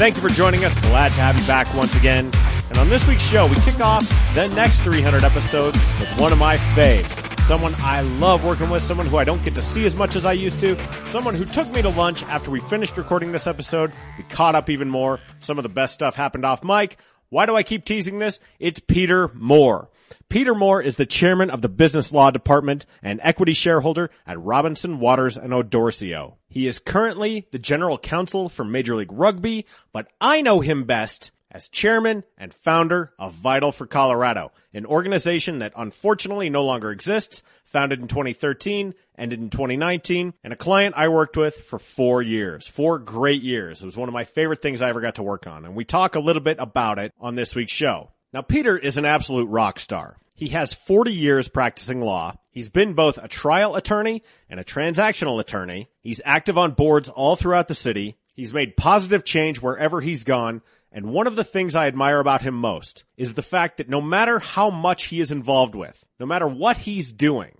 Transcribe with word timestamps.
Thank 0.00 0.16
you 0.16 0.22
for 0.22 0.30
joining 0.30 0.64
us. 0.64 0.74
Glad 0.80 1.08
to 1.10 1.20
have 1.20 1.38
you 1.38 1.46
back 1.46 1.74
once 1.74 1.94
again. 1.94 2.30
And 2.70 2.78
on 2.78 2.88
this 2.88 3.06
week's 3.06 3.20
show, 3.20 3.46
we 3.46 3.54
kick 3.56 3.80
off 3.80 4.02
the 4.34 4.48
next 4.54 4.80
300 4.80 5.22
episodes 5.22 5.76
with 6.00 6.08
one 6.18 6.32
of 6.32 6.38
my 6.38 6.56
faves. 6.56 7.06
Someone 7.42 7.74
I 7.80 8.00
love 8.00 8.42
working 8.42 8.70
with, 8.70 8.82
someone 8.82 9.06
who 9.06 9.18
I 9.18 9.24
don't 9.24 9.44
get 9.44 9.54
to 9.56 9.62
see 9.62 9.84
as 9.84 9.94
much 9.94 10.16
as 10.16 10.24
I 10.24 10.32
used 10.32 10.58
to, 10.60 10.78
someone 11.04 11.34
who 11.34 11.44
took 11.44 11.70
me 11.74 11.82
to 11.82 11.90
lunch 11.90 12.22
after 12.22 12.50
we 12.50 12.60
finished 12.60 12.96
recording 12.96 13.30
this 13.30 13.46
episode. 13.46 13.92
We 14.16 14.24
caught 14.24 14.54
up 14.54 14.70
even 14.70 14.88
more. 14.88 15.20
Some 15.40 15.58
of 15.58 15.64
the 15.64 15.68
best 15.68 15.92
stuff 15.92 16.16
happened 16.16 16.46
off 16.46 16.64
mic. 16.64 16.96
Why 17.28 17.44
do 17.44 17.54
I 17.54 17.62
keep 17.62 17.84
teasing 17.84 18.20
this? 18.20 18.40
It's 18.58 18.80
Peter 18.80 19.28
Moore. 19.34 19.90
Peter 20.28 20.54
Moore 20.54 20.80
is 20.82 20.96
the 20.96 21.06
chairman 21.06 21.50
of 21.50 21.62
the 21.62 21.68
business 21.68 22.12
law 22.12 22.30
department 22.30 22.86
and 23.02 23.20
equity 23.22 23.52
shareholder 23.52 24.10
at 24.26 24.40
Robinson 24.40 25.00
Waters 25.00 25.36
and 25.36 25.52
O'Dorisio. 25.52 26.36
He 26.48 26.66
is 26.66 26.78
currently 26.78 27.46
the 27.52 27.58
general 27.58 27.98
counsel 27.98 28.48
for 28.48 28.64
Major 28.64 28.96
League 28.96 29.12
Rugby, 29.12 29.66
but 29.92 30.08
I 30.20 30.42
know 30.42 30.60
him 30.60 30.84
best 30.84 31.30
as 31.50 31.68
chairman 31.68 32.24
and 32.38 32.54
founder 32.54 33.12
of 33.18 33.34
Vital 33.34 33.72
for 33.72 33.86
Colorado, 33.86 34.52
an 34.72 34.86
organization 34.86 35.58
that 35.58 35.72
unfortunately 35.76 36.48
no 36.48 36.64
longer 36.64 36.90
exists, 36.90 37.42
founded 37.64 38.00
in 38.00 38.08
2013, 38.08 38.94
ended 39.18 39.40
in 39.40 39.50
2019, 39.50 40.34
and 40.44 40.52
a 40.52 40.56
client 40.56 40.94
I 40.96 41.08
worked 41.08 41.36
with 41.36 41.56
for 41.56 41.78
four 41.78 42.22
years, 42.22 42.66
four 42.66 42.98
great 42.98 43.42
years. 43.42 43.82
It 43.82 43.86
was 43.86 43.96
one 43.96 44.08
of 44.08 44.12
my 44.12 44.24
favorite 44.24 44.62
things 44.62 44.82
I 44.82 44.88
ever 44.88 45.00
got 45.00 45.16
to 45.16 45.22
work 45.22 45.46
on, 45.46 45.64
and 45.64 45.74
we 45.74 45.84
talk 45.84 46.14
a 46.14 46.20
little 46.20 46.42
bit 46.42 46.58
about 46.60 46.98
it 46.98 47.12
on 47.20 47.34
this 47.34 47.54
week's 47.54 47.72
show. 47.72 48.10
Now, 48.32 48.42
Peter 48.42 48.78
is 48.78 48.96
an 48.96 49.04
absolute 49.04 49.48
rock 49.48 49.78
star. 49.78 50.16
He 50.34 50.48
has 50.48 50.72
40 50.72 51.12
years 51.12 51.48
practicing 51.48 52.00
law. 52.00 52.36
He's 52.50 52.70
been 52.70 52.94
both 52.94 53.18
a 53.18 53.28
trial 53.28 53.76
attorney 53.76 54.22
and 54.48 54.58
a 54.58 54.64
transactional 54.64 55.40
attorney. 55.40 55.88
He's 56.00 56.20
active 56.24 56.56
on 56.56 56.72
boards 56.72 57.08
all 57.08 57.36
throughout 57.36 57.68
the 57.68 57.74
city. 57.74 58.16
He's 58.34 58.54
made 58.54 58.76
positive 58.76 59.24
change 59.24 59.60
wherever 59.60 60.00
he's 60.00 60.24
gone. 60.24 60.62
And 60.92 61.10
one 61.10 61.26
of 61.26 61.36
the 61.36 61.44
things 61.44 61.74
I 61.74 61.88
admire 61.88 62.20
about 62.20 62.42
him 62.42 62.54
most 62.54 63.04
is 63.16 63.34
the 63.34 63.42
fact 63.42 63.76
that 63.76 63.88
no 63.88 64.00
matter 64.00 64.38
how 64.38 64.70
much 64.70 65.04
he 65.04 65.20
is 65.20 65.30
involved 65.30 65.74
with, 65.74 66.04
no 66.18 66.26
matter 66.26 66.48
what 66.48 66.78
he's 66.78 67.12
doing, 67.12 67.52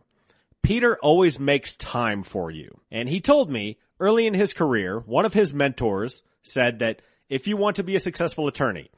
Peter 0.63 0.97
always 1.03 1.39
makes 1.39 1.77
time 1.77 2.23
for 2.23 2.51
you. 2.51 2.81
And 2.91 3.09
he 3.09 3.21
told 3.21 3.51
me 3.51 3.79
early 3.99 4.27
in 4.27 4.35
his 4.35 4.55
career, 4.55 5.01
one 5.01 5.25
of 5.25 5.35
his 5.35 5.53
mentors 5.53 6.23
said 6.43 6.79
that 6.79 7.03
if 7.29 7.47
you 7.47 7.57
want 7.57 7.77
to 7.77 7.85
be 7.85 7.95
a 7.95 8.01
successful 8.01 8.47
attorney, 8.47 8.91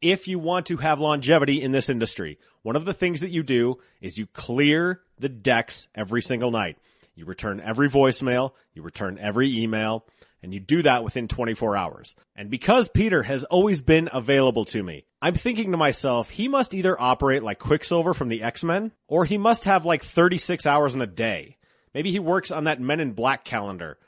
if 0.00 0.28
you 0.28 0.38
want 0.38 0.66
to 0.66 0.76
have 0.76 1.00
longevity 1.00 1.62
in 1.62 1.72
this 1.72 1.88
industry, 1.88 2.38
one 2.62 2.76
of 2.76 2.84
the 2.84 2.94
things 2.94 3.20
that 3.20 3.30
you 3.30 3.42
do 3.42 3.78
is 4.00 4.18
you 4.18 4.26
clear 4.26 5.00
the 5.18 5.28
decks 5.28 5.88
every 5.94 6.22
single 6.22 6.50
night. 6.50 6.78
You 7.14 7.24
return 7.24 7.60
every 7.60 7.88
voicemail, 7.88 8.52
you 8.74 8.82
return 8.82 9.18
every 9.20 9.58
email, 9.58 10.06
and 10.42 10.54
you 10.54 10.60
do 10.60 10.82
that 10.82 11.02
within 11.02 11.26
24 11.26 11.76
hours. 11.76 12.14
And 12.36 12.48
because 12.48 12.88
Peter 12.88 13.24
has 13.24 13.42
always 13.44 13.82
been 13.82 14.08
available 14.12 14.64
to 14.66 14.82
me, 14.82 15.04
I'm 15.20 15.34
thinking 15.34 15.72
to 15.72 15.76
myself, 15.76 16.30
he 16.30 16.46
must 16.46 16.74
either 16.74 17.00
operate 17.00 17.42
like 17.42 17.58
Quicksilver 17.58 18.14
from 18.14 18.28
the 18.28 18.42
X-Men, 18.42 18.92
or 19.08 19.24
he 19.24 19.36
must 19.36 19.64
have 19.64 19.84
like 19.84 20.04
36 20.04 20.64
hours 20.64 20.94
in 20.94 21.02
a 21.02 21.06
day. 21.06 21.56
Maybe 21.92 22.12
he 22.12 22.20
works 22.20 22.52
on 22.52 22.64
that 22.64 22.80
Men 22.80 23.00
in 23.00 23.12
Black 23.12 23.44
calendar, 23.44 23.98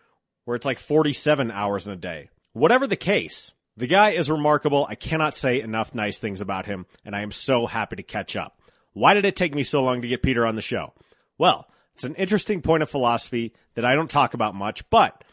where 0.44 0.54
it's 0.54 0.66
like 0.66 0.78
47 0.78 1.50
hours 1.50 1.88
in 1.88 1.92
a 1.92 1.96
day. 1.96 2.30
Whatever 2.52 2.86
the 2.86 2.96
case, 2.96 3.52
the 3.80 3.86
guy 3.86 4.10
is 4.10 4.30
remarkable. 4.30 4.86
I 4.88 4.94
cannot 4.94 5.34
say 5.34 5.60
enough 5.60 5.94
nice 5.94 6.18
things 6.18 6.40
about 6.40 6.66
him, 6.66 6.86
and 7.04 7.16
I 7.16 7.22
am 7.22 7.32
so 7.32 7.66
happy 7.66 7.96
to 7.96 8.02
catch 8.02 8.36
up. 8.36 8.60
Why 8.92 9.14
did 9.14 9.24
it 9.24 9.36
take 9.36 9.54
me 9.54 9.64
so 9.64 9.82
long 9.82 10.02
to 10.02 10.08
get 10.08 10.22
Peter 10.22 10.46
on 10.46 10.54
the 10.54 10.60
show? 10.60 10.92
Well, 11.38 11.66
it's 11.94 12.04
an 12.04 12.14
interesting 12.14 12.60
point 12.60 12.82
of 12.82 12.90
philosophy 12.90 13.54
that 13.74 13.84
I 13.84 13.94
don't 13.94 14.10
talk 14.10 14.34
about 14.34 14.54
much, 14.54 14.88
but 14.90 15.24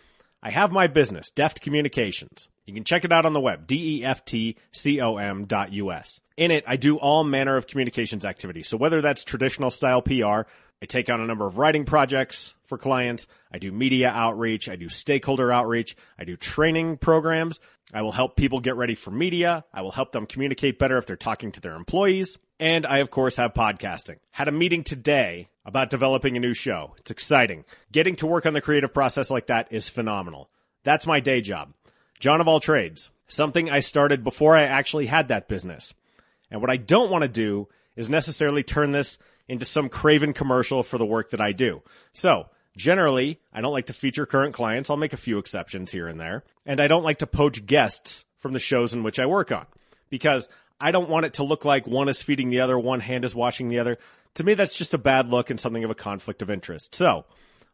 I 0.41 0.49
have 0.49 0.71
my 0.71 0.87
business, 0.87 1.29
Deft 1.29 1.61
Communications. 1.61 2.47
You 2.65 2.73
can 2.73 2.83
check 2.83 3.05
it 3.05 3.13
out 3.13 3.25
on 3.25 3.33
the 3.33 3.39
web, 3.39 3.63
E 3.63 3.99
D-E-F-T-C-O-M 3.99 5.45
dot 5.45 5.73
U-S. 5.73 6.21
In 6.35 6.51
it, 6.51 6.63
I 6.67 6.75
do 6.75 6.97
all 6.97 7.23
manner 7.23 7.57
of 7.57 7.67
communications 7.67 8.25
activity. 8.25 8.63
So 8.63 8.77
whether 8.77 9.01
that's 9.01 9.23
traditional 9.23 9.71
style 9.71 10.01
PR, 10.01 10.41
I 10.81 10.85
take 10.85 11.09
on 11.09 11.19
a 11.19 11.25
number 11.25 11.47
of 11.47 11.57
writing 11.57 11.85
projects 11.85 12.53
for 12.65 12.77
clients. 12.77 13.25
I 13.51 13.57
do 13.57 13.71
media 13.71 14.09
outreach. 14.09 14.69
I 14.69 14.75
do 14.75 14.89
stakeholder 14.89 15.51
outreach. 15.51 15.95
I 16.19 16.25
do 16.25 16.35
training 16.35 16.97
programs. 16.97 17.59
I 17.93 18.01
will 18.01 18.11
help 18.11 18.35
people 18.35 18.59
get 18.59 18.75
ready 18.75 18.95
for 18.95 19.11
media. 19.11 19.63
I 19.73 19.81
will 19.81 19.91
help 19.91 20.11
them 20.11 20.25
communicate 20.25 20.77
better 20.77 20.97
if 20.97 21.05
they're 21.05 21.15
talking 21.15 21.51
to 21.53 21.61
their 21.61 21.75
employees. 21.75 22.37
And 22.59 22.85
I, 22.85 22.97
of 22.97 23.11
course, 23.11 23.37
have 23.37 23.53
podcasting. 23.53 24.17
Had 24.31 24.47
a 24.47 24.51
meeting 24.51 24.83
today 24.83 25.47
about 25.65 25.89
developing 25.89 26.35
a 26.35 26.41
new 26.41 26.53
show. 26.53 26.95
It's 26.97 27.11
exciting. 27.11 27.65
Getting 27.91 28.15
to 28.17 28.27
work 28.27 28.45
on 28.45 28.53
the 28.53 28.61
creative 28.61 28.93
process 28.93 29.29
like 29.29 29.47
that 29.47 29.71
is 29.71 29.89
phenomenal. 29.89 30.49
That's 30.83 31.07
my 31.07 31.19
day 31.19 31.41
job. 31.41 31.73
John 32.19 32.41
of 32.41 32.47
all 32.47 32.59
trades. 32.59 33.09
Something 33.27 33.69
I 33.69 33.79
started 33.81 34.23
before 34.23 34.55
I 34.55 34.63
actually 34.63 35.05
had 35.05 35.27
that 35.27 35.47
business. 35.47 35.93
And 36.49 36.61
what 36.61 36.69
I 36.69 36.77
don't 36.77 37.11
want 37.11 37.23
to 37.23 37.27
do 37.27 37.67
is 37.95 38.09
necessarily 38.09 38.63
turn 38.63 38.91
this 38.91 39.17
into 39.47 39.65
some 39.65 39.89
craven 39.89 40.33
commercial 40.33 40.83
for 40.83 40.97
the 40.97 41.05
work 41.05 41.31
that 41.31 41.41
I 41.41 41.51
do. 41.51 41.81
So, 42.13 42.47
generally, 42.77 43.39
I 43.51 43.61
don't 43.61 43.73
like 43.73 43.87
to 43.87 43.93
feature 43.93 44.25
current 44.25 44.53
clients. 44.53 44.89
I'll 44.89 44.97
make 44.97 45.13
a 45.13 45.17
few 45.17 45.37
exceptions 45.37 45.91
here 45.91 46.07
and 46.07 46.19
there. 46.19 46.43
And 46.65 46.79
I 46.79 46.87
don't 46.87 47.03
like 47.03 47.19
to 47.19 47.27
poach 47.27 47.65
guests 47.65 48.23
from 48.37 48.53
the 48.53 48.59
shows 48.59 48.93
in 48.93 49.03
which 49.03 49.19
I 49.19 49.25
work 49.25 49.51
on 49.51 49.65
because 50.09 50.47
I 50.79 50.91
don't 50.91 51.09
want 51.09 51.25
it 51.25 51.33
to 51.35 51.43
look 51.43 51.65
like 51.65 51.87
one 51.87 52.07
is 52.07 52.21
feeding 52.21 52.49
the 52.49 52.61
other, 52.61 52.77
one 52.77 52.99
hand 52.99 53.25
is 53.25 53.35
washing 53.35 53.67
the 53.67 53.79
other. 53.79 53.97
To 54.35 54.43
me, 54.43 54.53
that's 54.53 54.77
just 54.77 54.93
a 54.93 54.99
bad 54.99 55.29
look 55.29 55.49
and 55.49 55.59
something 55.59 55.83
of 55.83 55.89
a 55.89 55.95
conflict 55.95 56.41
of 56.41 56.49
interest. 56.49 56.95
So, 56.95 57.25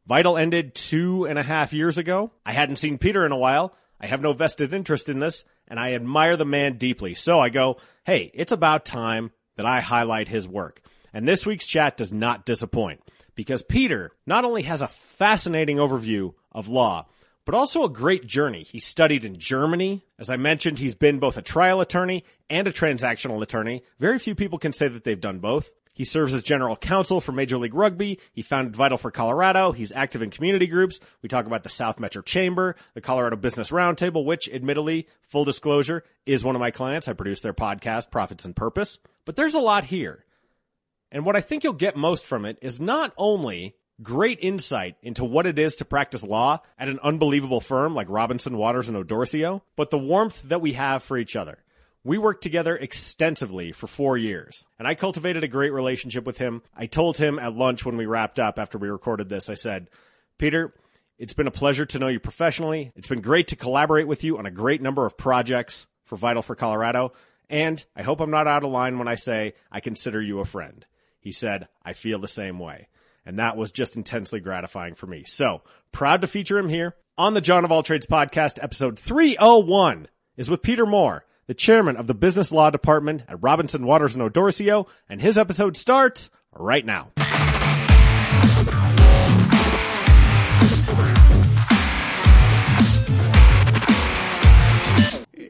Vital 0.05 0.37
ended 0.37 0.75
two 0.75 1.25
and 1.25 1.37
a 1.37 1.43
half 1.43 1.73
years 1.73 1.97
ago. 1.97 2.31
I 2.45 2.53
hadn't 2.53 2.77
seen 2.77 2.97
Peter 2.97 3.25
in 3.25 3.31
a 3.31 3.37
while. 3.37 3.75
I 3.99 4.07
have 4.07 4.21
no 4.21 4.33
vested 4.33 4.73
interest 4.73 5.07
in 5.07 5.19
this, 5.19 5.45
and 5.67 5.79
I 5.79 5.93
admire 5.93 6.35
the 6.35 6.45
man 6.45 6.77
deeply. 6.77 7.13
So 7.13 7.39
I 7.39 7.49
go, 7.49 7.77
hey, 8.05 8.31
it's 8.33 8.51
about 8.51 8.85
time 8.85 9.31
that 9.55 9.65
I 9.65 9.79
highlight 9.79 10.27
his 10.27 10.47
work. 10.47 10.81
And 11.13 11.27
this 11.27 11.45
week's 11.45 11.65
chat 11.65 11.95
does 11.95 12.11
not 12.11 12.45
disappoint 12.45 13.01
because 13.35 13.63
Peter 13.63 14.11
not 14.25 14.45
only 14.45 14.63
has 14.63 14.81
a 14.81 14.87
fascinating 14.87 15.77
overview 15.77 16.33
of 16.51 16.67
law, 16.67 17.07
but 17.45 17.55
also 17.55 17.83
a 17.83 17.89
great 17.89 18.25
journey. 18.25 18.63
He 18.63 18.79
studied 18.79 19.25
in 19.25 19.39
Germany. 19.39 20.05
As 20.17 20.29
I 20.29 20.37
mentioned, 20.37 20.79
he's 20.79 20.95
been 20.95 21.19
both 21.19 21.37
a 21.37 21.41
trial 21.41 21.81
attorney 21.81 22.23
and 22.49 22.67
a 22.67 22.71
transactional 22.71 23.41
attorney. 23.41 23.83
Very 23.99 24.19
few 24.19 24.35
people 24.35 24.59
can 24.59 24.71
say 24.71 24.87
that 24.87 25.03
they've 25.03 25.19
done 25.19 25.39
both. 25.39 25.69
He 25.95 26.05
serves 26.05 26.33
as 26.33 26.41
general 26.41 26.75
counsel 26.75 27.21
for 27.21 27.33
Major 27.33 27.57
League 27.57 27.75
Rugby. 27.75 28.19
He 28.31 28.41
founded 28.41 28.75
Vital 28.75 28.97
for 28.97 29.11
Colorado. 29.11 29.73
He's 29.73 29.91
active 29.91 30.23
in 30.23 30.31
community 30.31 30.65
groups. 30.65 30.99
We 31.21 31.29
talk 31.29 31.45
about 31.45 31.61
the 31.61 31.69
South 31.69 31.99
Metro 31.99 32.23
Chamber, 32.23 32.75
the 32.95 33.01
Colorado 33.01 33.35
Business 33.35 33.69
Roundtable, 33.69 34.25
which 34.25 34.49
admittedly, 34.49 35.07
full 35.27 35.45
disclosure, 35.45 36.03
is 36.25 36.43
one 36.43 36.55
of 36.55 36.59
my 36.59 36.71
clients. 36.71 37.07
I 37.07 37.13
produce 37.13 37.41
their 37.41 37.53
podcast, 37.53 38.09
Profits 38.09 38.43
and 38.43 38.55
Purpose. 38.55 38.97
But 39.25 39.35
there's 39.35 39.53
a 39.53 39.59
lot 39.59 39.83
here. 39.83 40.25
And 41.13 41.25
what 41.25 41.35
I 41.35 41.41
think 41.41 41.63
you'll 41.63 41.73
get 41.73 41.95
most 41.95 42.25
from 42.25 42.43
it 42.43 42.57
is 42.61 42.81
not 42.81 43.13
only 43.17 43.75
great 44.01 44.39
insight 44.41 44.95
into 45.03 45.23
what 45.23 45.45
it 45.45 45.59
is 45.59 45.75
to 45.75 45.85
practice 45.85 46.23
law 46.23 46.59
at 46.79 46.89
an 46.89 46.99
unbelievable 47.03 47.61
firm 47.61 47.93
like 47.93 48.09
Robinson, 48.09 48.57
Waters, 48.57 48.89
and 48.89 48.97
O'Dorisio, 48.97 49.61
but 49.75 49.91
the 49.91 49.97
warmth 49.99 50.41
that 50.45 50.59
we 50.59 50.73
have 50.73 51.03
for 51.03 51.17
each 51.17 51.35
other. 51.35 51.59
We 52.03 52.17
worked 52.17 52.41
together 52.41 52.75
extensively 52.75 53.71
for 53.71 53.85
four 53.85 54.17
years, 54.17 54.65
and 54.77 54.87
I 54.87 54.95
cultivated 54.95 55.43
a 55.43 55.47
great 55.47 55.71
relationship 55.71 56.25
with 56.25 56.39
him. 56.39 56.63
I 56.75 56.87
told 56.87 57.15
him 57.15 57.37
at 57.39 57.55
lunch 57.55 57.85
when 57.85 57.95
we 57.95 58.07
wrapped 58.07 58.39
up 58.39 58.57
after 58.57 58.79
we 58.79 58.89
recorded 58.89 59.29
this, 59.29 59.49
I 59.49 59.53
said, 59.53 59.89
Peter, 60.39 60.73
it's 61.19 61.33
been 61.33 61.47
a 61.47 61.51
pleasure 61.51 61.85
to 61.85 61.99
know 61.99 62.07
you 62.07 62.19
professionally. 62.19 62.91
It's 62.95 63.07
been 63.07 63.21
great 63.21 63.49
to 63.49 63.55
collaborate 63.55 64.07
with 64.07 64.23
you 64.23 64.39
on 64.39 64.47
a 64.47 64.51
great 64.51 64.81
number 64.81 65.05
of 65.05 65.15
projects 65.15 65.85
for 66.05 66.17
Vital 66.17 66.41
for 66.41 66.55
Colorado. 66.55 67.13
And 67.49 67.85
I 67.95 68.01
hope 68.01 68.19
I'm 68.19 68.31
not 68.31 68.47
out 68.47 68.63
of 68.63 68.71
line 68.71 68.97
when 68.97 69.07
I 69.07 69.15
say 69.15 69.53
I 69.71 69.79
consider 69.79 70.19
you 70.19 70.39
a 70.39 70.45
friend. 70.45 70.85
He 71.23 71.31
said, 71.31 71.69
I 71.85 71.93
feel 71.93 72.19
the 72.19 72.27
same 72.27 72.59
way. 72.59 72.89
And 73.25 73.39
that 73.39 73.55
was 73.55 73.71
just 73.71 73.95
intensely 73.95 74.41
gratifying 74.41 74.93
for 74.93 75.07
me. 75.07 75.23
So 75.23 75.61
proud 75.93 76.19
to 76.19 76.27
feature 76.27 76.57
him 76.59 76.67
here 76.67 76.97
on 77.17 77.33
the 77.33 77.39
John 77.39 77.63
of 77.63 77.71
All 77.71 77.81
Trades 77.81 78.05
podcast. 78.05 78.61
Episode 78.61 78.99
301 78.99 80.09
is 80.35 80.49
with 80.49 80.61
Peter 80.61 80.85
Moore, 80.85 81.23
the 81.47 81.53
chairman 81.53 81.95
of 81.95 82.07
the 82.07 82.13
business 82.13 82.51
law 82.51 82.69
department 82.69 83.23
at 83.29 83.41
Robinson 83.41 83.85
Waters 83.85 84.15
and 84.15 84.21
O'Dorisio. 84.21 84.85
And 85.07 85.21
his 85.21 85.37
episode 85.37 85.77
starts 85.77 86.29
right 86.51 86.85
now. 86.85 87.11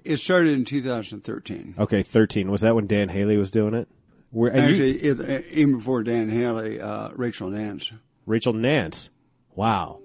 it 0.05 0.19
started 0.19 0.53
in 0.53 0.65
2013. 0.65 1.75
Okay, 1.79 2.03
13. 2.03 2.51
Was 2.51 2.61
that 2.61 2.75
when 2.75 2.85
Dan 2.85 3.09
Haley 3.09 3.37
was 3.37 3.49
doing 3.49 3.73
it? 3.73 3.87
Where, 4.33 4.51
and 4.51 4.75
you- 4.75 4.89
Actually, 4.89 5.25
it, 5.35 5.45
even 5.51 5.77
before 5.77 6.03
Dan 6.03 6.27
Haley, 6.29 6.81
uh, 6.81 7.09
Rachel 7.15 7.49
Nance. 7.49 7.91
Rachel 8.25 8.51
Nance. 8.53 9.09
Wow. 9.55 9.99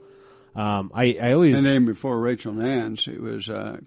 Um, 0.55 0.91
I, 0.95 1.17
I 1.21 1.33
always 1.33 1.57
And 1.57 1.65
then 1.67 1.85
before 1.87 2.21
Rachel 2.21 2.53
Nance, 2.53 3.09
it 3.09 3.21
was 3.21 3.49
uh, 3.49 3.79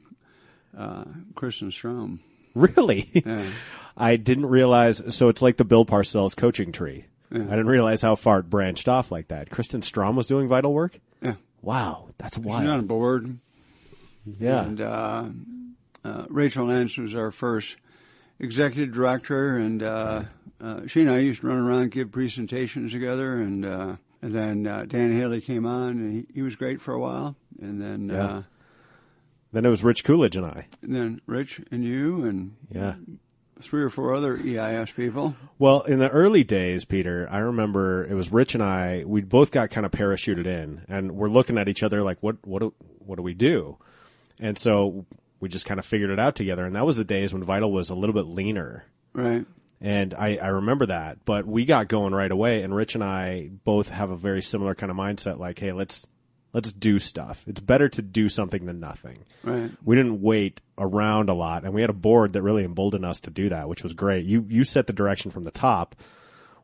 uh, 0.78 1.04
Kristen 1.36 1.72
Strom. 1.72 2.20
really. 2.56 3.10
Yeah. 3.14 3.50
I 3.98 4.16
didn't 4.16 4.48
realize. 4.48 5.16
So 5.16 5.30
it's 5.30 5.42
like 5.42 5.58
the 5.58 5.66
Bill 5.66 5.86
Parcells 5.86 6.36
coaching 6.36 6.72
tree. 6.72 7.06
I 7.34 7.38
didn't 7.38 7.68
realize 7.68 8.02
how 8.02 8.16
far 8.16 8.40
it 8.40 8.50
branched 8.50 8.90
off 8.90 9.10
like 9.12 9.30
that. 9.30 9.50
Kristen 9.50 9.82
Strom 9.82 10.18
was 10.18 10.28
doing 10.28 10.50
vital 10.50 10.74
work. 10.74 11.00
Yeah. 11.22 11.36
Wow, 11.62 12.10
that's 12.18 12.36
She's 12.36 12.46
wild. 12.46 12.68
on 12.68 12.88
board. 12.88 13.38
yeah. 14.40 14.64
And 14.64 14.82
uh, 14.82 15.26
uh, 16.04 16.26
Rachel 16.30 16.66
Nance 16.66 16.98
was 16.98 17.16
our 17.16 17.32
first 17.32 17.76
executive 18.42 18.94
director, 18.94 19.58
and 19.58 19.82
uh, 19.82 20.24
uh, 20.62 20.88
she 20.88 21.02
and 21.02 21.10
I 21.10 21.20
used 21.20 21.42
to 21.42 21.48
run 21.48 21.58
around 21.58 21.92
give 21.92 22.12
presentations 22.12 22.92
together. 22.92 23.36
And 23.36 23.66
uh, 23.66 23.96
and 24.22 24.34
then 24.34 24.68
uh, 24.68 24.86
Dan 24.88 25.16
Haley 25.18 25.40
came 25.42 25.66
on, 25.66 25.92
and 25.92 26.14
he, 26.14 26.26
he 26.34 26.42
was 26.42 26.56
great 26.56 26.82
for 26.82 26.94
a 26.94 27.00
while. 27.00 27.36
And 27.62 27.82
then 27.82 28.10
Yeah. 28.10 28.26
uh, 28.26 28.44
then 29.54 29.66
it 29.66 29.70
was 29.70 29.84
Rich 29.84 30.04
Coolidge 30.04 30.36
and 30.36 30.46
I. 30.46 30.68
and 30.82 30.96
then 30.96 31.22
Rich 31.26 31.62
and 31.72 31.84
you 31.84 32.24
and 32.26 32.56
Yeah. 32.74 32.96
three 33.60 33.84
or 33.84 33.90
four 33.90 34.14
other 34.14 34.38
EIS 34.38 34.92
people. 34.92 35.36
Well, 35.60 35.82
in 35.82 36.00
the 36.00 36.10
early 36.10 36.44
days, 36.44 36.86
Peter, 36.86 37.28
I 37.30 37.40
remember 37.40 38.06
it 38.06 38.14
was 38.16 38.32
Rich 38.32 38.56
and 38.56 38.64
I. 38.64 39.04
We 39.06 39.22
both 39.22 39.52
got 39.52 39.70
kind 39.70 39.86
of 39.86 39.92
parachuted 39.92 40.46
in, 40.48 40.82
and 40.88 41.12
we're 41.14 41.30
looking 41.30 41.58
at 41.58 41.68
each 41.68 41.84
other 41.84 42.02
like, 42.02 42.18
"What? 42.22 42.38
What? 42.46 42.60
Do, 42.60 42.74
what 43.00 43.18
do 43.18 43.22
we 43.24 43.34
do?" 43.34 43.78
And 44.40 44.58
so 44.58 45.06
we 45.42 45.50
just 45.50 45.66
kind 45.66 45.80
of 45.80 45.86
figured 45.86 46.12
it 46.12 46.20
out 46.20 46.36
together. 46.36 46.66
And 46.66 46.76
that 46.76 46.86
was 46.86 46.96
the 46.96 47.04
days 47.04 47.34
when 47.34 47.44
Vital 47.44 47.72
was 47.72 47.90
a 47.90 47.96
little 47.96 48.14
bit 48.14 48.28
leaner. 48.28 48.86
Right. 49.12 49.46
And 49.82 50.14
I, 50.14 50.38
I 50.38 50.48
remember 50.50 50.86
that, 50.86 51.26
but 51.26 51.48
we 51.48 51.66
got 51.66 51.88
going 51.88 52.14
right 52.14 52.32
away. 52.32 52.62
And 52.62 52.74
Rich 52.74 52.94
and 52.94 53.04
I 53.04 53.50
both 53.66 53.90
have 53.90 54.12
a 54.12 54.16
very 54.16 54.44
similar 54.44 54.76
kind 54.76 54.92
of 54.92 54.96
mindset. 54.96 55.40
Like, 55.40 55.58
hey, 55.58 55.72
let's 55.72 56.08
let's 56.54 56.72
do 56.72 57.00
stuff. 57.00 57.44
It's 57.48 57.60
better 57.60 57.90
to 57.90 58.02
do 58.04 58.30
something 58.30 58.66
than 58.66 58.80
nothing. 58.80 59.26
Right. 59.44 59.72
We 59.84 59.96
didn't 59.96 60.22
wait 60.22 60.62
around 60.78 61.30
a 61.30 61.34
lot, 61.34 61.64
and 61.64 61.74
we 61.74 61.82
had 61.82 61.90
a 61.90 61.94
board 61.94 62.34
that 62.34 62.44
really 62.44 62.64
emboldened 62.64 63.06
us 63.06 63.22
to 63.22 63.32
do 63.32 63.50
that, 63.50 63.68
which 63.68 63.82
was 63.82 63.94
great. 63.94 64.26
You 64.26 64.46
you 64.48 64.64
set 64.64 64.86
the 64.86 64.94
direction 64.94 65.32
from 65.32 65.44
the 65.44 65.52
top, 65.52 65.96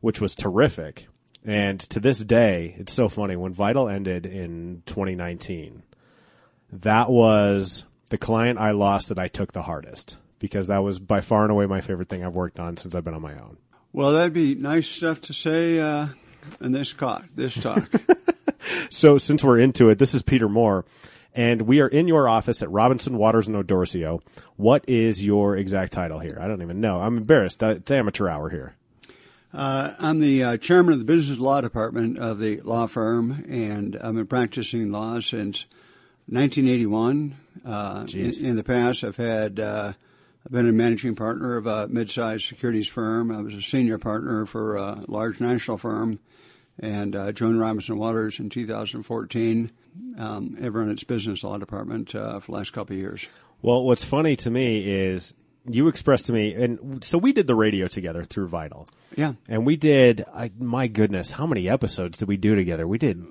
which 0.00 0.20
was 0.20 0.36
terrific. 0.36 1.08
And 1.44 1.80
to 1.80 1.98
this 1.98 2.18
day, 2.18 2.76
it's 2.78 2.92
so 2.92 3.08
funny 3.08 3.34
when 3.34 3.52
Vital 3.52 3.88
ended 3.88 4.26
in 4.26 4.82
2019. 4.86 5.82
That 6.70 7.10
was 7.10 7.84
the 8.08 8.18
client 8.18 8.58
I 8.58 8.72
lost 8.72 9.08
that 9.08 9.18
I 9.18 9.28
took 9.28 9.52
the 9.52 9.62
hardest 9.62 10.16
because 10.38 10.68
that 10.68 10.78
was 10.78 10.98
by 10.98 11.20
far 11.20 11.42
and 11.42 11.50
away 11.50 11.66
my 11.66 11.80
favorite 11.80 12.08
thing 12.08 12.24
I've 12.24 12.34
worked 12.34 12.58
on 12.60 12.76
since 12.76 12.94
I've 12.94 13.04
been 13.04 13.14
on 13.14 13.22
my 13.22 13.34
own. 13.34 13.56
Well, 13.92 14.12
that'd 14.12 14.32
be 14.32 14.54
nice 14.54 14.88
stuff 14.88 15.20
to 15.22 15.32
say 15.32 15.80
uh, 15.80 16.08
in 16.60 16.72
this 16.72 16.92
talk. 16.92 17.24
This 17.34 17.54
talk. 17.54 17.88
So 18.90 19.18
since 19.18 19.44
we're 19.44 19.58
into 19.60 19.88
it, 19.88 19.98
this 19.98 20.14
is 20.14 20.22
Peter 20.22 20.48
Moore, 20.48 20.84
and 21.34 21.62
we 21.62 21.80
are 21.80 21.88
in 21.88 22.08
your 22.08 22.28
office 22.28 22.62
at 22.62 22.70
Robinson 22.70 23.16
Waters 23.16 23.46
and 23.46 23.56
O'Dorisio. 23.56 24.20
What 24.56 24.84
is 24.88 25.24
your 25.24 25.56
exact 25.56 25.92
title 25.92 26.18
here? 26.18 26.38
I 26.40 26.48
don't 26.48 26.62
even 26.62 26.80
know. 26.80 27.00
I'm 27.00 27.16
embarrassed. 27.16 27.62
Uh, 27.62 27.70
It's 27.70 27.90
amateur 27.90 28.28
hour 28.28 28.50
here. 28.50 28.74
Uh, 29.52 29.94
I'm 29.98 30.20
the 30.20 30.42
uh, 30.42 30.56
chairman 30.58 30.94
of 30.94 30.98
the 30.98 31.04
business 31.04 31.38
law 31.38 31.60
department 31.60 32.18
of 32.18 32.38
the 32.38 32.60
law 32.62 32.86
firm, 32.86 33.44
and 33.48 33.96
I've 33.96 34.14
been 34.14 34.26
practicing 34.26 34.90
law 34.90 35.20
since 35.20 35.64
1981. 36.28 37.36
Uh, 37.64 38.06
in, 38.12 38.44
in 38.44 38.56
the 38.56 38.64
past, 38.64 39.02
I've 39.04 39.16
had 39.16 39.58
uh, 39.58 39.92
I've 40.44 40.52
been 40.52 40.68
a 40.68 40.72
managing 40.72 41.14
partner 41.14 41.56
of 41.56 41.66
a 41.66 41.88
mid-sized 41.88 42.44
securities 42.44 42.88
firm. 42.88 43.30
I 43.30 43.42
was 43.42 43.54
a 43.54 43.62
senior 43.62 43.98
partner 43.98 44.46
for 44.46 44.76
a 44.76 45.04
large 45.08 45.40
national 45.40 45.78
firm, 45.78 46.20
and 46.78 47.14
uh, 47.16 47.32
joined 47.32 47.60
Robinson 47.60 47.98
Waters 47.98 48.38
in 48.38 48.48
2014. 48.50 49.70
Um, 50.16 50.56
have 50.56 50.74
run 50.74 50.90
its 50.90 51.04
business 51.04 51.42
law 51.42 51.58
department 51.58 52.14
uh, 52.14 52.38
for 52.40 52.52
the 52.52 52.58
last 52.58 52.72
couple 52.72 52.94
of 52.94 53.00
years. 53.00 53.26
Well, 53.62 53.82
what's 53.82 54.04
funny 54.04 54.36
to 54.36 54.50
me 54.50 54.88
is 54.88 55.34
you 55.68 55.88
expressed 55.88 56.26
to 56.26 56.32
me, 56.32 56.54
and 56.54 57.02
so 57.04 57.18
we 57.18 57.32
did 57.32 57.46
the 57.46 57.54
radio 57.54 57.88
together 57.88 58.24
through 58.24 58.48
Vital. 58.48 58.86
Yeah, 59.16 59.34
And 59.48 59.66
we 59.66 59.76
did, 59.76 60.24
I, 60.32 60.52
my 60.58 60.86
goodness, 60.86 61.32
how 61.32 61.46
many 61.46 61.68
episodes 61.68 62.18
did 62.18 62.28
we 62.28 62.36
do 62.36 62.54
together? 62.54 62.86
We 62.86 62.98
did, 62.98 63.22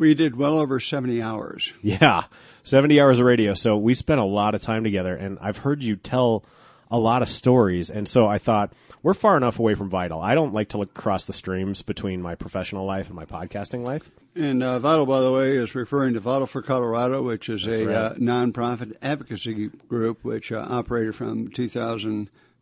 we 0.00 0.14
did 0.14 0.34
well 0.34 0.58
over 0.58 0.80
70 0.80 1.20
hours. 1.20 1.74
yeah, 1.82 2.24
70 2.64 3.00
hours 3.00 3.18
of 3.20 3.26
radio. 3.26 3.52
So 3.52 3.76
we 3.76 3.94
spent 3.94 4.18
a 4.18 4.24
lot 4.24 4.54
of 4.54 4.62
time 4.62 4.82
together, 4.82 5.14
and 5.14 5.38
I've 5.40 5.58
heard 5.58 5.82
you 5.82 5.94
tell 5.94 6.42
a 6.90 6.98
lot 6.98 7.20
of 7.22 7.28
stories. 7.28 7.90
And 7.90 8.08
so 8.08 8.26
I 8.26 8.38
thought, 8.38 8.72
we're 9.02 9.14
far 9.14 9.36
enough 9.36 9.58
away 9.58 9.74
from 9.74 9.90
Vital. 9.90 10.20
I 10.20 10.34
don't 10.34 10.52
like 10.52 10.70
to 10.70 10.78
look 10.78 10.90
across 10.90 11.26
the 11.26 11.32
streams 11.32 11.82
between 11.82 12.20
my 12.22 12.34
professional 12.34 12.86
life 12.86 13.06
and 13.06 13.14
my 13.14 13.26
podcasting 13.26 13.84
life. 13.84 14.10
And 14.34 14.62
uh, 14.62 14.78
Vital, 14.78 15.06
by 15.06 15.20
the 15.20 15.32
way, 15.32 15.56
is 15.56 15.74
referring 15.74 16.14
to 16.14 16.20
Vital 16.20 16.46
for 16.46 16.62
Colorado, 16.62 17.22
which 17.22 17.48
is 17.48 17.66
a 17.66 17.86
right. 17.86 17.94
uh, 17.94 18.14
nonprofit 18.14 18.96
advocacy 19.02 19.68
group 19.88 20.24
which 20.24 20.50
uh, 20.50 20.66
operated 20.68 21.14
from 21.14 21.50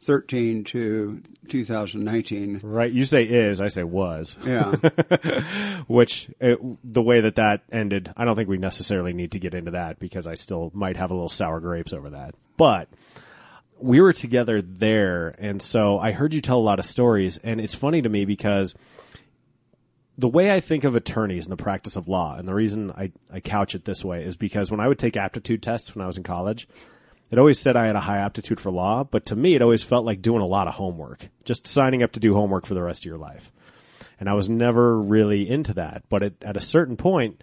2013 0.01 0.65
to 0.65 1.23
2019. 1.49 2.61
Right? 2.63 2.91
You 2.91 3.05
say 3.05 3.25
is, 3.25 3.61
I 3.61 3.69
say 3.69 3.83
was. 3.83 4.37
Yeah, 4.45 4.73
which 5.87 6.31
uh, 6.41 6.55
the 6.85 7.03
way 7.03 7.21
that 7.21 7.37
that 7.37 7.63
ended, 7.73 8.13
I 8.17 8.25
don't 8.25 8.37
think 8.37 8.49
we 8.49 8.59
necessarily 8.59 9.13
need 9.13 9.33
to 9.33 9.39
get 9.39 9.55
into 9.55 9.73
that 9.73 9.99
because 9.99 10.27
I 10.27 10.35
still 10.35 10.71
might 10.75 10.97
have 10.97 11.11
a 11.11 11.15
little 11.15 11.29
sour 11.29 11.61
grapes 11.61 11.93
over 11.93 12.11
that. 12.11 12.35
But 12.57 12.89
we 13.79 14.01
were 14.01 14.13
together 14.13 14.63
there, 14.63 15.35
and 15.39 15.61
so 15.61 15.99
I 15.99 16.13
heard 16.13 16.33
you 16.33 16.41
tell 16.41 16.59
a 16.59 16.61
lot 16.61 16.79
of 16.79 16.85
stories, 16.85 17.39
and 17.39 17.61
it's 17.61 17.75
funny 17.75 18.03
to 18.03 18.09
me 18.09 18.25
because 18.25 18.75
the 20.17 20.29
way 20.29 20.53
I 20.53 20.61
think 20.61 20.85
of 20.85 20.97
attorneys 20.97 21.45
and 21.45 21.53
the 21.53 21.63
practice 21.63 21.97
of 21.97 22.09
law, 22.09 22.37
and 22.37 22.49
the 22.49 22.55
reason 22.55 22.91
I, 22.93 23.13
I 23.33 23.41
couch 23.41 23.75
it 23.75 23.85
this 23.85 24.05
way 24.05 24.25
is 24.25 24.37
because 24.37 24.71
when 24.71 24.81
I 24.81 24.89
would 24.89 24.99
take 24.99 25.17
aptitude 25.17 25.63
tests 25.63 25.95
when 25.95 26.03
I 26.03 26.09
was 26.09 26.17
in 26.17 26.25
college, 26.25 26.69
it 27.31 27.39
always 27.39 27.59
said 27.59 27.77
I 27.77 27.87
had 27.87 27.97
a 27.97 28.01
high 28.01 28.19
aptitude 28.19 28.61
for 28.61 28.71
law, 28.71 29.05
but 29.05 29.27
to 29.27 29.37
me, 29.37 29.55
it 29.55 29.63
always 29.63 29.83
felt 29.83 30.05
like 30.05 30.23
doing 30.23 30.41
a 30.41 30.47
lot 30.47 30.67
of 30.67 30.75
homework, 30.75 31.29
just 31.45 31.67
signing 31.67 32.03
up 32.03 32.13
to 32.13 32.21
do 32.21 32.35
homework 32.35 32.67
for 32.67 32.75
the 32.75 32.83
rest 32.83 33.03
of 33.03 33.07
your 33.07 33.19
life. 33.19 33.53
And 34.21 34.29
I 34.29 34.35
was 34.35 34.49
never 34.49 35.01
really 35.01 35.49
into 35.49 35.75
that. 35.75 36.05
But 36.09 36.23
at, 36.23 36.33
at 36.43 36.57
a 36.57 36.61
certain 36.61 36.97
point, 36.97 37.43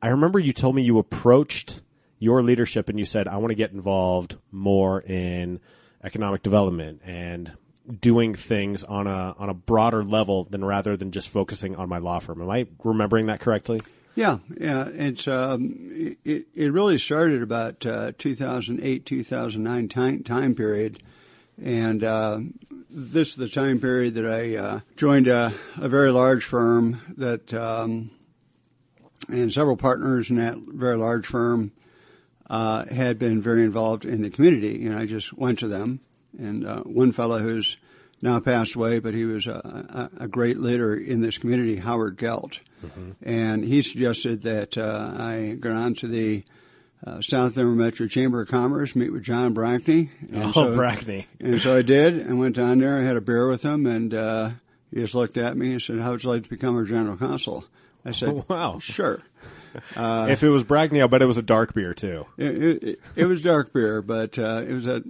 I 0.00 0.08
remember 0.08 0.38
you 0.38 0.52
told 0.52 0.74
me 0.74 0.82
you 0.82 0.98
approached 0.98 1.82
your 2.18 2.42
leadership 2.42 2.88
and 2.88 2.98
you 2.98 3.04
said, 3.04 3.28
I 3.28 3.36
want 3.36 3.50
to 3.50 3.54
get 3.54 3.72
involved 3.72 4.36
more 4.50 5.00
in 5.00 5.60
economic 6.02 6.42
development 6.42 7.02
and 7.04 7.52
doing 8.00 8.34
things 8.34 8.84
on 8.84 9.06
a 9.06 9.34
on 9.38 9.48
a 9.48 9.54
broader 9.54 10.02
level 10.02 10.44
than 10.44 10.64
rather 10.64 10.96
than 10.96 11.10
just 11.10 11.28
focusing 11.28 11.76
on 11.76 11.88
my 11.88 11.98
law 11.98 12.18
firm. 12.18 12.42
Am 12.42 12.50
I 12.50 12.66
remembering 12.84 13.26
that 13.26 13.40
correctly? 13.40 13.80
Yeah, 14.14 14.38
yeah. 14.58 14.88
It's 14.88 15.28
um, 15.28 15.74
it, 16.24 16.46
it 16.54 16.72
really 16.72 16.98
started 16.98 17.42
about 17.42 17.84
uh, 17.86 18.12
2008, 18.18 19.06
2009 19.06 19.88
time 19.88 20.22
time 20.24 20.54
period, 20.54 21.02
and 21.62 22.02
uh, 22.02 22.40
this 22.90 23.28
is 23.30 23.36
the 23.36 23.48
time 23.48 23.80
period 23.80 24.14
that 24.14 24.26
I 24.26 24.56
uh, 24.56 24.80
joined 24.96 25.28
a, 25.28 25.54
a 25.76 25.88
very 25.88 26.10
large 26.10 26.44
firm 26.44 27.00
that. 27.16 27.52
Um, 27.54 28.10
and 29.28 29.52
several 29.52 29.76
partners 29.76 30.30
in 30.30 30.36
that 30.36 30.56
very 30.56 30.96
large 30.96 31.26
firm 31.26 31.72
uh, 32.48 32.86
had 32.86 33.18
been 33.18 33.42
very 33.42 33.62
involved 33.62 34.04
in 34.04 34.22
the 34.22 34.30
community, 34.30 34.86
and 34.86 34.96
I 34.96 35.06
just 35.06 35.32
went 35.32 35.58
to 35.60 35.68
them. 35.68 36.00
And 36.38 36.66
uh, 36.66 36.80
one 36.82 37.12
fellow 37.12 37.38
who's 37.38 37.76
now 38.22 38.40
passed 38.40 38.74
away, 38.74 39.00
but 39.00 39.14
he 39.14 39.24
was 39.24 39.46
a, 39.46 40.10
a, 40.18 40.24
a 40.24 40.28
great 40.28 40.58
leader 40.58 40.94
in 40.94 41.20
this 41.20 41.38
community, 41.38 41.76
Howard 41.76 42.16
Gelt, 42.16 42.60
and 43.22 43.64
he 43.64 43.82
suggested 43.82 44.42
that 44.42 44.76
uh, 44.78 45.12
I 45.16 45.56
go 45.58 45.72
on 45.72 45.94
to 45.96 46.06
the 46.08 46.44
uh, 47.06 47.20
South 47.20 47.54
Denver 47.54 47.72
Metro 47.72 48.06
Chamber 48.08 48.42
of 48.42 48.48
Commerce, 48.48 48.96
meet 48.96 49.12
with 49.12 49.22
John 49.22 49.54
Brackney. 49.54 50.10
And 50.32 50.44
Oh, 50.56 50.72
Brackney. 50.76 51.26
and 51.40 51.60
so 51.60 51.76
I 51.76 51.82
did, 51.82 52.14
and 52.18 52.38
went 52.38 52.56
down 52.56 52.78
there. 52.80 52.98
I 52.98 53.02
had 53.04 53.16
a 53.16 53.20
beer 53.20 53.48
with 53.48 53.62
him, 53.62 53.86
and 53.86 54.12
uh, 54.12 54.50
he 54.92 55.00
just 55.00 55.14
looked 55.14 55.36
at 55.36 55.56
me 55.56 55.72
and 55.72 55.82
said, 55.82 55.98
"How 56.00 56.10
would 56.12 56.22
you 56.24 56.30
like 56.30 56.42
to 56.44 56.48
become 56.50 56.76
our 56.76 56.84
general 56.84 57.16
counsel?" 57.16 57.64
I 58.04 58.10
said, 58.12 58.44
Wow. 58.48 58.78
sure." 58.80 59.22
if 59.96 60.42
it 60.42 60.48
was 60.48 60.64
Brackney, 60.64 61.00
I'll 61.00 61.08
bet 61.08 61.22
it 61.22 61.26
was 61.26 61.36
a 61.38 61.42
dark 61.42 61.74
beer 61.74 61.94
too. 61.94 62.26
It, 62.36 62.82
it, 62.82 63.00
it 63.14 63.24
was 63.26 63.42
dark 63.42 63.72
beer, 63.72 64.02
but 64.02 64.38
uh, 64.38 64.62
it 64.66 64.72
was 64.72 64.86
a. 64.86 65.02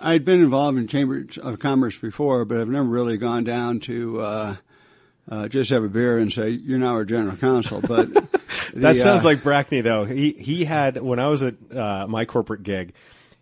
I'd 0.00 0.24
been 0.24 0.40
involved 0.42 0.78
in 0.78 0.88
chambers 0.88 1.38
of 1.38 1.60
commerce 1.60 1.96
before, 1.96 2.44
but 2.44 2.58
I've 2.60 2.68
never 2.68 2.88
really 2.88 3.16
gone 3.18 3.44
down 3.44 3.78
to 3.80 4.20
uh, 5.30 5.34
uh, 5.34 5.48
just 5.48 5.70
have 5.70 5.84
a 5.84 5.88
beer 5.88 6.18
and 6.18 6.32
say 6.32 6.50
you're 6.50 6.78
now 6.78 6.92
our 6.92 7.04
general 7.04 7.36
counsel. 7.36 7.80
But 7.80 8.08
That 8.74 8.96
sounds 8.96 9.24
uh, 9.24 9.28
like 9.28 9.42
Brackney, 9.42 9.82
though. 9.82 10.04
He 10.04 10.32
he 10.32 10.64
had 10.64 11.00
when 11.00 11.18
I 11.18 11.28
was 11.28 11.42
at 11.42 11.54
uh, 11.74 12.06
my 12.08 12.24
corporate 12.24 12.62
gig, 12.62 12.94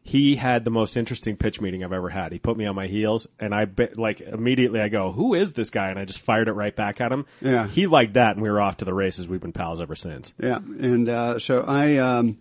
he 0.03 0.37
had 0.37 0.65
the 0.65 0.71
most 0.71 0.97
interesting 0.97 1.37
pitch 1.37 1.61
meeting 1.61 1.85
I've 1.85 1.93
ever 1.93 2.09
had. 2.09 2.33
He 2.33 2.39
put 2.39 2.57
me 2.57 2.67
on 2.67 2.75
my 2.75 2.87
heels, 2.87 3.27
and 3.39 3.55
I 3.55 3.65
be, 3.67 3.89
like 3.95 4.21
immediately 4.21 4.81
I 4.81 4.89
go, 4.89 5.13
"Who 5.13 5.35
is 5.35 5.53
this 5.53 5.71
guy?" 5.71 5.91
And 5.91 5.99
I 5.99 6.05
just 6.05 6.21
fired 6.21 6.49
it 6.49 6.53
right 6.53 6.75
back 6.75 7.01
at 7.01 7.13
him. 7.13 7.27
Yeah. 7.41 7.69
he 7.69 7.87
liked 7.87 8.15
that, 8.15 8.37
and 8.37 8.43
we 8.43 8.51
were 8.51 8.61
off 8.61 8.79
to 8.79 8.85
the 8.85 8.95
races. 8.95 9.29
We've 9.29 9.41
been 9.41 9.53
pals 9.53 9.81
ever 9.81 9.95
since. 9.95 10.33
Yeah, 10.39 10.57
and 10.57 11.09
uh, 11.09 11.39
so 11.39 11.63
I 11.63 11.99
um, 11.99 12.39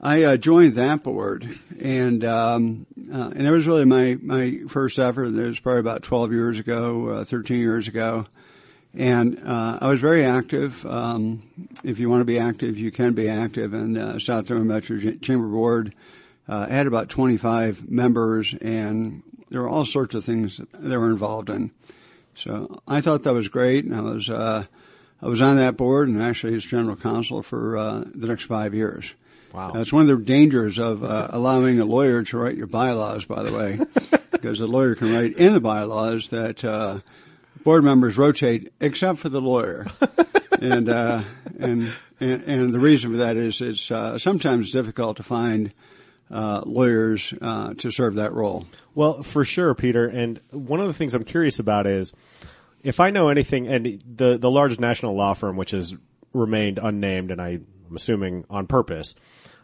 I 0.00 0.24
uh, 0.24 0.36
joined 0.36 0.74
that 0.74 1.04
board, 1.04 1.58
and 1.80 2.24
um, 2.24 2.86
uh, 3.12 3.30
and 3.34 3.46
it 3.46 3.50
was 3.50 3.66
really 3.66 3.84
my 3.84 4.18
my 4.20 4.60
first 4.68 4.98
effort. 4.98 5.26
It 5.26 5.48
was 5.48 5.60
probably 5.60 5.80
about 5.80 6.02
12 6.02 6.32
years 6.32 6.58
ago, 6.58 7.08
uh, 7.08 7.24
13 7.24 7.58
years 7.58 7.86
ago, 7.86 8.26
and 8.94 9.38
uh, 9.44 9.78
I 9.80 9.88
was 9.88 10.00
very 10.00 10.24
active. 10.24 10.84
Um, 10.86 11.42
if 11.82 11.98
you 11.98 12.10
want 12.10 12.20
to 12.20 12.26
be 12.26 12.38
active, 12.38 12.78
you 12.78 12.90
can 12.90 13.14
be 13.14 13.28
active. 13.28 13.72
And 13.72 13.96
uh, 13.96 14.18
South 14.18 14.46
Dakota 14.46 14.64
Metro 14.64 14.98
Chamber 14.98 15.48
Board 15.48 15.94
uh, 16.48 16.66
had 16.66 16.86
about 16.86 17.08
25 17.08 17.90
members, 17.90 18.54
and 18.60 19.22
there 19.50 19.62
were 19.62 19.68
all 19.68 19.84
sorts 19.84 20.14
of 20.14 20.24
things 20.24 20.58
that 20.58 20.72
they 20.72 20.96
were 20.96 21.10
involved 21.10 21.48
in. 21.48 21.70
So 22.34 22.80
I 22.86 23.00
thought 23.00 23.22
that 23.22 23.32
was 23.34 23.48
great, 23.48 23.84
and 23.84 23.94
I 23.94 24.00
was 24.00 24.28
uh, 24.28 24.64
I 25.20 25.26
was 25.26 25.40
on 25.40 25.56
that 25.56 25.76
board, 25.76 26.08
and 26.08 26.22
actually 26.22 26.54
as 26.56 26.64
general 26.64 26.96
counsel 26.96 27.42
for 27.42 27.76
uh, 27.76 28.04
the 28.14 28.26
next 28.26 28.44
five 28.44 28.74
years. 28.74 29.14
Wow. 29.52 29.72
That's 29.72 29.92
one 29.92 30.02
of 30.02 30.08
the 30.08 30.24
dangers 30.24 30.78
of 30.78 31.04
uh, 31.04 31.28
allowing 31.30 31.78
a 31.78 31.84
lawyer 31.84 32.22
to 32.22 32.38
write 32.38 32.56
your 32.56 32.66
bylaws, 32.66 33.26
by 33.26 33.42
the 33.42 33.52
way, 33.52 33.78
because 34.32 34.60
a 34.60 34.66
lawyer 34.66 34.94
can 34.94 35.12
write 35.12 35.36
in 35.36 35.52
the 35.52 35.60
bylaws 35.60 36.30
that 36.30 36.64
uh, 36.64 37.00
board 37.64 37.84
members 37.84 38.18
rotate 38.18 38.72
except 38.80 39.18
for 39.18 39.28
the 39.28 39.40
lawyer. 39.40 39.86
and, 40.60 40.88
uh, 40.88 41.22
and, 41.58 41.92
and, 42.20 42.42
and 42.42 42.72
the 42.72 42.78
reason 42.78 43.12
for 43.12 43.16
that 43.18 43.36
is 43.36 43.60
it's 43.60 43.90
uh, 43.90 44.18
sometimes 44.18 44.72
difficult 44.72 45.16
to 45.18 45.22
find 45.22 45.72
uh, 46.30 46.62
lawyers 46.64 47.34
uh, 47.40 47.74
to 47.74 47.90
serve 47.90 48.14
that 48.14 48.32
role. 48.32 48.66
Well, 48.94 49.22
for 49.22 49.44
sure, 49.44 49.74
Peter. 49.74 50.06
And 50.06 50.40
one 50.50 50.80
of 50.80 50.86
the 50.86 50.94
things 50.94 51.14
I'm 51.14 51.24
curious 51.24 51.58
about 51.58 51.86
is 51.86 52.12
if 52.82 53.00
I 53.00 53.10
know 53.10 53.28
anything, 53.28 53.68
and 53.68 54.02
the 54.06 54.38
the 54.38 54.50
large 54.50 54.80
national 54.80 55.14
law 55.14 55.34
firm, 55.34 55.56
which 55.56 55.70
has 55.70 55.94
remained 56.32 56.78
unnamed, 56.82 57.30
and 57.30 57.40
I, 57.40 57.60
I'm 57.88 57.96
assuming 57.96 58.44
on 58.50 58.66
purpose. 58.66 59.14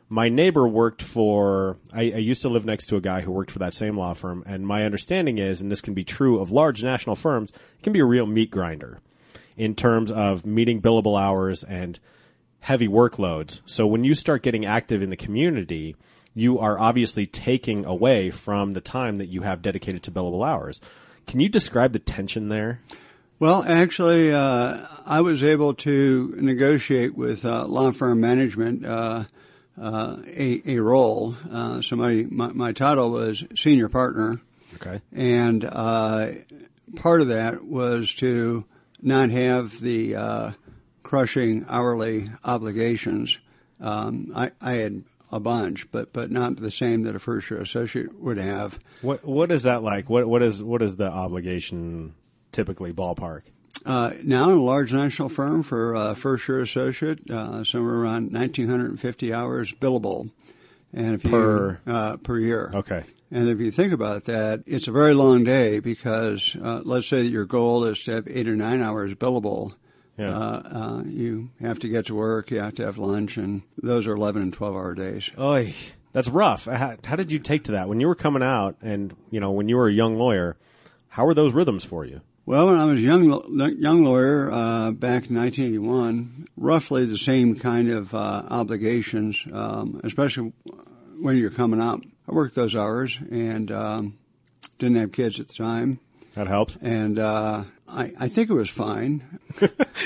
My 0.08 0.28
neighbor 0.28 0.66
worked 0.66 1.02
for. 1.02 1.76
I, 1.92 2.02
I 2.02 2.18
used 2.18 2.42
to 2.42 2.48
live 2.48 2.64
next 2.64 2.86
to 2.86 2.96
a 2.96 3.00
guy 3.00 3.20
who 3.20 3.30
worked 3.30 3.50
for 3.50 3.58
that 3.58 3.74
same 3.74 3.98
law 3.98 4.14
firm, 4.14 4.42
and 4.46 4.66
my 4.66 4.84
understanding 4.84 5.38
is, 5.38 5.60
and 5.60 5.70
this 5.70 5.82
can 5.82 5.94
be 5.94 6.04
true 6.04 6.40
of 6.40 6.50
large 6.50 6.82
national 6.82 7.16
firms, 7.16 7.50
it 7.50 7.82
can 7.82 7.92
be 7.92 8.00
a 8.00 8.04
real 8.06 8.26
meat 8.26 8.50
grinder 8.50 9.00
in 9.56 9.74
terms 9.74 10.10
of 10.10 10.46
meeting 10.46 10.80
billable 10.80 11.20
hours 11.20 11.62
and 11.64 11.98
heavy 12.60 12.88
workloads. 12.88 13.60
So 13.66 13.86
when 13.86 14.04
you 14.04 14.14
start 14.14 14.42
getting 14.42 14.64
active 14.64 15.02
in 15.02 15.10
the 15.10 15.16
community, 15.16 15.96
you 16.34 16.58
are 16.58 16.78
obviously 16.78 17.26
taking 17.26 17.84
away 17.84 18.30
from 18.30 18.72
the 18.72 18.80
time 18.80 19.16
that 19.18 19.26
you 19.26 19.42
have 19.42 19.60
dedicated 19.60 20.02
to 20.04 20.10
billable 20.10 20.46
hours. 20.46 20.80
Can 21.26 21.40
you 21.40 21.48
describe 21.48 21.92
the 21.92 21.98
tension 21.98 22.48
there? 22.48 22.80
Well, 23.40 23.64
actually, 23.66 24.32
uh, 24.32 24.86
I 25.06 25.20
was 25.20 25.42
able 25.42 25.74
to 25.74 26.34
negotiate 26.40 27.16
with 27.16 27.44
uh, 27.44 27.66
law 27.66 27.92
firm 27.92 28.20
management 28.20 28.84
uh, 28.84 29.24
a, 29.80 30.62
a, 30.66 30.78
role. 30.78 31.36
Uh, 31.50 31.82
so 31.82 31.96
my, 31.96 32.26
my, 32.28 32.48
my 32.48 32.72
title 32.72 33.10
was 33.10 33.44
senior 33.56 33.88
partner. 33.88 34.40
Okay. 34.74 35.00
And 35.12 35.64
uh, 35.64 36.32
part 36.96 37.20
of 37.20 37.28
that 37.28 37.64
was 37.64 38.14
to 38.16 38.64
not 39.00 39.30
have 39.30 39.80
the 39.80 40.54
crushing 41.02 41.64
hourly 41.68 42.30
obligations. 42.44 43.38
Um, 43.80 44.32
I, 44.34 44.50
I 44.60 44.72
had 44.74 45.04
a 45.30 45.40
bunch, 45.40 45.90
but 45.90 46.12
but 46.12 46.30
not 46.30 46.56
the 46.56 46.70
same 46.70 47.02
that 47.02 47.14
a 47.14 47.18
first 47.18 47.50
year 47.50 47.60
associate 47.60 48.18
would 48.18 48.38
have. 48.38 48.78
What 49.02 49.24
what 49.24 49.50
is 49.50 49.62
that 49.64 49.82
like? 49.82 50.08
What 50.08 50.26
what 50.26 50.42
is 50.42 50.62
what 50.62 50.82
is 50.82 50.96
the 50.96 51.10
obligation 51.10 52.14
typically 52.52 52.92
ballpark? 52.92 53.42
Uh, 53.84 54.12
now, 54.24 54.50
in 54.50 54.58
a 54.58 54.62
large 54.62 54.92
national 54.92 55.28
firm 55.28 55.62
for 55.62 55.94
a 55.94 56.14
first 56.14 56.48
year 56.48 56.60
associate, 56.60 57.30
uh, 57.30 57.64
somewhere 57.64 57.94
around 57.94 58.32
1,950 58.32 59.32
hours 59.32 59.72
billable, 59.72 60.30
and 60.92 61.14
if 61.14 61.22
per 61.22 61.80
you, 61.86 61.92
uh, 61.92 62.16
per 62.18 62.38
year. 62.38 62.70
Okay. 62.74 63.04
And 63.30 63.48
if 63.48 63.60
you 63.60 63.70
think 63.70 63.92
about 63.92 64.24
that, 64.24 64.62
it's 64.66 64.88
a 64.88 64.92
very 64.92 65.14
long 65.14 65.44
day 65.44 65.80
because 65.80 66.56
uh, 66.62 66.80
let's 66.84 67.06
say 67.06 67.22
that 67.22 67.28
your 67.28 67.44
goal 67.44 67.84
is 67.84 68.02
to 68.04 68.12
have 68.12 68.28
eight 68.28 68.48
or 68.48 68.56
nine 68.56 68.82
hours 68.82 69.14
billable. 69.14 69.74
Yeah. 70.16 70.36
Uh, 70.36 70.62
uh, 70.64 71.02
you 71.04 71.50
have 71.60 71.78
to 71.80 71.88
get 71.88 72.06
to 72.06 72.14
work, 72.14 72.50
you 72.50 72.58
have 72.58 72.74
to 72.76 72.84
have 72.84 72.98
lunch, 72.98 73.36
and 73.36 73.62
those 73.80 74.06
are 74.06 74.16
11 74.16 74.42
and 74.42 74.52
12 74.52 74.74
hour 74.74 74.94
days. 74.94 75.30
Oy, 75.38 75.74
that's 76.12 76.28
rough. 76.28 76.64
How, 76.64 76.96
how 77.04 77.16
did 77.16 77.30
you 77.30 77.38
take 77.38 77.64
to 77.64 77.72
that 77.72 77.88
when 77.88 78.00
you 78.00 78.08
were 78.08 78.16
coming 78.16 78.42
out, 78.42 78.76
and 78.82 79.14
you 79.30 79.38
know 79.38 79.52
when 79.52 79.68
you 79.68 79.76
were 79.76 79.88
a 79.88 79.92
young 79.92 80.16
lawyer? 80.16 80.56
How 81.08 81.24
were 81.24 81.34
those 81.34 81.52
rhythms 81.52 81.84
for 81.84 82.04
you? 82.04 82.20
Well, 82.48 82.68
when 82.68 82.78
I 82.78 82.86
was 82.86 82.96
a 82.96 83.00
young 83.02 83.24
young 83.78 84.04
lawyer 84.04 84.50
uh, 84.50 84.90
back 84.92 85.28
in 85.28 85.36
1981, 85.36 86.48
roughly 86.56 87.04
the 87.04 87.18
same 87.18 87.56
kind 87.56 87.90
of 87.90 88.14
uh, 88.14 88.42
obligations, 88.48 89.44
um, 89.52 90.00
especially 90.02 90.54
when 91.20 91.36
you're 91.36 91.50
coming 91.50 91.78
up. 91.78 92.00
I 92.26 92.32
worked 92.32 92.54
those 92.54 92.74
hours 92.74 93.18
and 93.30 93.70
um, 93.70 94.18
didn't 94.78 94.96
have 94.96 95.12
kids 95.12 95.38
at 95.40 95.48
the 95.48 95.54
time. 95.56 96.00
That 96.36 96.46
helps. 96.46 96.78
And 96.80 97.18
uh, 97.18 97.64
I, 97.86 98.12
I 98.18 98.28
think 98.28 98.48
it 98.48 98.54
was 98.54 98.70
fine. 98.70 99.40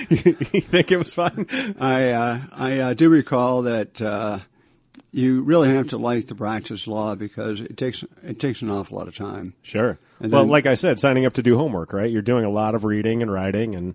you 0.08 0.18
think 0.62 0.90
it 0.90 0.96
was 0.96 1.14
fine? 1.14 1.46
I 1.78 2.10
uh, 2.10 2.40
I 2.50 2.78
uh, 2.80 2.94
do 2.94 3.08
recall 3.08 3.62
that 3.62 4.02
uh, 4.02 4.40
you 5.12 5.42
really 5.42 5.68
have 5.68 5.88
to 5.88 5.98
like 5.98 6.26
the 6.26 6.34
practice 6.34 6.86
law 6.86 7.14
because 7.14 7.60
it 7.60 7.76
takes 7.76 8.02
it 8.22 8.40
takes 8.40 8.62
an 8.62 8.70
awful 8.70 8.96
lot 8.98 9.08
of 9.08 9.14
time. 9.14 9.54
Sure. 9.62 9.98
And 10.20 10.32
well, 10.32 10.42
then- 10.42 10.50
like 10.50 10.66
I 10.66 10.74
said, 10.74 10.98
signing 10.98 11.26
up 11.26 11.34
to 11.34 11.42
do 11.42 11.56
homework, 11.56 11.92
right? 11.92 12.10
You're 12.10 12.22
doing 12.22 12.44
a 12.44 12.50
lot 12.50 12.74
of 12.74 12.84
reading 12.84 13.22
and 13.22 13.30
writing, 13.32 13.74
and 13.74 13.94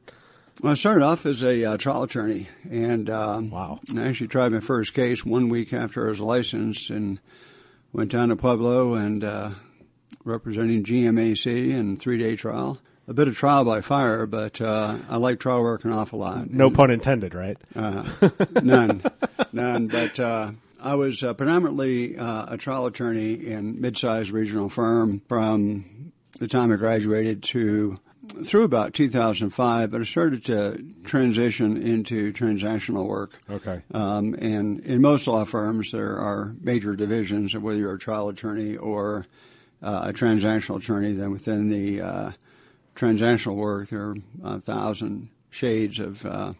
Well, 0.62 0.72
I 0.74 0.76
started 0.76 1.04
off 1.04 1.26
as 1.26 1.42
a 1.44 1.64
uh, 1.66 1.78
trial 1.78 2.04
attorney, 2.04 2.48
and 2.70 3.10
um, 3.10 3.50
Wow. 3.50 3.80
I 3.96 4.08
actually 4.08 4.28
tried 4.28 4.52
my 4.52 4.60
first 4.60 4.94
case 4.94 5.26
one 5.26 5.50
week 5.50 5.74
after 5.74 6.06
I 6.06 6.10
was 6.12 6.20
licensed, 6.20 6.90
and 6.90 7.20
went 7.94 8.12
down 8.12 8.30
to 8.30 8.36
Pueblo 8.36 8.94
and 8.94 9.24
uh, 9.24 9.52
representing 10.24 10.84
GMAC 10.84 11.70
in 11.72 11.98
three 11.98 12.18
day 12.18 12.36
trial. 12.36 12.80
A 13.10 13.14
bit 13.14 13.30
of 13.30 13.38
trial 13.38 13.64
by 13.64 13.80
fire, 13.80 14.26
but 14.26 14.60
uh, 14.60 14.98
I 15.10 15.16
like 15.16 15.40
trial 15.40 15.62
work 15.64 15.86
an 15.86 15.94
awful 15.94 16.20
lot. 16.20 16.50
no 16.52 16.70
pun 16.70 16.92
intended, 16.92 17.34
right? 17.34 17.58
Uh, 17.74 18.04
none, 18.62 19.02
none. 19.54 19.88
But 19.88 20.20
uh, 20.20 20.52
I 20.82 20.96
was 20.96 21.24
uh, 21.24 21.34
predominantly 21.34 22.18
uh, 22.18 22.54
a 22.54 22.58
trial 22.58 22.86
attorney 22.86 23.34
in 23.34 23.82
mid-sized 23.82 24.30
regional 24.32 24.70
firm 24.70 25.22
from 25.28 26.12
the 26.40 26.48
time 26.48 26.72
I 26.72 26.76
graduated 26.76 27.44
to 27.44 28.00
through 28.44 28.66
about 28.66 28.94
2005. 28.94 29.92
But 29.92 30.02
I 30.02 30.04
started 30.04 30.46
to 30.46 30.84
transition 31.04 31.78
into 31.78 32.34
transactional 32.34 33.08
work. 33.08 33.40
Okay. 33.50 33.82
Um, 33.94 34.36
and 34.36 34.80
in 34.82 35.02
most 35.02 35.28
law 35.28 35.46
firms, 35.46 35.92
there 35.92 36.18
are 36.18 36.56
major 36.62 36.96
divisions 36.96 37.56
of 37.56 37.64
whether 37.64 37.80
you're 37.80 37.96
a 37.96 38.00
trial 38.00 38.30
attorney 38.30 38.76
or 38.76 39.26
uh, 39.82 40.06
a 40.06 40.14
transactional 40.14 40.78
attorney. 40.78 41.14
Then 41.14 41.32
within 41.32 41.70
the 41.70 42.02
uh, 42.02 42.32
transactional 42.96 43.56
work, 43.56 43.90
there 43.90 44.02
are 44.02 44.16
a 44.44 44.60
thousand 44.60 45.30
shades 45.50 46.00
of. 46.00 46.26
Uh, 46.26 46.54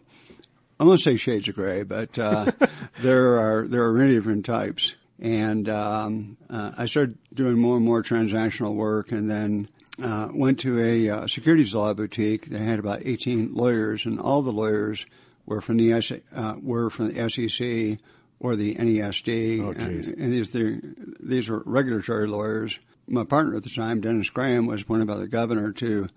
I 0.80 0.84
won't 0.84 1.00
say 1.00 1.16
shades 1.16 1.48
of 1.48 1.56
gray, 1.56 1.82
but 1.82 2.16
uh, 2.20 2.52
there 3.00 3.38
are 3.38 3.66
there 3.68 3.84
are 3.84 3.92
many 3.92 4.12
different 4.14 4.44
types. 4.44 4.94
And 5.20 5.68
um, 5.68 6.36
uh, 6.48 6.72
I 6.78 6.86
started 6.86 7.18
doing 7.34 7.58
more 7.58 7.76
and 7.76 7.84
more 7.84 8.04
transactional 8.04 8.74
work, 8.74 9.10
and 9.10 9.28
then 9.28 9.68
uh, 10.00 10.28
went 10.32 10.60
to 10.60 10.78
a 10.80 11.10
uh, 11.10 11.26
securities 11.26 11.74
law 11.74 11.92
boutique. 11.92 12.46
They 12.46 12.58
had 12.60 12.78
about 12.78 13.00
18 13.04 13.52
lawyers, 13.52 14.06
and 14.06 14.20
all 14.20 14.42
the 14.42 14.52
lawyers 14.52 15.06
were 15.44 15.60
from 15.60 15.78
the 15.78 15.92
S- 15.92 16.12
uh, 16.32 16.54
were 16.62 16.88
from 16.88 17.12
the 17.12 17.28
SEC 17.28 17.98
or 18.38 18.54
the 18.54 18.76
NASD. 18.76 19.60
Oh, 19.60 19.70
and, 19.72 20.06
and 20.06 20.32
these 20.32 20.50
they're- 20.50 20.80
these 21.18 21.48
were 21.48 21.64
regulatory 21.66 22.28
lawyers. 22.28 22.78
My 23.08 23.24
partner 23.24 23.56
at 23.56 23.64
the 23.64 23.70
time, 23.70 24.00
Dennis 24.00 24.30
Graham, 24.30 24.66
was 24.66 24.82
appointed 24.82 25.08
by 25.08 25.16
the 25.16 25.26
governor 25.26 25.72
to 25.72 26.08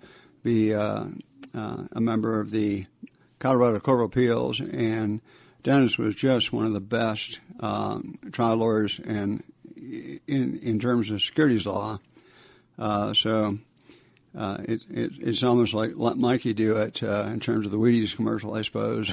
be 0.44 0.76
uh, 0.76 1.06
uh, 1.56 1.84
a 1.92 2.02
member 2.02 2.40
of 2.40 2.52
the 2.52 2.86
Colorado 3.40 3.80
Court 3.80 4.02
of 4.02 4.06
Appeals, 4.06 4.60
and 4.60 5.22
Dennis 5.63 5.98
was 5.98 6.15
just 6.15 6.51
one 6.51 6.65
of 6.65 6.74
the 6.74 6.80
best 6.82 7.39
um, 7.60 8.18
trial 8.32 8.58
lawyers 8.58 9.00
and 9.03 9.44
in 9.75 10.60
in 10.62 10.80
terms 10.80 11.10
of 11.12 11.22
securities 11.22 11.65
law. 11.65 12.00
Uh, 12.80 13.13
so 13.13 13.58
uh, 14.36 14.58
it, 14.63 14.82
it, 14.89 15.12
it's 15.20 15.44
almost 15.44 15.74
like 15.74 15.91
let 15.96 16.18
Mikey 16.18 16.53
do 16.53 16.77
it 16.77 17.03
uh, 17.03 17.25
in 17.32 17.39
terms 17.39 17.65
of 17.65 17.72
the 17.72 17.77
Wheaties 17.77 18.15
commercial, 18.15 18.53
I 18.56 18.62
suppose. 18.62 19.12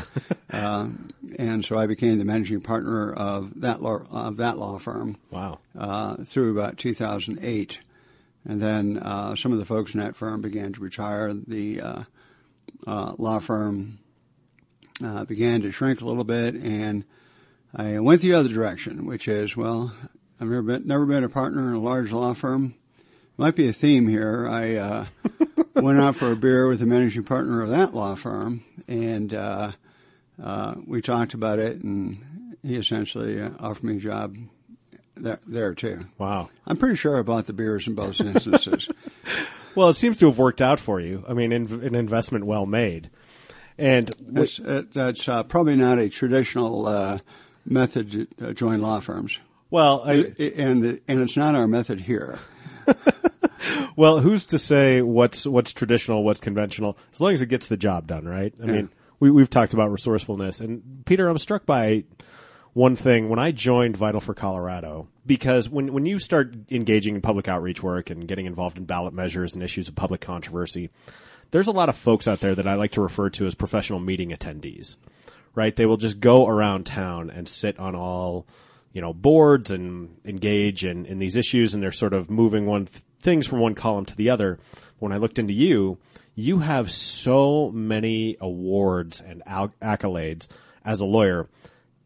um, 0.50 1.09
and 1.38 1.64
so 1.64 1.76
I 1.78 1.87
became 1.87 2.19
the 2.19 2.25
managing 2.25 2.61
partner 2.61 3.12
of 3.12 3.61
that 3.61 3.83
law, 3.83 4.02
of 4.11 4.37
that 4.38 4.57
law 4.59 4.78
firm 4.78 5.17
Wow. 5.31 5.59
uh, 5.76 6.17
through 6.25 6.52
about 6.52 6.78
2008. 6.78 7.78
And 8.45 8.61
then 8.61 8.99
uh, 8.99 9.35
some 9.35 9.52
of 9.52 9.59
the 9.59 9.64
folks 9.64 9.93
in 9.93 10.00
that 10.00 10.17
firm 10.17 10.40
began 10.40 10.73
to 10.73 10.81
retire. 10.81 11.35
The 11.35 11.81
uh, 11.81 12.02
uh, 12.87 13.14
law 13.19 13.40
firm 13.40 13.99
uh, 15.02 15.25
began 15.25 15.62
to 15.62 15.71
shrink 15.71 16.00
a 16.00 16.05
little 16.05 16.25
bit, 16.25 16.55
and 16.55 17.05
I 17.75 17.99
went 18.00 18.23
the 18.23 18.35
other 18.35 18.49
direction, 18.49 19.07
which 19.07 19.28
is, 19.28 19.57
well, 19.57 19.95
I've 20.40 20.49
never 20.49 20.62
been, 20.62 20.87
never 20.87 21.07
been 21.07 21.25
a 21.25 21.28
partner 21.28 21.69
in 21.69 21.75
a 21.75 21.81
large 21.81 22.12
law 22.12 22.35
firm. 22.35 22.75
Might 23.37 23.57
be 23.57 23.69
a 23.69 23.73
theme 23.73 24.09
here. 24.09 24.49
I 24.49 24.76
uh, 24.76 25.07
went 25.75 26.00
out 26.00 26.17
for 26.17 26.33
a 26.33 26.37
beer 26.37 26.67
with 26.67 26.81
the 26.81 26.87
managing 26.87 27.25
partner 27.25 27.62
of 27.62 27.71
that 27.71 27.95
law 27.95 28.14
firm, 28.14 28.64
and 28.88 29.33
uh, 29.33 29.73
uh, 30.43 30.75
we 30.87 31.00
talked 31.02 31.35
about 31.35 31.59
it, 31.59 31.83
and 31.83 32.57
he 32.62 32.76
essentially 32.76 33.40
uh, 33.40 33.50
offered 33.61 33.85
me 33.85 33.97
a 33.97 34.00
job 34.00 34.37
there, 35.17 35.40
there 35.47 35.75
too. 35.75 36.07
Wow. 36.19 36.50
I'm 36.67 36.76
pretty 36.76 36.97
sure 36.97 37.19
I 37.19 37.23
bought 37.23 37.47
the 37.47 37.52
beers 37.52 37.87
in 37.87 37.95
both 37.95 38.21
instances. 38.21 38.88
Well, 39.75 39.90
it 39.90 39.95
seems 39.95 40.19
to 40.19 40.26
have 40.26 40.38
worked 40.38 40.61
out 40.61 40.81
for 40.81 40.99
you. 40.99 41.25
I 41.28 41.35
mean, 41.35 41.52
in, 41.52 41.67
an 41.85 41.95
investment 41.95 42.47
well 42.47 42.67
made. 42.67 43.11
And 43.78 44.11
that's 44.20 44.58
uh, 44.58 44.82
that's 44.92 45.28
uh, 45.28 45.44
probably 45.44 45.76
not 45.76 45.99
a 45.99 46.08
traditional 46.08 46.87
uh, 46.88 47.18
method 47.64 48.11
to 48.11 48.26
uh, 48.42 48.52
join 48.52 48.80
law 48.80 49.00
firms. 49.00 49.38
well, 49.70 50.02
I, 50.04 50.32
and 50.56 51.00
and 51.06 51.20
it's 51.20 51.37
not 51.37 51.54
our 51.54 51.68
method 51.68 52.00
here. 52.00 52.38
well, 53.97 54.20
who's 54.20 54.47
to 54.47 54.58
say 54.58 55.02
what's 55.02 55.47
what's 55.47 55.73
traditional, 55.73 56.25
what's 56.25 56.40
conventional? 56.40 56.99
As 57.12 57.20
long 57.20 57.32
as 57.32 57.42
it 57.42 57.47
gets 57.47 57.68
the 57.68 57.76
job 57.76 58.08
done, 58.08 58.26
right? 58.26 58.52
I 58.61 58.66
mean, 58.66 58.90
we 59.20 59.30
we've 59.30 59.50
talked 59.50 59.75
about 59.75 59.92
resourcefulness, 59.92 60.61
and 60.61 61.04
Peter, 61.06 61.28
I'm 61.28 61.38
struck 61.38 61.64
by 61.64 62.04
one 62.73 62.97
thing 62.97 63.28
when 63.28 63.38
I 63.38 63.50
joined 63.50 63.97
Vital 63.97 64.20
for 64.20 64.35
Colorado 64.35 65.08
because 65.26 65.68
when 65.68 65.92
when 65.92 66.06
you 66.06 66.18
start 66.18 66.54
engaging 66.70 67.14
in 67.14 67.20
public 67.20 67.49
outreach 67.49 67.82
work 67.82 68.11
and 68.11 68.26
getting 68.26 68.47
involved 68.47 68.78
in 68.78 68.85
ballot 68.85 69.14
measures 69.14 69.54
and 69.54 69.62
issues 69.62 69.88
of 69.88 69.94
public 69.94 70.20
controversy, 70.20 70.90
there's 71.50 71.69
a 71.69 71.73
lot 71.73 71.88
of 71.88 71.97
folks 71.97 72.28
out 72.28 72.40
there 72.40 72.55
that 72.55 72.67
I 72.67 72.75
like 72.75 72.93
to 72.93 73.00
refer 73.00 73.31
to 73.31 73.47
as 73.47 73.55
professional 73.55 74.00
meeting 74.00 74.31
attendees. 74.31 74.97
Right? 75.55 75.75
They 75.75 75.87
will 75.87 75.97
just 75.97 76.21
go 76.21 76.47
around 76.47 76.87
town 76.87 77.31
and 77.31 77.49
sit 77.49 77.78
on 77.81 77.97
all 77.97 78.47
you 78.93 79.00
know 79.00 79.12
boards 79.12 79.71
and 79.71 80.17
engage 80.25 80.85
in, 80.85 81.07
in 81.07 81.19
these 81.19 81.37
issues 81.37 81.75
and 81.75 81.83
they're 81.83 81.93
sort 81.93 82.12
of 82.12 82.31
moving 82.31 82.67
one 82.67 82.87
th- 82.87 83.02
things 83.21 83.47
from 83.47 83.61
one 83.61 83.75
column 83.75 84.05
to 84.05 84.17
the 84.17 84.31
other 84.31 84.59
when 84.99 85.12
i 85.12 85.17
looked 85.17 85.38
into 85.38 85.52
you 85.52 85.99
you 86.35 86.59
have 86.59 86.90
so 86.90 87.71
many 87.71 88.37
awards 88.40 89.21
and 89.21 89.43
al- 89.47 89.75
accolades 89.83 90.47
as 90.85 91.00
a 91.00 91.05
lawyer 91.07 91.49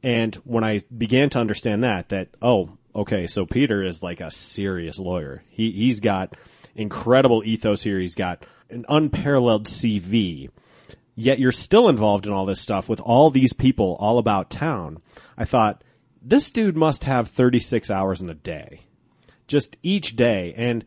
and 0.03 0.35
when 0.45 0.65
i 0.65 0.81
began 0.97 1.31
to 1.31 1.39
understand 1.39 1.85
that 1.85 2.09
that 2.09 2.29
oh 2.41 2.71
okay 2.95 3.27
so 3.27 3.47
peter 3.47 3.83
is 3.83 4.03
like 4.03 4.21
a 4.21 4.31
serious 4.31 4.99
lawyer 4.99 5.43
he 5.51 5.71
he's 5.71 6.01
got 6.01 6.37
incredible 6.75 7.43
ethos 7.45 7.83
here 7.83 7.99
he's 7.99 8.15
got 8.15 8.45
an 8.73 8.85
unparalleled 8.89 9.67
cv 9.67 10.49
yet 11.15 11.39
you're 11.39 11.53
still 11.53 11.89
involved 11.89 12.27
in 12.27 12.33
all 12.33 12.47
this 12.47 12.61
stuff 12.61 12.89
with 12.89 13.01
all 13.01 13.31
these 13.31 13.53
people 13.53 13.97
all 14.01 14.19
about 14.19 14.51
town. 14.51 15.01
I 15.37 15.45
thought, 15.45 15.85
this 16.23 16.51
dude 16.51 16.77
must 16.77 17.05
have 17.05 17.29
36 17.29 17.91
hours 17.91 18.21
in 18.21 18.31
a 18.31 18.35
day, 18.35 18.83
just 19.47 19.77
each 19.83 20.17
day. 20.17 20.55
And 20.57 20.85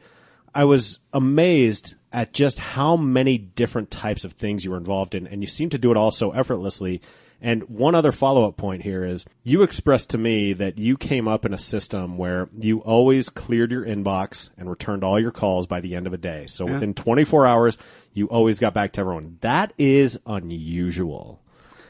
I 0.54 0.64
was 0.64 1.00
amazed 1.14 1.96
at 2.12 2.34
just 2.34 2.60
how 2.60 2.96
many 2.96 3.38
different 3.38 3.92
types 3.92 4.24
of 4.24 4.34
things 4.34 4.64
you 4.64 4.72
were 4.72 4.78
involved 4.78 5.14
in. 5.14 5.28
And 5.28 5.42
you 5.42 5.48
seem 5.48 5.70
to 5.72 5.78
do 5.78 5.92
it 5.92 5.98
all 5.98 6.12
so 6.12 6.32
effortlessly. 6.32 7.02
And 7.46 7.70
one 7.70 7.94
other 7.94 8.12
follow 8.12 8.48
up 8.48 8.58
point 8.58 8.82
here 8.82 9.06
is 9.06 9.24
you 9.44 9.62
expressed 9.62 10.10
to 10.10 10.18
me 10.18 10.54
that 10.54 10.80
you 10.80 10.98
came 10.98 11.28
up 11.28 11.46
in 11.46 11.54
a 11.54 11.60
system 11.60 12.18
where 12.18 12.50
you 12.58 12.80
always 12.80 13.30
cleared 13.30 13.72
your 13.72 13.86
inbox 13.86 14.50
and 14.58 14.68
returned 14.68 15.04
all 15.04 15.20
your 15.20 15.30
calls 15.30 15.68
by 15.68 15.80
the 15.80 15.94
end 15.94 16.08
of 16.08 16.14
a 16.14 16.18
day. 16.18 16.48
So 16.48 16.66
within 16.66 16.96
24 16.96 17.46
hours, 17.46 17.78
you 18.14 18.26
always 18.30 18.58
got 18.58 18.74
back 18.74 18.94
to 18.94 19.02
everyone. 19.02 19.38
That 19.42 19.74
is 19.78 20.20
unusual. 20.26 21.40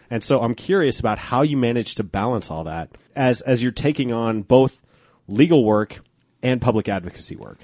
And 0.09 0.21
so 0.21 0.41
I'm 0.41 0.55
curious 0.55 0.99
about 0.99 1.19
how 1.19 1.41
you 1.41 1.55
manage 1.55 1.95
to 1.95 2.03
balance 2.03 2.51
all 2.51 2.65
that 2.65 2.91
as 3.15 3.39
as 3.39 3.63
you're 3.63 3.71
taking 3.71 4.11
on 4.11 4.41
both 4.41 4.81
legal 5.25 5.63
work 5.63 6.01
and 6.43 6.61
public 6.61 6.89
advocacy 6.89 7.37
work. 7.37 7.59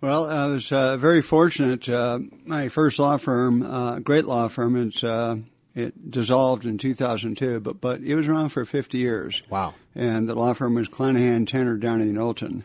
Well, 0.00 0.30
I 0.30 0.46
was 0.46 0.70
uh, 0.70 0.96
very 0.96 1.22
fortunate. 1.22 1.88
Uh, 1.88 2.20
my 2.44 2.68
first 2.68 3.00
law 3.00 3.16
firm, 3.16 3.64
uh, 3.64 3.98
great 3.98 4.24
law 4.24 4.46
firm, 4.46 4.76
it's 4.76 5.02
uh, 5.02 5.38
it 5.78 6.10
dissolved 6.10 6.66
in 6.66 6.78
2002, 6.78 7.60
but 7.60 7.80
but 7.80 8.00
it 8.02 8.14
was 8.14 8.26
around 8.28 8.48
for 8.50 8.64
50 8.64 8.98
years. 8.98 9.42
Wow. 9.50 9.74
And 9.94 10.28
the 10.28 10.34
law 10.34 10.52
firm 10.54 10.74
was 10.74 10.88
Clanahan, 10.88 11.46
Tanner, 11.46 11.76
Downing, 11.76 12.08
and 12.08 12.14
Knowlton, 12.14 12.64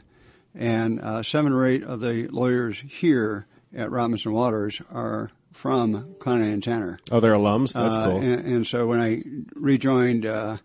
and 0.55 0.99
uh, 1.01 1.23
seven 1.23 1.51
or 1.53 1.65
eight 1.65 1.83
of 1.83 1.99
the 1.99 2.27
lawyers 2.29 2.83
here 2.87 3.47
at 3.75 3.89
Robinson 3.91 4.31
Waters 4.33 4.81
are 4.91 5.31
from 5.51 6.15
Clanahan, 6.19 6.61
Tanner. 6.61 6.99
Oh, 7.11 7.19
they're 7.19 7.33
alums. 7.33 7.73
That's 7.73 7.95
Uh, 7.97 8.05
cool. 8.09 8.21
And, 8.21 8.45
and 8.45 8.67
so 8.67 8.87
when 8.87 8.99
I 8.99 9.23
rejoined 9.55 10.25
uh, 10.25 10.57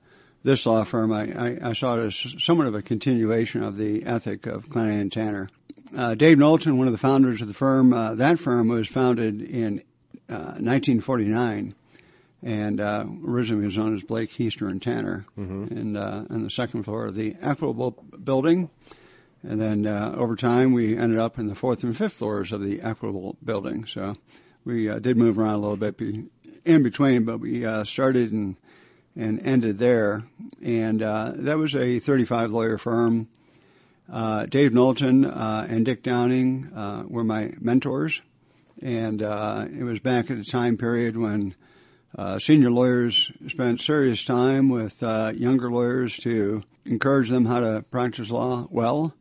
this 0.45 0.65
law 0.67 0.85
firm, 0.85 1.13
I, 1.13 1.23
I, 1.33 1.59
I 1.71 1.73
saw 1.75 1.97
it 1.99 2.07
as 2.07 2.35
somewhat 2.43 2.67
of 2.67 2.75
a 2.75 2.83
continuation 2.83 3.63
of 3.63 3.77
the 3.77 4.05
ethic 4.05 4.47
of 4.47 4.69
Clanahan 4.71 5.11
Tanner. 5.11 5.49
Uh, 5.97 6.15
Dave 6.15 6.39
Knowlton, 6.39 6.77
one 6.79 6.87
of 6.87 6.93
the 6.93 6.99
founders 6.99 7.41
of 7.43 7.49
the 7.49 7.55
firm, 7.55 7.93
uh, 7.95 8.15
that 8.15 8.39
firm 8.39 8.69
was 8.69 8.89
founded 8.89 9.41
in 9.43 9.83
uh, 10.29 10.57
1949 10.61 11.75
and 12.43 12.81
uh, 12.81 13.05
originally 13.27 13.65
was 13.67 13.77
known 13.77 13.95
as 13.95 14.03
Blake, 14.05 14.33
Heister, 14.33 14.69
and 14.69 14.81
Tanner, 14.81 15.25
and 15.37 15.97
uh, 15.97 16.25
on 16.31 16.43
the 16.45 16.51
second 16.51 16.85
floor 16.85 17.07
of 17.07 17.15
the 17.15 17.37
Equitable 17.43 17.93
Building. 18.23 18.71
And 19.43 19.61
then 19.61 19.87
uh, 19.87 20.15
over 20.17 20.35
time, 20.37 20.73
we 20.73 20.97
ended 20.97 21.19
up 21.19 21.39
in 21.39 21.47
the 21.47 21.55
fourth 21.55 21.83
and 21.85 21.97
fifth 21.97 22.15
floors 22.15 22.51
of 22.53 22.63
the 22.63 22.81
Equitable 22.83 23.37
Building. 23.45 23.87
So 23.87 24.15
we 24.65 24.89
uh, 24.89 24.99
did 24.99 25.17
move 25.17 25.39
around 25.39 25.55
a 25.55 25.59
little 25.59 25.77
bit 25.77 25.97
be- 25.97 26.25
in 26.65 26.83
between, 26.83 27.25
but 27.25 27.39
we 27.39 27.65
uh, 27.65 27.85
started 27.85 28.33
and 28.33 28.57
and 29.17 29.41
ended 29.45 29.79
there. 29.79 30.23
And 30.63 31.03
uh, 31.03 31.33
that 31.35 31.59
was 31.59 31.75
a 31.75 31.99
35 31.99 32.53
lawyer 32.53 32.79
firm. 32.79 33.29
Uh, 34.11 34.47
Dave 34.47 34.73
Knowlton 34.73 35.25
uh, 35.25 35.67
and 35.69 35.85
Dick 35.85 36.03
Downing 36.05 36.71
uh, 36.75 37.03
were 37.09 37.25
my 37.25 37.53
mentors, 37.61 38.23
and 38.81 39.21
uh, 39.23 39.67
it 39.77 39.83
was 39.83 39.99
back 39.99 40.31
at 40.31 40.39
a 40.39 40.45
time 40.45 40.77
period 40.77 41.17
when 41.17 41.55
uh, 42.17 42.39
senior 42.39 42.71
lawyers 42.71 43.31
spent 43.49 43.81
serious 43.81 44.25
time 44.25 44.69
with 44.69 45.03
uh, 45.03 45.33
younger 45.35 45.71
lawyers 45.71 46.17
to 46.19 46.63
encourage 46.85 47.29
them 47.29 47.45
how 47.45 47.61
to 47.61 47.85
practice 47.91 48.31
law 48.31 48.67
well. 48.71 49.15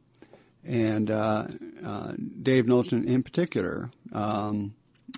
And 0.64 1.10
uh, 1.10 1.48
uh, 1.84 2.14
Dave 2.42 2.68
Knowlton, 2.68 3.08
in 3.08 3.24
particular, 3.24 3.90
um, 4.12 4.74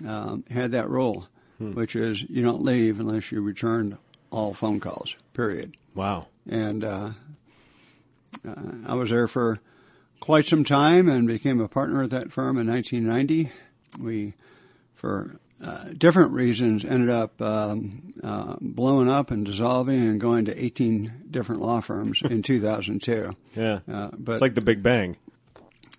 um, 0.06 0.44
had 0.50 0.72
that 0.72 0.88
rule, 0.88 1.28
which 1.58 1.96
is 1.96 2.22
you 2.22 2.42
don't 2.42 2.62
leave 2.62 3.00
unless 3.00 3.32
you 3.32 3.40
return 3.40 3.98
all 4.30 4.54
phone 4.54 4.80
calls. 4.80 5.16
Period 5.34 5.76
wow. 5.94 6.26
and 6.48 6.84
uh, 6.84 7.10
uh, 8.46 8.54
I 8.86 8.94
was 8.94 9.10
there 9.10 9.28
for 9.28 9.60
quite 10.20 10.46
some 10.46 10.64
time 10.64 11.08
and 11.08 11.26
became 11.26 11.60
a 11.60 11.68
partner 11.68 12.02
at 12.02 12.10
that 12.10 12.32
firm 12.32 12.58
in 12.58 12.68
1990. 12.68 13.50
We, 13.98 14.34
for 14.94 15.40
uh, 15.64 15.84
different 15.96 16.32
reasons, 16.32 16.84
ended 16.84 17.10
up 17.10 17.40
um, 17.42 18.14
uh, 18.22 18.56
blowing 18.60 19.08
up 19.08 19.30
and 19.30 19.44
dissolving 19.44 20.00
and 20.00 20.20
going 20.20 20.44
to 20.46 20.64
18 20.64 21.24
different 21.30 21.60
law 21.60 21.80
firms 21.80 22.22
in 22.30 22.42
2002. 22.42 23.36
Yeah. 23.54 23.80
Uh, 23.90 24.10
but 24.16 24.32
it's 24.32 24.42
like 24.42 24.54
the 24.54 24.60
Big 24.60 24.82
Bang. 24.82 25.16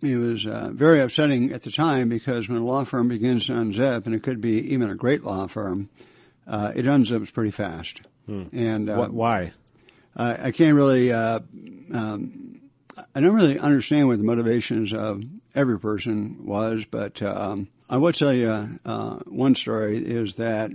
it 0.02 0.16
was 0.16 0.46
uh, 0.48 0.70
very 0.74 1.00
upsetting 1.00 1.52
at 1.52 1.62
the 1.62 1.72
time 1.72 2.10
because 2.10 2.50
when 2.50 2.58
a 2.58 2.66
law 2.66 2.84
firm 2.84 3.08
begins 3.08 3.46
to 3.48 3.54
unzip, 3.54 4.06
and 4.06 4.16
it 4.16 4.24
could 4.24 4.42
be 4.42 4.74
even 4.74 4.90
a 4.90 4.96
great 4.96 5.24
law 5.24 5.46
firm, 5.48 5.90
uh, 6.48 6.72
it 6.76 6.86
unzips 6.86 7.32
pretty 7.32 7.52
fast. 7.52 8.02
And 8.28 8.90
uh, 8.90 8.96
What, 8.96 9.12
why? 9.14 9.52
I, 10.16 10.48
I 10.48 10.52
can't 10.52 10.76
really, 10.76 11.12
uh, 11.12 11.42
um, 11.94 12.62
I 13.14 13.20
don't 13.22 13.34
really 13.36 13.60
understand 13.60 14.08
what 14.08 14.18
the 14.18 14.24
motivations 14.24 14.94
of 14.94 15.22
every 15.54 15.80
person 15.80 16.46
was, 16.46 16.86
but 16.90 17.22
um, 17.22 17.68
I 17.92 17.98
will 17.98 18.14
tell 18.14 18.34
you 18.34 18.80
uh, 18.86 19.16
one 19.26 19.54
story 19.54 19.98
is 19.98 20.36
that 20.36 20.72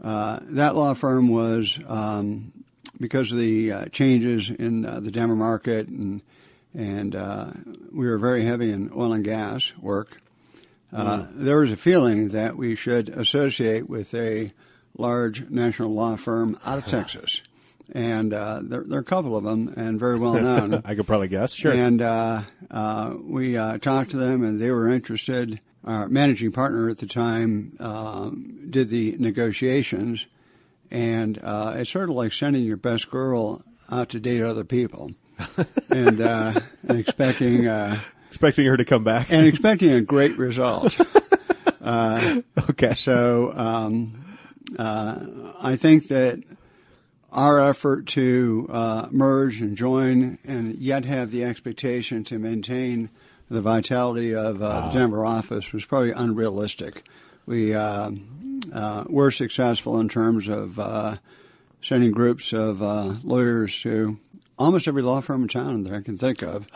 uh, 0.00 0.38
that 0.42 0.76
law 0.76 0.94
firm 0.94 1.26
was 1.28 1.78
um, 1.88 2.52
because 3.00 3.32
of 3.32 3.38
the 3.38 3.72
uh, 3.72 3.84
changes 3.86 4.48
in 4.48 4.86
uh, 4.86 5.00
the 5.00 5.10
Denver 5.10 5.34
market 5.34 5.88
and 5.88 6.22
and 6.72 7.14
uh, 7.16 7.50
we 7.92 8.06
were 8.06 8.18
very 8.18 8.44
heavy 8.44 8.70
in 8.70 8.90
oil 8.96 9.12
and 9.12 9.24
gas 9.24 9.72
work. 9.80 10.20
Uh, 10.92 11.26
There 11.32 11.58
was 11.58 11.72
a 11.72 11.76
feeling 11.76 12.28
that 12.28 12.56
we 12.56 12.76
should 12.76 13.08
associate 13.08 13.88
with 13.88 14.14
a 14.14 14.52
large 14.96 15.48
national 15.50 15.94
law 15.94 16.14
firm 16.16 16.58
out 16.64 16.78
of 16.78 16.86
Texas, 16.96 17.42
and 17.92 18.32
uh, 18.32 18.60
there, 18.62 18.84
there 18.86 18.98
are 18.98 19.02
a 19.02 19.04
couple 19.04 19.36
of 19.36 19.42
them 19.42 19.72
and 19.76 19.98
very 19.98 20.18
well 20.18 20.34
known. 20.34 20.82
I 20.84 20.94
could 20.94 21.06
probably 21.08 21.28
guess. 21.28 21.52
Sure. 21.52 21.72
And 21.72 22.00
uh, 22.00 22.42
uh, 22.70 23.14
we 23.20 23.56
uh, 23.56 23.78
talked 23.78 24.12
to 24.12 24.16
them, 24.16 24.44
and 24.44 24.60
they 24.60 24.70
were 24.70 24.88
interested. 24.88 25.60
Our 25.84 26.08
managing 26.08 26.52
partner 26.52 26.88
at 26.88 26.98
the 26.98 27.06
time 27.06 27.76
um, 27.78 28.68
did 28.70 28.88
the 28.88 29.16
negotiations, 29.18 30.26
and 30.90 31.38
uh, 31.42 31.74
it's 31.76 31.90
sort 31.90 32.08
of 32.08 32.16
like 32.16 32.32
sending 32.32 32.64
your 32.64 32.78
best 32.78 33.10
girl 33.10 33.62
out 33.90 34.08
to 34.10 34.20
date 34.20 34.42
other 34.42 34.64
people, 34.64 35.12
and, 35.90 36.20
uh, 36.20 36.58
and 36.88 36.98
expecting 36.98 37.66
uh, 37.66 38.00
Expecting 38.28 38.66
her 38.66 38.76
to 38.76 38.84
come 38.84 39.04
back. 39.04 39.30
and 39.30 39.46
expecting 39.46 39.92
a 39.92 40.00
great 40.00 40.36
result. 40.38 40.96
okay. 41.86 42.94
So 42.94 43.52
um, 43.52 44.24
uh, 44.78 45.52
I 45.60 45.76
think 45.76 46.08
that 46.08 46.42
our 47.30 47.60
effort 47.60 48.06
to 48.06 48.66
uh, 48.70 49.08
merge 49.10 49.60
and 49.60 49.76
join, 49.76 50.38
and 50.44 50.76
yet 50.76 51.04
have 51.04 51.30
the 51.30 51.44
expectation 51.44 52.24
to 52.24 52.38
maintain 52.38 53.10
the 53.54 53.60
vitality 53.62 54.34
of 54.34 54.62
uh, 54.62 54.88
the 54.88 54.98
Denver 54.98 55.24
office, 55.24 55.72
was 55.72 55.84
probably 55.84 56.10
unrealistic. 56.10 57.04
We 57.46 57.74
uh, 57.74 58.10
uh, 58.72 59.04
were 59.08 59.30
successful 59.30 59.98
in 60.00 60.08
terms 60.08 60.48
of 60.48 60.78
uh, 60.78 61.16
sending 61.82 62.12
groups 62.12 62.52
of 62.52 62.82
uh, 62.82 63.14
lawyers 63.22 63.80
to 63.82 64.18
almost 64.58 64.86
every 64.88 65.02
law 65.02 65.20
firm 65.20 65.42
in 65.42 65.48
town 65.48 65.84
that 65.84 65.92
I 65.92 66.00
can 66.00 66.16
think 66.18 66.42
of, 66.42 66.66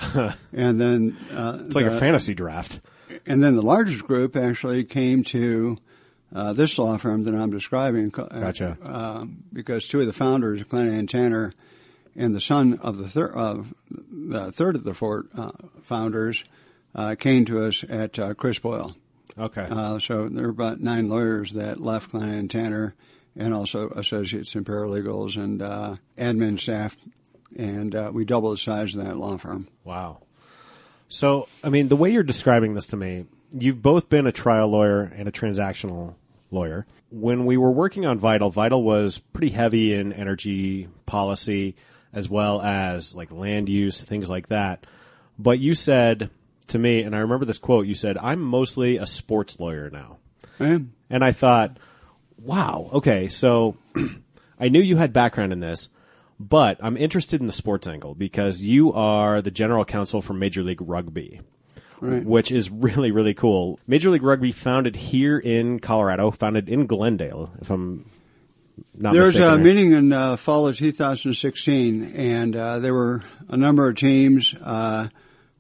and 0.53 0.81
then 0.81 1.17
uh, 1.33 1.59
It's 1.65 1.75
like 1.75 1.87
a 1.87 1.99
fantasy 1.99 2.35
draft. 2.35 2.81
and 3.27 3.43
then 3.43 3.55
the 3.55 3.63
largest 3.63 4.05
group 4.05 4.37
actually 4.37 4.85
came 4.85 5.23
to 5.25 5.79
uh, 6.35 6.53
this 6.53 6.79
law 6.79 6.97
firm 6.99 7.23
that 7.25 7.35
I'm 7.35 7.51
describing. 7.51 8.11
Gotcha. 8.11 8.77
Uh, 8.85 9.27
because 9.53 9.89
two 9.89 10.01
of 10.01 10.07
the 10.07 10.13
founders, 10.13 10.63
Glenn 10.65 10.89
and 10.89 11.09
Tanner, 11.09 11.55
and 12.17 12.35
the 12.35 12.41
son 12.41 12.79
of 12.83 12.99
the, 12.99 13.09
thir- 13.09 13.33
of 13.33 13.73
the 13.91 14.51
third 14.53 14.75
of 14.75 14.85
the 14.85 14.93
four 14.93 15.27
uh, 15.37 15.53
founders, 15.83 16.45
uh, 16.99 17.15
came 17.15 17.45
to 17.45 17.65
us 17.65 17.85
at 17.89 18.19
uh, 18.19 18.35
Chris 18.35 18.59
Boyle. 18.59 18.97
Okay. 19.39 19.69
Uh, 19.71 20.01
so 20.01 20.29
there 20.29 20.43
were 20.45 20.51
about 20.51 20.81
nine 20.81 21.09
lawyers 21.09 21.53
that 21.53 21.81
left 21.81 22.11
Glenn 22.11 22.29
and 22.29 22.51
Tanner, 22.51 22.97
and 23.37 23.55
also 23.55 23.89
associates 23.91 24.57
and 24.57 24.67
paralegals 24.67 25.37
and 25.37 25.63
uh, 25.63 25.95
admin 26.19 26.59
staff, 26.59 26.97
and 27.57 27.95
uh, 27.95 28.11
we 28.13 28.25
doubled 28.25 28.55
the 28.55 28.59
size 28.59 28.97
of 28.97 29.05
that 29.05 29.17
law 29.17 29.37
firm. 29.37 29.69
Wow. 29.85 30.23
So, 31.07 31.47
I 31.63 31.69
mean, 31.69 31.87
the 31.87 31.95
way 31.95 32.11
you're 32.11 32.25
describing 32.25 32.75
this 32.75 32.89
to 32.89 32.97
me, 32.97 33.27
you've 33.53 33.81
both 33.81 34.09
been 34.09 34.27
a 34.27 34.33
trial 34.33 34.69
lawyer 34.69 35.03
and 35.03 35.29
a 35.29 35.33
transactional 35.33 36.17
lawyer. 36.51 36.85
When 37.11 37.47
we 37.47 37.57
were 37.57 37.71
working 37.71 38.07
on 38.07 38.19
Vital, 38.19 38.51
Vital 38.51 38.83
was 38.83 39.19
pretty 39.33 39.51
heavy 39.51 39.95
in 39.95 40.13
energy 40.13 40.89
policy 41.07 41.77
as 42.13 42.29
well 42.29 42.61
as 42.61 43.15
like 43.15 43.31
land 43.31 43.69
use, 43.69 44.03
things 44.03 44.29
like 44.29 44.49
that. 44.49 44.85
But 45.39 45.61
you 45.61 45.75
said 45.75 46.31
to 46.69 46.79
me, 46.79 47.03
and 47.03 47.15
I 47.15 47.21
remember 47.21 47.45
this 47.45 47.59
quote, 47.59 47.87
you 47.87 47.95
said, 47.95 48.17
I'm 48.19 48.41
mostly 48.41 48.97
a 48.97 49.07
sports 49.07 49.59
lawyer 49.61 49.91
now. 49.91 50.19
Right? 50.59 50.81
And 51.11 51.25
I 51.25 51.33
thought, 51.33 51.79
wow, 52.39 52.91
okay, 52.95 53.29
so 53.29 53.77
I 54.61 54.69
knew 54.69 54.81
you 54.81 54.97
had 54.97 55.13
background 55.13 55.53
in 55.53 55.61
this, 55.61 55.89
but 56.41 56.79
I'm 56.81 56.97
interested 56.97 57.41
in 57.41 57.47
the 57.47 57.53
sports 57.53 57.87
angle 57.87 58.15
because 58.15 58.61
you 58.63 58.93
are 58.93 59.41
the 59.43 59.51
general 59.51 59.85
counsel 59.85 60.21
for 60.23 60.35
Major 60.35 60.63
League 60.63 60.81
Rugby, 60.81 61.41
Right. 62.01 62.25
which 62.25 62.53
is 62.53 62.71
really, 62.71 63.11
really 63.11 63.35
cool. 63.35 63.81
Major 63.87 64.11
League 64.11 64.23
Rugby 64.23 64.53
founded 64.53 64.95
here 64.97 65.39
in 65.39 65.81
Colorado, 65.81 66.31
founded 66.31 66.69
in 66.69 66.87
Glendale, 66.87 67.51
if 67.61 67.71
I'm 67.71 68.09
not 68.97 69.13
There 69.15 69.23
was 69.23 69.31
mistaken. 69.31 69.49
a 69.53 69.57
right? 69.57 69.65
meeting 69.65 69.93
in 69.93 70.13
uh, 70.13 70.37
fall 70.37 70.69
of 70.69 70.77
2016, 70.77 72.05
and 72.15 72.55
uh, 72.57 72.79
there 72.79 72.95
were 72.95 73.23
a 73.49 73.57
number 73.57 73.89
of 73.89 73.97
teams 73.97 74.55
uh, 74.63 75.09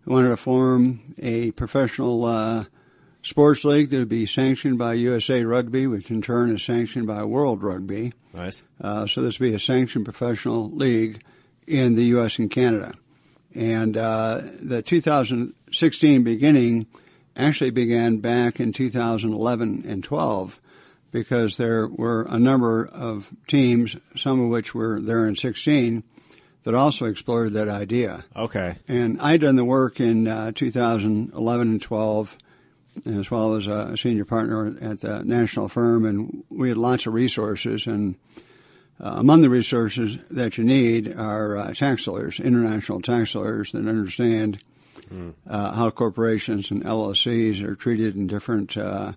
who 0.08 0.14
wanted 0.14 0.30
to 0.30 0.36
form 0.38 1.00
a 1.18 1.50
professional 1.50 2.24
uh, 2.24 2.64
sports 3.22 3.62
league 3.62 3.90
that 3.90 3.98
would 3.98 4.08
be 4.08 4.24
sanctioned 4.24 4.78
by 4.78 4.94
USA 4.94 5.44
Rugby, 5.44 5.86
which 5.86 6.10
in 6.10 6.22
turn 6.22 6.54
is 6.54 6.62
sanctioned 6.62 7.06
by 7.06 7.22
World 7.24 7.62
Rugby. 7.62 8.14
Nice. 8.32 8.62
Uh, 8.80 9.06
so 9.06 9.20
this 9.20 9.38
would 9.38 9.50
be 9.50 9.54
a 9.54 9.58
sanctioned 9.58 10.06
professional 10.06 10.70
league 10.70 11.22
in 11.66 11.94
the 11.94 12.04
U.S. 12.04 12.38
and 12.38 12.50
Canada. 12.50 12.94
And 13.54 13.98
uh, 13.98 14.40
the 14.62 14.80
2016 14.80 16.24
beginning 16.24 16.86
actually 17.36 17.70
began 17.70 18.16
back 18.16 18.60
in 18.60 18.72
2011 18.72 19.84
and 19.86 20.02
12 20.02 20.58
because 21.10 21.58
there 21.58 21.86
were 21.86 22.26
a 22.30 22.38
number 22.38 22.86
of 22.86 23.30
teams, 23.46 23.94
some 24.16 24.40
of 24.40 24.48
which 24.48 24.74
were 24.74 25.00
there 25.00 25.28
in 25.28 25.36
16, 25.36 26.02
that 26.64 26.74
also 26.74 27.06
explored 27.06 27.52
that 27.54 27.68
idea. 27.68 28.24
Okay. 28.36 28.76
And 28.88 29.20
I'd 29.20 29.40
done 29.40 29.56
the 29.56 29.64
work 29.64 30.00
in 30.00 30.26
uh, 30.26 30.52
2011 30.54 31.68
and 31.68 31.80
12, 31.80 32.36
as 33.06 33.30
well 33.30 33.54
as 33.54 33.66
a 33.66 33.96
senior 33.96 34.24
partner 34.24 34.76
at 34.80 35.00
the 35.00 35.24
national 35.24 35.68
firm, 35.68 36.04
and 36.04 36.44
we 36.50 36.68
had 36.68 36.78
lots 36.78 37.06
of 37.06 37.14
resources. 37.14 37.86
And 37.86 38.16
uh, 39.00 39.14
among 39.16 39.42
the 39.42 39.50
resources 39.50 40.18
that 40.30 40.58
you 40.58 40.64
need 40.64 41.14
are 41.16 41.56
uh, 41.56 41.74
tax 41.74 42.06
lawyers, 42.06 42.40
international 42.40 43.00
tax 43.00 43.34
lawyers 43.34 43.72
that 43.72 43.86
understand 43.86 44.58
uh, 45.46 45.72
how 45.72 45.90
corporations 45.90 46.70
and 46.70 46.84
LLCs 46.84 47.62
are 47.62 47.74
treated 47.74 48.14
in 48.14 48.26
different 48.26 48.76
uh, 48.76 49.12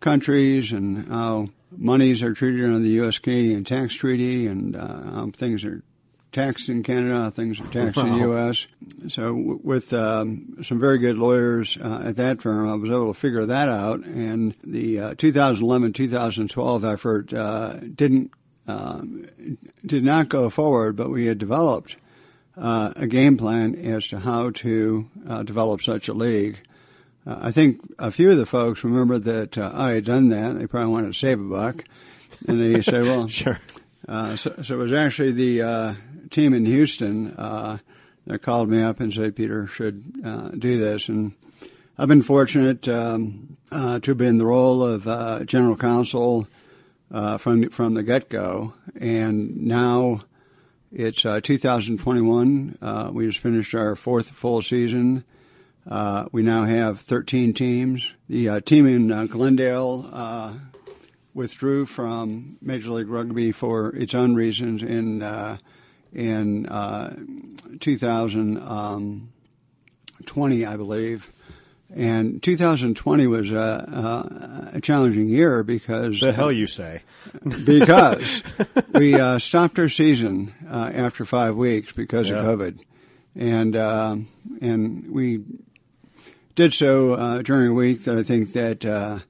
countries 0.00 0.72
and 0.72 1.08
how 1.08 1.48
monies 1.76 2.22
are 2.22 2.34
treated 2.34 2.64
under 2.64 2.78
the 2.78 2.90
U.S. 2.90 3.18
Canadian 3.18 3.64
tax 3.64 3.94
treaty 3.94 4.46
and 4.46 4.76
uh, 4.76 4.86
how 4.86 5.30
things 5.32 5.64
are 5.64 5.82
taxed 6.32 6.68
in 6.68 6.82
Canada, 6.82 7.14
how 7.14 7.30
things 7.30 7.60
are 7.60 7.66
taxed 7.66 7.98
in 7.98 8.12
the 8.12 8.18
U.S. 8.20 8.66
So 9.08 9.28
w- 9.28 9.60
with 9.62 9.92
um, 9.92 10.56
some 10.62 10.78
very 10.78 10.98
good 10.98 11.18
lawyers 11.18 11.76
uh, 11.80 12.02
at 12.06 12.16
that 12.16 12.42
firm, 12.42 12.68
I 12.68 12.74
was 12.74 12.90
able 12.90 13.12
to 13.14 13.18
figure 13.18 13.46
that 13.46 13.68
out. 13.68 14.04
And 14.04 14.54
the 14.62 15.00
uh, 15.00 15.14
2011-2012 15.14 16.92
effort 16.92 17.32
uh, 17.32 17.74
didn't 17.94 18.30
um, 18.66 19.26
did 19.86 20.04
not 20.04 20.28
go 20.28 20.50
forward, 20.50 20.94
but 20.96 21.08
we 21.10 21.24
had 21.26 21.38
developed 21.38 21.96
uh, 22.56 22.92
a 22.96 23.06
game 23.06 23.38
plan 23.38 23.74
as 23.74 24.08
to 24.08 24.18
how 24.18 24.50
to 24.50 25.08
uh, 25.26 25.42
develop 25.42 25.80
such 25.80 26.08
a 26.08 26.12
league. 26.12 26.58
Uh, 27.26 27.38
I 27.40 27.50
think 27.50 27.80
a 27.98 28.10
few 28.10 28.30
of 28.30 28.36
the 28.36 28.44
folks 28.44 28.84
remember 28.84 29.18
that 29.18 29.56
uh, 29.56 29.70
I 29.74 29.92
had 29.92 30.04
done 30.04 30.28
that. 30.28 30.58
They 30.58 30.66
probably 30.66 30.92
wanted 30.92 31.06
to 31.08 31.18
save 31.18 31.40
a 31.40 31.44
buck, 31.44 31.84
and 32.46 32.60
they 32.60 32.82
said, 32.82 33.04
"Well, 33.04 33.26
Sure. 33.28 33.58
uh, 34.06 34.36
so, 34.36 34.54
so 34.62 34.74
it 34.74 34.78
was 34.78 34.92
actually 34.92 35.32
the 35.32 35.62
uh, 35.62 35.94
team 36.30 36.54
in 36.54 36.66
Houston 36.66 37.34
uh, 37.36 37.78
that 38.26 38.42
called 38.42 38.68
me 38.68 38.82
up 38.82 39.00
and 39.00 39.12
said 39.12 39.36
Peter 39.36 39.66
should 39.66 40.20
uh, 40.24 40.50
do 40.50 40.78
this, 40.78 41.08
and 41.08 41.32
I've 41.96 42.08
been 42.08 42.22
fortunate 42.22 42.86
um, 42.88 43.56
uh, 43.72 43.98
to 44.00 44.14
be 44.14 44.26
in 44.26 44.38
the 44.38 44.46
role 44.46 44.84
of 44.84 45.08
uh, 45.08 45.44
general 45.44 45.76
counsel 45.76 46.46
uh, 47.10 47.38
from 47.38 47.70
from 47.70 47.94
the 47.94 48.02
get 48.02 48.28
go, 48.28 48.74
and 49.00 49.64
now 49.66 50.22
it's 50.92 51.24
uh, 51.24 51.40
2021. 51.40 52.78
Uh, 52.80 53.10
we 53.12 53.26
just 53.26 53.40
finished 53.40 53.74
our 53.74 53.96
fourth 53.96 54.30
full 54.30 54.62
season. 54.62 55.24
We 56.30 56.42
now 56.42 56.64
have 56.64 57.00
13 57.00 57.54
teams. 57.54 58.12
The 58.28 58.60
team 58.60 58.86
in 58.86 59.26
Glendale 59.26 60.60
withdrew 61.34 61.86
from 61.86 62.58
Major 62.60 62.90
League 62.90 63.08
Rugby 63.08 63.52
for 63.52 63.94
its 63.96 64.14
own 64.14 64.34
reasons 64.34 64.82
in 64.82 65.20
in 66.12 66.66
uh, 66.66 67.14
2020, 67.80 70.66
I 70.66 70.76
believe. 70.76 71.32
And 71.94 72.42
2020 72.42 73.26
was 73.26 73.50
a, 73.50 74.68
a, 74.72 74.76
a 74.76 74.80
challenging 74.80 75.28
year 75.28 75.62
because 75.62 76.20
The 76.20 76.32
hell 76.32 76.52
you 76.52 76.66
say. 76.66 77.02
because 77.64 78.42
we 78.92 79.18
uh, 79.18 79.38
stopped 79.38 79.78
our 79.78 79.88
season 79.88 80.52
uh, 80.70 80.90
after 80.92 81.24
five 81.24 81.56
weeks 81.56 81.92
because 81.92 82.28
Yeah. 82.28 82.40
of 82.40 82.44
COVID, 82.58 82.80
and 83.34 83.74
um 83.76 84.28
and 84.60 85.10
we 85.10 85.44
did 86.54 86.74
so 86.74 87.14
uh, 87.14 87.42
during 87.42 87.68
a 87.68 87.72
week 87.74 88.04
that 88.04 88.18
I 88.18 88.22
think 88.22 88.52
that 88.52 88.84
uh, 88.84 89.20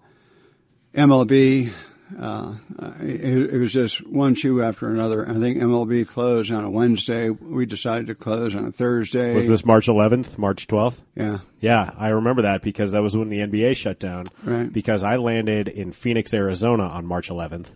MLB. 0.95 1.71
Uh, 2.17 2.55
it, 3.01 3.55
it 3.55 3.59
was 3.59 3.73
just 3.73 4.07
one 4.07 4.35
shoe 4.35 4.63
after 4.63 4.89
another. 4.89 5.29
I 5.29 5.35
think 5.35 5.59
MLB 5.59 6.07
closed 6.07 6.51
on 6.51 6.65
a 6.65 6.71
Wednesday. 6.71 7.31
We 7.31 7.67
decided 7.67 8.07
to 8.07 8.15
close 8.15 8.55
on 8.55 8.65
a 8.65 8.71
Thursday. 8.71 9.35
Was 9.35 9.47
this 9.47 9.65
March 9.65 9.87
11th, 9.89 10.39
March 10.39 10.67
12th? 10.67 10.97
Yeah. 11.15 11.39
Yeah, 11.61 11.93
I 11.99 12.09
remember 12.09 12.43
that 12.43 12.63
because 12.63 12.93
that 12.93 13.03
was 13.03 13.17
when 13.17 13.29
the 13.29 13.39
NBA 13.39 13.77
shut 13.77 13.99
down. 13.99 14.25
Right. 14.43 14.73
Because 14.73 15.03
I 15.03 15.17
landed 15.17 15.69
in 15.69 15.93
Phoenix, 15.93 16.33
Arizona 16.33 16.85
on 16.85 17.05
March 17.05 17.29
11th, 17.29 17.67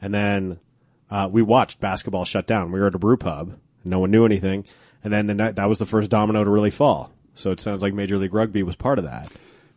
and 0.00 0.14
then 0.14 0.60
uh, 1.10 1.28
we 1.30 1.42
watched 1.42 1.80
basketball 1.80 2.24
shut 2.24 2.46
down. 2.46 2.72
We 2.72 2.80
were 2.80 2.86
at 2.86 2.94
a 2.94 2.98
brew 2.98 3.16
pub. 3.16 3.58
No 3.84 3.98
one 3.98 4.10
knew 4.10 4.24
anything, 4.24 4.64
and 5.02 5.12
then 5.12 5.26
the 5.26 5.34
night, 5.34 5.56
that 5.56 5.68
was 5.68 5.78
the 5.78 5.86
first 5.86 6.10
domino 6.10 6.44
to 6.44 6.50
really 6.50 6.70
fall. 6.70 7.10
So 7.34 7.50
it 7.50 7.60
sounds 7.60 7.82
like 7.82 7.94
Major 7.94 8.18
League 8.18 8.34
Rugby 8.34 8.62
was 8.62 8.76
part 8.76 8.98
of 8.98 9.04
that. 9.06 9.30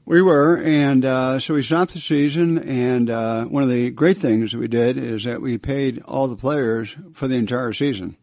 We 0.08 0.22
were, 0.22 0.62
and 0.62 1.04
uh, 1.04 1.40
so 1.40 1.56
we 1.56 1.64
stopped 1.64 1.94
the 1.94 2.00
season. 2.00 2.60
And 2.60 3.10
uh, 3.10 3.46
one 3.46 3.64
of 3.64 3.70
the 3.70 3.90
great 3.90 4.18
things 4.18 4.52
that 4.52 4.60
we 4.60 4.68
did 4.68 4.98
is 4.98 5.24
that 5.24 5.42
we 5.42 5.58
paid 5.58 6.02
all 6.06 6.28
the 6.28 6.36
players 6.36 6.96
for 7.14 7.28
the 7.28 7.36
entire 7.38 7.74
season, 7.74 8.16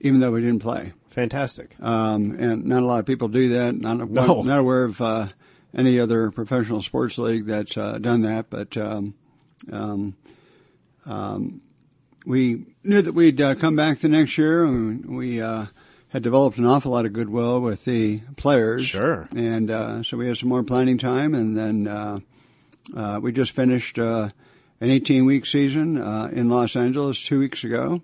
even 0.00 0.20
though 0.20 0.30
we 0.32 0.40
didn't 0.40 0.62
play. 0.62 0.94
Fantastic. 1.10 1.78
Um, 1.80 2.36
and 2.38 2.64
not 2.64 2.82
a 2.82 2.86
lot 2.86 3.00
of 3.00 3.06
people 3.06 3.28
do 3.28 3.50
that. 3.50 3.74
Not, 3.76 4.10
No. 4.10 4.40
not 4.42 4.58
aware 4.60 4.84
of 4.84 5.00
uh, 5.00 5.28
any 5.74 5.98
other 6.00 6.30
professional 6.30 6.80
sports 6.80 7.18
league 7.18 7.44
that's 7.46 7.76
uh, 7.76 7.98
done 7.98 8.22
that. 8.22 8.48
But 8.48 8.74
um, 8.78 9.14
um, 9.70 10.16
um, 11.04 11.60
we 12.24 12.64
knew 12.82 13.02
that 13.02 13.12
we'd 13.12 13.40
uh, 13.42 13.54
come 13.56 13.76
back 13.76 13.98
the 13.98 14.08
next 14.08 14.38
year, 14.38 14.64
and 14.64 15.04
we 15.16 15.40
uh, 15.42 15.66
had 16.08 16.22
developed 16.22 16.58
an 16.58 16.66
awful 16.66 16.92
lot 16.92 17.04
of 17.04 17.12
goodwill 17.12 17.60
with 17.60 17.84
the 17.84 18.20
players. 18.36 18.84
Sure. 18.86 19.28
And 19.34 19.70
uh, 19.70 20.02
so 20.02 20.16
we 20.16 20.28
had 20.28 20.38
some 20.38 20.48
more 20.48 20.62
planning 20.62 20.98
time, 20.98 21.34
and 21.34 21.56
then 21.56 21.88
uh, 21.88 22.20
uh, 22.96 23.18
we 23.22 23.32
just 23.32 23.52
finished 23.52 23.98
uh, 23.98 24.30
an 24.80 24.88
18-week 24.88 25.46
season 25.46 25.98
uh, 26.00 26.30
in 26.32 26.48
Los 26.48 26.76
Angeles 26.76 27.20
two 27.22 27.40
weeks 27.40 27.64
ago 27.64 28.02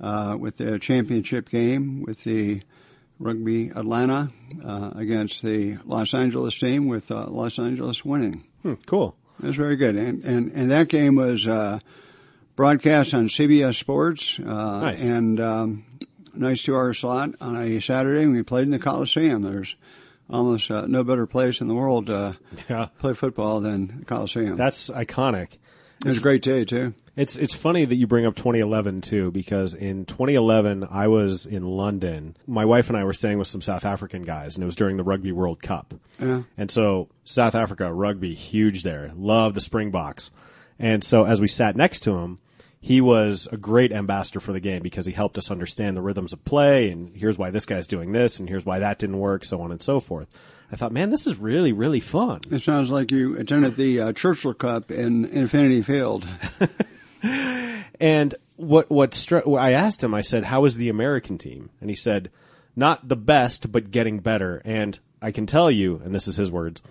uh, 0.00 0.36
with 0.38 0.56
the 0.58 0.78
championship 0.78 1.48
game 1.50 2.02
with 2.02 2.22
the 2.24 2.62
Rugby 3.18 3.68
Atlanta 3.70 4.30
uh, 4.64 4.90
against 4.96 5.42
the 5.42 5.78
Los 5.84 6.14
Angeles 6.14 6.58
team, 6.58 6.88
with 6.88 7.10
uh, 7.10 7.26
Los 7.28 7.58
Angeles 7.58 8.04
winning. 8.04 8.44
Hmm, 8.62 8.74
cool. 8.86 9.16
It 9.42 9.46
was 9.46 9.56
very 9.56 9.76
good, 9.76 9.96
and 9.96 10.24
and 10.24 10.52
and 10.52 10.70
that 10.70 10.88
game 10.88 11.14
was 11.16 11.46
uh, 11.46 11.78
broadcast 12.56 13.14
on 13.14 13.28
CBS 13.28 13.76
Sports, 13.78 14.38
uh, 14.40 14.44
Nice. 14.80 15.02
and 15.02 15.40
um, 15.40 15.84
nice 16.36 16.62
two-hour 16.62 16.94
slot 16.94 17.30
on 17.40 17.56
a 17.56 17.80
Saturday. 17.80 18.22
And 18.22 18.32
we 18.34 18.42
played 18.42 18.64
in 18.64 18.70
the 18.70 18.78
Coliseum. 18.78 19.42
There's 19.42 19.76
almost 20.30 20.70
uh, 20.70 20.86
no 20.86 21.04
better 21.04 21.26
place 21.26 21.60
in 21.60 21.68
the 21.68 21.74
world 21.74 22.06
to 22.06 22.36
Yeah. 22.68 22.86
play 22.98 23.12
football 23.14 23.60
than 23.60 23.98
the 24.00 24.04
Coliseum. 24.04 24.56
That's 24.56 24.88
iconic. 24.90 25.54
it 26.00 26.06
was 26.06 26.16
a 26.18 26.20
great 26.20 26.42
day 26.42 26.64
too. 26.64 26.94
It's 27.16 27.36
it's 27.36 27.54
funny 27.54 27.84
that 27.84 27.94
you 27.94 28.08
bring 28.08 28.26
up 28.26 28.34
2011 28.34 29.00
too, 29.02 29.30
because 29.30 29.72
in 29.72 30.04
2011 30.04 30.84
I 30.90 31.06
was 31.06 31.46
in 31.46 31.62
London. 31.64 32.36
My 32.46 32.64
wife 32.64 32.88
and 32.88 32.98
I 32.98 33.04
were 33.04 33.12
staying 33.12 33.38
with 33.38 33.46
some 33.46 33.60
South 33.62 33.84
African 33.84 34.22
guys, 34.22 34.56
and 34.56 34.62
it 34.64 34.66
was 34.66 34.74
during 34.74 34.96
the 34.96 35.04
Rugby 35.04 35.30
World 35.30 35.62
Cup. 35.62 35.94
Yeah. 36.20 36.42
And 36.58 36.70
so 36.72 37.08
South 37.22 37.54
Africa 37.54 37.92
rugby 37.92 38.34
huge 38.34 38.82
there. 38.82 39.12
Love 39.14 39.54
the 39.54 39.60
Springboks. 39.60 40.30
And 40.78 41.04
so 41.04 41.24
as 41.24 41.40
we 41.40 41.46
sat 41.46 41.76
next 41.76 42.00
to 42.00 42.16
him, 42.18 42.40
he 42.84 43.00
was 43.00 43.48
a 43.50 43.56
great 43.56 43.92
ambassador 43.92 44.40
for 44.40 44.52
the 44.52 44.60
game 44.60 44.82
because 44.82 45.06
he 45.06 45.12
helped 45.12 45.38
us 45.38 45.50
understand 45.50 45.96
the 45.96 46.02
rhythms 46.02 46.34
of 46.34 46.44
play 46.44 46.90
and 46.90 47.16
here's 47.16 47.38
why 47.38 47.48
this 47.48 47.64
guy's 47.64 47.86
doing 47.86 48.12
this 48.12 48.38
and 48.38 48.48
here's 48.48 48.66
why 48.66 48.78
that 48.78 48.98
didn't 48.98 49.18
work, 49.18 49.44
so 49.44 49.60
on 49.62 49.72
and 49.72 49.82
so 49.82 50.00
forth. 50.00 50.28
I 50.70 50.76
thought, 50.76 50.92
man, 50.92 51.10
this 51.10 51.26
is 51.26 51.38
really 51.38 51.72
really 51.72 52.00
fun. 52.00 52.40
It 52.50 52.62
sounds 52.62 52.90
like 52.90 53.10
you 53.10 53.38
attended 53.38 53.76
the 53.76 54.00
uh, 54.00 54.12
Churchill 54.12 54.54
Cup 54.54 54.90
in 54.90 55.24
Infinity 55.24 55.82
Field. 55.82 56.26
And 58.00 58.34
what 58.56 58.90
what 58.90 59.14
struck, 59.14 59.46
I 59.46 59.72
asked 59.72 60.02
him, 60.02 60.14
I 60.14 60.20
said, 60.20 60.44
"How 60.44 60.64
is 60.64 60.76
the 60.76 60.88
American 60.88 61.38
team?" 61.38 61.70
And 61.80 61.90
he 61.90 61.96
said, 61.96 62.30
"Not 62.76 63.08
the 63.08 63.16
best, 63.16 63.70
but 63.72 63.90
getting 63.90 64.18
better." 64.18 64.60
And 64.64 64.98
I 65.22 65.30
can 65.30 65.46
tell 65.46 65.70
you, 65.70 66.00
and 66.04 66.14
this 66.14 66.28
is 66.28 66.36
his 66.36 66.50
words, 66.50 66.82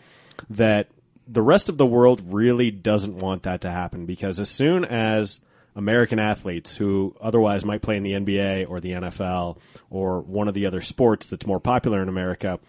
that 0.50 0.88
the 1.28 1.42
rest 1.42 1.70
of 1.70 1.78
the 1.78 1.86
world 1.86 2.34
really 2.34 2.72
doesn't 2.72 3.18
want 3.18 3.44
that 3.44 3.62
to 3.62 3.70
happen 3.70 4.06
because 4.06 4.40
as 4.40 4.50
soon 4.50 4.84
as 4.86 5.40
American 5.76 6.20
athletes 6.20 6.76
who 6.76 7.16
otherwise 7.20 7.66
might 7.66 7.82
play 7.82 7.98
in 7.98 8.04
the 8.04 8.14
NBA 8.14 8.70
or 8.70 8.80
the 8.80 8.92
NFL 8.92 9.58
or 9.90 10.22
one 10.22 10.48
of 10.48 10.54
the 10.54 10.66
other 10.66 10.82
sports 10.82 11.28
that's 11.28 11.48
more 11.48 11.60
popular 11.60 12.02
in 12.02 12.10
America, 12.10 12.60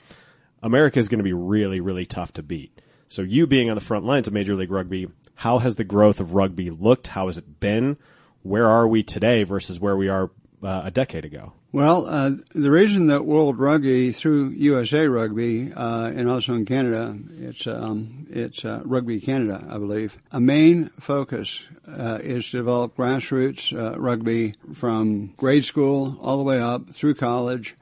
America 0.63 0.99
is 0.99 1.09
going 1.09 1.19
to 1.19 1.25
be 1.25 1.33
really, 1.33 1.81
really 1.81 2.07
tough 2.07 2.33
to 2.35 2.43
beat. 2.43 2.81
So 3.09 3.23
you 3.23 3.47
being 3.47 3.69
on 3.69 3.75
the 3.75 3.83
front 3.83 4.05
lines 4.05 4.27
of 4.27 4.33
Major 4.33 4.55
League 4.55 4.71
Rugby, 4.71 5.09
how 5.37 5.59
has 5.59 5.77
the 5.77 5.85
growth 5.85 6.21
of 6.21 6.35
rugby 6.35 6.71
looked? 6.71 7.09
How 7.09 7.27
has 7.27 7.37
it 7.37 7.61
been? 7.61 7.97
Where 8.43 8.67
are 8.67 8.89
we 8.89 9.03
today 9.03 9.45
versus 9.45 9.79
where 9.79 9.97
we 9.97 10.09
are 10.09 10.31
uh, 10.63 10.83
a 10.85 10.91
decade 10.91 11.25
ago? 11.25 11.53
Well, 11.75 12.07
uh, 12.07 12.31
the 12.55 12.71
reason 12.71 13.09
that 13.09 13.27
World 13.27 13.59
Rugby 13.59 14.13
through 14.13 14.51
USA 14.51 15.09
Rugby 15.09 15.73
uh, 15.73 16.13
and 16.15 16.31
also 16.31 16.55
in 16.55 16.67
Canada, 16.67 17.19
it's 17.41 17.67
um, 17.67 18.29
it's 18.31 18.65
uh, 18.65 18.83
Rugby 18.85 19.21
Canada, 19.21 19.67
I 19.69 19.79
believe. 19.79 20.17
A 20.31 20.41
main 20.41 20.91
focus 21.01 21.65
uh, 21.89 22.21
is 22.23 22.49
to 22.51 22.59
develop 22.59 22.97
grassroots 22.97 23.77
uh, 23.77 23.99
rugby 23.99 24.55
from 24.73 25.35
grade 25.37 25.65
school 25.65 26.17
all 26.21 26.39
the 26.39 26.45
way 26.45 26.61
up 26.61 26.91
through 26.91 27.17
college, 27.17 27.75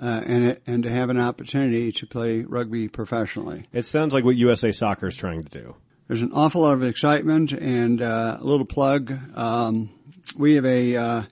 uh, 0.00 0.22
and 0.24 0.44
it, 0.44 0.62
and 0.68 0.84
to 0.84 0.90
have 0.90 1.10
an 1.10 1.18
opportunity 1.18 1.90
to 1.90 2.06
play 2.06 2.42
rugby 2.42 2.86
professionally. 2.86 3.66
It 3.72 3.86
sounds 3.86 4.14
like 4.14 4.24
what 4.24 4.36
USA 4.36 4.70
Soccer 4.70 5.08
is 5.08 5.16
trying 5.16 5.42
to 5.42 5.50
do. 5.50 5.74
There's 6.06 6.22
an 6.22 6.30
awful 6.32 6.60
lot 6.60 6.74
of 6.74 6.84
excitement 6.84 7.50
and 7.50 8.02
uh, 8.02 8.38
a 8.40 8.44
little 8.44 8.66
plug. 8.66 9.12
Um, 9.36 9.90
we 10.36 10.54
have 10.54 10.64
a 10.64 10.94
uh, 10.96 11.22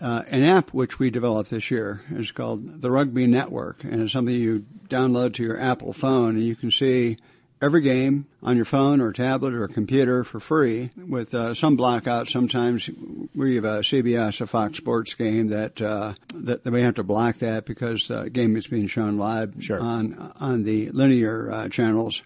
uh, 0.00 0.22
an 0.30 0.42
app 0.42 0.70
which 0.70 0.98
we 0.98 1.10
developed 1.10 1.50
this 1.50 1.70
year. 1.70 2.02
It's 2.10 2.32
called 2.32 2.80
the 2.82 2.90
Rugby 2.90 3.26
Network, 3.26 3.84
and 3.84 4.02
it's 4.02 4.12
something 4.12 4.34
you 4.34 4.64
download 4.88 5.34
to 5.34 5.42
your 5.42 5.60
Apple 5.60 5.92
phone, 5.92 6.36
and 6.36 6.44
you 6.44 6.54
can 6.56 6.70
see 6.70 7.16
every 7.62 7.80
game 7.80 8.26
on 8.42 8.54
your 8.56 8.66
phone 8.66 9.00
or 9.00 9.12
tablet 9.12 9.54
or 9.54 9.66
computer 9.66 10.22
for 10.24 10.38
free 10.38 10.90
with 11.08 11.34
uh, 11.34 11.54
some 11.54 11.74
blackout. 11.74 12.28
Sometimes 12.28 12.90
we 13.34 13.54
have 13.54 13.64
a 13.64 13.78
CBS, 13.80 14.42
a 14.42 14.46
Fox 14.46 14.76
Sports 14.76 15.14
game 15.14 15.48
that 15.48 15.80
uh, 15.80 16.12
that, 16.34 16.64
that 16.64 16.70
we 16.70 16.82
have 16.82 16.94
to 16.96 17.02
block 17.02 17.36
that 17.36 17.64
because 17.64 18.08
the 18.08 18.28
game 18.28 18.56
is 18.56 18.66
being 18.66 18.86
shown 18.88 19.16
live 19.16 19.54
Sure. 19.60 19.80
on 19.80 20.32
on 20.38 20.64
the 20.64 20.90
linear 20.90 21.50
uh, 21.50 21.68
channels. 21.68 22.22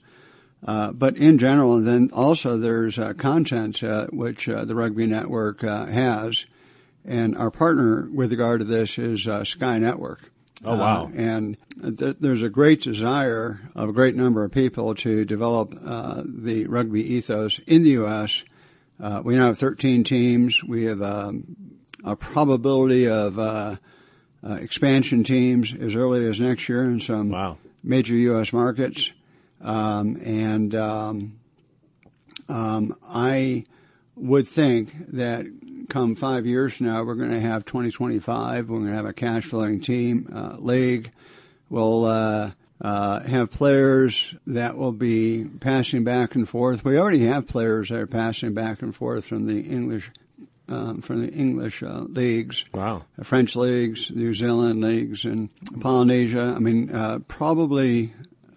Uh, 0.66 0.92
but 0.92 1.16
in 1.16 1.38
general, 1.38 1.76
and 1.76 1.87
then 1.87 2.11
also 2.12 2.59
there's 2.59 2.98
uh, 2.98 3.14
content 3.14 3.83
uh, 3.83 4.06
which 4.09 4.46
uh, 4.46 4.62
the 4.66 4.74
Rugby 4.74 5.06
Network 5.06 5.64
uh, 5.64 5.87
has, 5.87 6.44
and 7.05 7.37
our 7.37 7.51
partner 7.51 8.09
with 8.13 8.31
regard 8.31 8.61
to 8.61 8.65
this 8.65 8.99
is 8.99 9.27
uh, 9.29 9.45
Sky 9.45 9.79
Network. 9.79 10.31
Oh, 10.65 10.77
wow. 10.77 11.05
Uh, 11.07 11.17
and 11.17 11.57
th- 11.99 12.17
there's 12.21 12.43
a 12.43 12.51
great 12.51 12.83
desire 12.83 13.61
of 13.75 13.89
a 13.89 13.93
great 13.93 14.15
number 14.15 14.45
of 14.45 14.53
people 14.53 14.95
to 14.97 15.25
develop 15.25 15.75
uh, 15.85 16.23
the 16.27 16.67
rugby 16.67 17.15
ethos 17.15 17.59
in 17.67 17.83
the 17.83 17.91
U.S. 17.91 18.45
Uh, 19.01 19.23
we 19.25 19.37
now 19.37 19.47
have 19.47 19.59
13 19.59 20.05
teams. 20.05 20.63
We 20.63 20.85
have 20.85 21.01
um, 21.01 21.57
a 22.05 22.15
probability 22.15 23.09
of 23.09 23.39
uh, 23.39 23.77
uh, 24.47 24.53
expansion 24.55 25.25
teams 25.25 25.75
as 25.75 25.95
early 25.95 26.27
as 26.29 26.41
next 26.41 26.69
year 26.69 26.85
in 26.85 27.01
some 27.01 27.31
Wow. 27.31 27.57
major 27.83 28.15
U.S. 28.17 28.53
markets. 28.53 29.13
Um, 29.63 30.17
and 30.23 30.75
um, 30.75 31.39
um, 32.51 32.97
I 33.09 33.65
would 34.17 34.47
think 34.49 34.95
that 35.15 35.47
come 35.90 36.14
five 36.14 36.46
years 36.46 36.74
from 36.74 36.87
now, 36.87 37.05
we're 37.05 37.14
going 37.14 37.33
to 37.33 37.40
have 37.40 37.64
2025. 37.66 38.70
We're 38.70 38.76
going 38.76 38.88
to 38.88 38.94
have 38.94 39.05
a 39.05 39.12
cash 39.12 39.44
flowing 39.44 39.81
team 39.81 40.31
uh, 40.35 40.57
league. 40.59 41.11
We'll 41.68 42.05
uh, 42.07 42.53
uh, 42.81 43.20
have 43.20 43.50
players 43.50 44.35
that 44.46 44.79
will 44.79 44.92
be 44.92 45.44
passing 45.44 46.05
back 46.05 46.35
and 46.35 46.48
forth. 46.48 46.85
We 46.85 46.98
already 46.98 47.26
have 47.26 47.46
players 47.46 47.90
that 47.90 47.98
are 47.98 48.07
passing 48.07 48.55
back 48.55 48.81
and 48.81 48.94
forth 48.94 49.26
from 49.26 49.46
the 49.46 49.61
English 49.61 50.11
um, 50.68 51.03
from 51.03 51.26
the 51.26 51.33
English 51.33 51.83
uh, 51.83 52.05
leagues. 52.09 52.64
Wow. 52.72 53.03
The 53.18 53.24
French 53.24 53.57
leagues, 53.57 54.09
New 54.12 54.33
Zealand 54.33 54.81
leagues, 54.81 55.24
and 55.24 55.50
Polynesia. 55.81 56.55
I 56.55 56.61
mean, 56.61 56.94
uh, 56.94 57.18
probably 57.26 58.14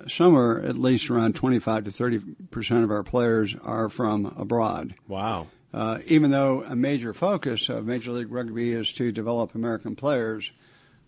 somewhere 0.07 0.63
at 0.63 0.77
least 0.77 1.09
around 1.09 1.33
25 1.35 1.85
to 1.85 1.91
30 1.91 2.19
percent 2.51 2.83
of 2.83 2.91
our 2.91 3.03
players 3.03 3.55
are 3.63 3.89
from 3.89 4.27
abroad. 4.37 4.93
Wow. 5.07 5.47
Uh, 5.73 5.99
even 6.07 6.29
though 6.29 6.63
a 6.63 6.75
major 6.75 7.13
focus 7.13 7.67
of 7.69 7.85
Major 7.85 8.11
League 8.11 8.31
Rugby 8.31 8.73
is 8.73 8.93
to 8.93 9.11
develop 9.11 9.55
American 9.55 9.95
players, 9.95 10.51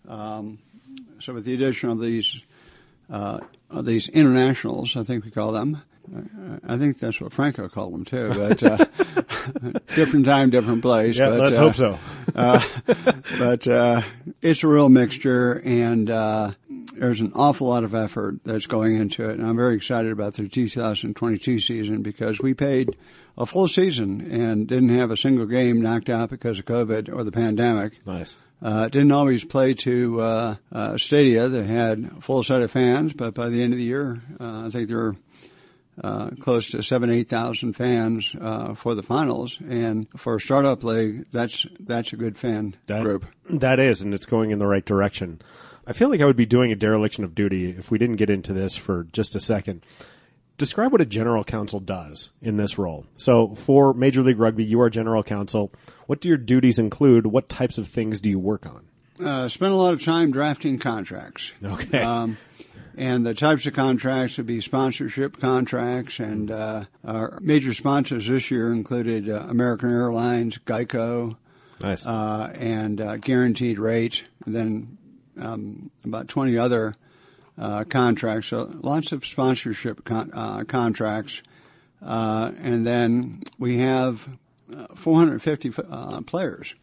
um, 0.08 0.58
so 1.20 1.34
with 1.34 1.44
the 1.44 1.54
addition 1.54 1.90
of 1.90 2.00
these 2.00 2.42
uh, 3.10 3.38
of 3.70 3.84
these 3.84 4.08
internationals, 4.08 4.96
I 4.96 5.04
think 5.04 5.24
we 5.24 5.30
call 5.30 5.52
them. 5.52 5.82
I 6.66 6.76
think 6.76 6.98
that's 6.98 7.20
what 7.20 7.32
Franco 7.32 7.68
called 7.68 7.92
them 7.92 8.04
too, 8.04 8.32
but 8.34 8.62
uh, 8.62 8.76
different 9.94 10.26
time, 10.26 10.50
different 10.50 10.82
place. 10.82 11.16
Yeah, 11.16 11.30
but, 11.30 11.40
let's 11.40 11.58
uh, 11.58 11.60
hope 11.60 11.74
so. 11.74 11.98
uh, 12.34 12.64
but 13.38 13.66
uh, 13.66 14.02
it's 14.40 14.62
a 14.62 14.68
real 14.68 14.88
mixture, 14.88 15.60
and 15.64 16.08
uh, 16.08 16.52
there's 16.94 17.20
an 17.20 17.32
awful 17.34 17.68
lot 17.68 17.82
of 17.82 17.94
effort 17.94 18.38
that's 18.44 18.66
going 18.66 18.96
into 18.96 19.28
it. 19.28 19.38
And 19.38 19.46
I'm 19.46 19.56
very 19.56 19.76
excited 19.76 20.12
about 20.12 20.34
the 20.34 20.48
2022 20.48 21.58
season 21.58 22.02
because 22.02 22.38
we 22.38 22.54
paid 22.54 22.96
a 23.38 23.46
full 23.46 23.68
season 23.68 24.20
and 24.30 24.66
didn't 24.66 24.88
have 24.90 25.10
a 25.10 25.16
single 25.16 25.46
game 25.46 25.80
knocked 25.80 26.08
out 26.08 26.30
because 26.30 26.58
of 26.58 26.64
COVID 26.64 27.14
or 27.14 27.24
the 27.24 27.32
pandemic. 27.32 28.06
Nice. 28.06 28.36
Uh, 28.62 28.88
didn't 28.88 29.12
always 29.12 29.44
play 29.44 29.74
to 29.74 30.20
uh, 30.20 30.56
uh, 30.72 30.96
stadia 30.96 31.48
that 31.48 31.66
had 31.66 32.10
a 32.16 32.20
full 32.20 32.42
set 32.42 32.62
of 32.62 32.70
fans, 32.70 33.12
but 33.12 33.34
by 33.34 33.48
the 33.50 33.62
end 33.62 33.72
of 33.74 33.78
the 33.78 33.84
year, 33.84 34.22
uh, 34.40 34.66
I 34.66 34.70
think 34.70 34.88
there 34.88 34.96
were 34.96 35.16
uh, 36.02 36.30
close 36.40 36.70
to 36.70 36.82
seven, 36.82 37.10
eight 37.10 37.28
thousand 37.28 37.74
fans 37.74 38.34
uh, 38.40 38.74
for 38.74 38.94
the 38.94 39.02
finals, 39.02 39.58
and 39.68 40.06
for 40.16 40.36
a 40.36 40.40
startup 40.40 40.82
league, 40.84 41.26
that's 41.32 41.66
that's 41.80 42.12
a 42.12 42.16
good 42.16 42.38
fan 42.38 42.76
That, 42.86 43.02
group. 43.02 43.26
That 43.50 43.78
is, 43.78 44.02
and 44.02 44.12
it's 44.14 44.26
going 44.26 44.50
in 44.50 44.58
the 44.58 44.66
right 44.66 44.84
direction. 44.84 45.40
I 45.86 45.92
feel 45.92 46.10
like 46.10 46.20
I 46.20 46.26
would 46.26 46.36
be 46.36 46.46
doing 46.46 46.72
a 46.72 46.76
dereliction 46.76 47.24
of 47.24 47.34
duty 47.34 47.70
if 47.70 47.90
we 47.90 47.98
didn't 47.98 48.16
get 48.16 48.28
into 48.30 48.52
this 48.52 48.74
for 48.74 49.04
just 49.12 49.34
a 49.36 49.40
second. 49.40 49.84
Describe 50.58 50.90
what 50.92 51.00
a 51.02 51.06
general 51.06 51.44
counsel 51.44 51.80
does 51.80 52.30
in 52.40 52.56
this 52.56 52.78
role. 52.78 53.06
So, 53.16 53.54
for 53.56 53.92
Major 53.92 54.22
League 54.22 54.38
Rugby, 54.38 54.64
you 54.64 54.80
are 54.80 54.88
general 54.88 55.22
counsel. 55.22 55.70
What 56.06 56.20
do 56.20 56.28
your 56.28 56.38
duties 56.38 56.78
include? 56.78 57.26
What 57.26 57.48
types 57.50 57.76
of 57.76 57.88
things 57.88 58.20
do 58.22 58.30
you 58.30 58.38
work 58.38 58.64
on? 58.64 58.86
Uh, 59.22 59.48
spent 59.48 59.72
a 59.72 59.76
lot 59.76 59.92
of 59.92 60.02
time 60.02 60.30
drafting 60.30 60.78
contracts. 60.78 61.52
Okay. 61.62 62.00
Um, 62.02 62.38
and 62.96 63.26
the 63.26 63.34
types 63.34 63.66
of 63.66 63.74
contracts 63.74 64.38
would 64.38 64.46
be 64.46 64.62
sponsorship 64.62 65.38
contracts, 65.38 66.18
and 66.18 66.50
uh, 66.50 66.84
our 67.04 67.38
major 67.42 67.74
sponsors 67.74 68.26
this 68.26 68.50
year 68.50 68.72
included 68.72 69.28
uh, 69.28 69.46
American 69.48 69.90
Airlines, 69.90 70.58
Geico, 70.66 71.36
Nice. 71.80 72.06
uh, 72.06 72.50
and 72.58 72.98
uh, 73.00 73.16
guaranteed 73.18 73.78
rate, 73.78 74.24
and 74.46 74.54
then 74.54 74.96
um, 75.38 75.90
about 76.04 76.28
20 76.28 76.56
other 76.56 76.94
uh, 77.58 77.84
contracts. 77.84 78.48
So 78.48 78.70
lots 78.82 79.12
of 79.12 79.24
sponsorship 79.24 80.04
con- 80.04 80.30
uh, 80.32 80.64
contracts. 80.64 81.42
Uh, 82.02 82.52
and 82.58 82.86
then 82.86 83.42
we 83.58 83.78
have 83.78 84.28
uh, 84.74 84.86
450 84.94 85.72
uh, 85.88 86.20
players. 86.22 86.74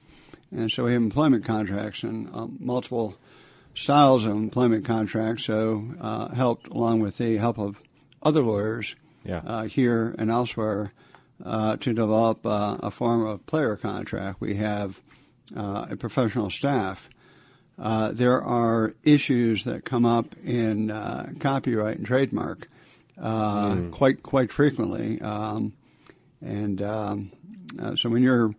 And 0.51 0.71
so 0.71 0.83
we 0.85 0.93
have 0.93 1.01
employment 1.01 1.45
contracts 1.45 2.03
and 2.03 2.29
multiple 2.59 3.15
styles 3.75 4.25
of 4.25 4.31
employment 4.33 4.85
contracts. 4.85 5.45
So 5.45 5.83
uh, 5.99 6.29
helped 6.33 6.67
along 6.67 6.99
with 6.99 7.17
the 7.17 7.37
help 7.37 7.57
of 7.59 7.81
other 8.21 8.41
lawyers 8.41 8.95
Yeah. 9.25 9.41
uh, 9.45 9.63
here 9.63 10.13
and 10.17 10.29
elsewhere 10.29 10.91
uh, 11.43 11.77
to 11.77 11.93
develop 11.93 12.45
uh, 12.45 12.77
a 12.81 12.91
form 12.91 13.25
of 13.25 13.45
player 13.45 13.75
contract. 13.75 14.39
We 14.41 14.55
have 14.55 14.99
uh, 15.55 15.87
a 15.91 15.95
professional 15.97 16.49
staff. 16.49 17.09
Uh, 17.77 18.11
there 18.11 18.41
are 18.41 18.93
issues 19.03 19.63
that 19.63 19.83
come 19.83 20.05
up 20.05 20.35
in 20.43 20.91
uh, 20.91 21.31
copyright 21.39 21.97
and 21.97 22.05
trademark 22.05 22.69
uh, 23.21 23.77
quite 23.91 24.23
quite 24.23 24.51
frequently, 24.51 25.21
um, 25.21 25.73
and 26.41 26.81
um, 26.81 27.31
uh, 27.79 27.95
so 27.95 28.09
when 28.09 28.23
you're 28.23 28.53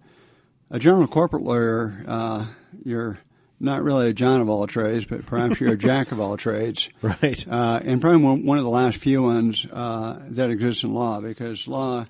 a 0.71 0.79
general 0.79 1.07
corporate 1.07 1.43
lawyer, 1.43 2.05
uh, 2.07 2.47
you're 2.85 3.19
not 3.61 3.83
really 3.83 4.11
a 4.11 4.13
John 4.13 4.41
of 4.41 4.49
all 4.49 4.67
trades, 4.67 5.05
but 5.05 5.27
perhaps 5.27 5.61
you're 5.61 5.73
a 5.73 5.79
jack 5.79 6.13
of 6.13 6.21
all 6.21 6.37
trades. 6.37 6.91
Right. 7.03 7.47
Uh, 7.49 7.81
and 7.85 8.01
probably 8.01 8.23
one, 8.23 8.45
one 8.45 8.59
of 8.59 8.65
the 8.65 8.71
last 8.71 8.99
few 8.99 9.23
ones 9.23 9.67
uh, 9.71 10.21
that 10.31 10.51
exists 10.51 10.85
in 10.85 10.95
law 10.95 11.21
because 11.21 11.69
law 11.69 12.07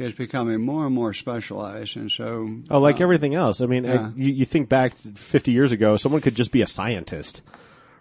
is 0.00 0.14
becoming 0.14 0.62
more 0.62 0.86
and 0.86 0.94
more 0.94 1.12
specialized. 1.12 1.96
And 1.96 2.10
so. 2.10 2.48
Oh, 2.70 2.80
like 2.80 3.00
uh, 3.00 3.04
everything 3.04 3.34
else. 3.34 3.60
I 3.60 3.66
mean, 3.66 3.84
yeah. 3.84 4.06
uh, 4.06 4.10
you, 4.16 4.32
you 4.32 4.44
think 4.46 4.68
back 4.68 4.94
50 4.94 5.52
years 5.52 5.72
ago, 5.72 5.96
someone 5.96 6.20
could 6.22 6.34
just 6.34 6.52
be 6.52 6.62
a 6.62 6.66
scientist, 6.66 7.42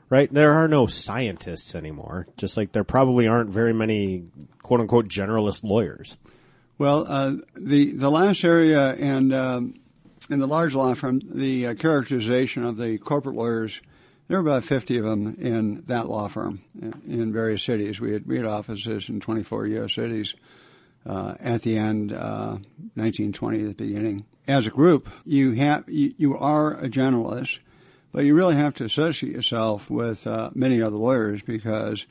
right? 0.10 0.34
There 0.34 0.54
are 0.54 0.68
no 0.68 0.88
scientists 0.88 1.76
anymore. 1.76 2.28
Just 2.38 2.56
like 2.56 2.72
there 2.72 2.84
probably 2.84 3.28
aren't 3.28 3.50
very 3.50 3.74
many 3.74 4.24
quote 4.64 4.80
unquote 4.80 5.08
generalist 5.08 5.64
lawyers. 5.64 6.18
Well, 6.78 7.06
uh, 7.10 7.34
the 7.56 7.92
the 7.92 8.10
last 8.10 8.46
area 8.46 8.94
and 8.94 9.34
um, 9.34 9.80
in 10.30 10.40
the 10.40 10.48
large 10.48 10.74
law 10.74 10.94
firm, 10.94 11.20
the 11.26 11.68
uh, 11.68 11.74
characterization 11.74 12.64
of 12.64 12.78
the 12.78 12.98
corporate 12.98 13.36
lawyers. 13.36 13.82
There 14.30 14.38
are 14.38 14.42
about 14.42 14.64
50 14.64 15.00
of 15.00 15.06
them 15.06 15.36
in 15.40 15.86
that 15.88 16.08
law 16.08 16.28
firm 16.28 16.62
in, 16.80 16.94
in 17.08 17.34
various 17.34 17.64
cities. 17.64 18.00
We 18.00 18.14
had, 18.14 18.28
we 18.28 18.38
had 18.38 18.46
offices 18.46 19.10
in 19.10 19.20
24 19.22 19.66
U.S. 19.66 19.94
cities 19.96 20.36
uh, 21.06 21.36
at 21.40 21.62
the 21.62 21.78
end, 21.78 22.12
uh, 22.12 22.58
1920 22.96 23.62
at 23.62 23.78
the 23.78 23.86
beginning. 23.86 24.26
As 24.48 24.68
a 24.68 24.72
group, 24.72 25.10
you 25.26 25.54
have 25.54 25.88
you, 25.88 26.14
you 26.18 26.38
are 26.38 26.78
a 26.78 26.90
generalist, 26.90 27.60
but 28.12 28.26
you 28.26 28.36
really 28.36 28.56
have 28.56 28.74
to 28.76 28.86
associate 28.86 29.34
yourself 29.34 29.90
with 29.90 30.26
uh, 30.26 30.50
many 30.54 30.82
other 30.82 30.96
lawyers 30.96 31.42
because 31.42 32.06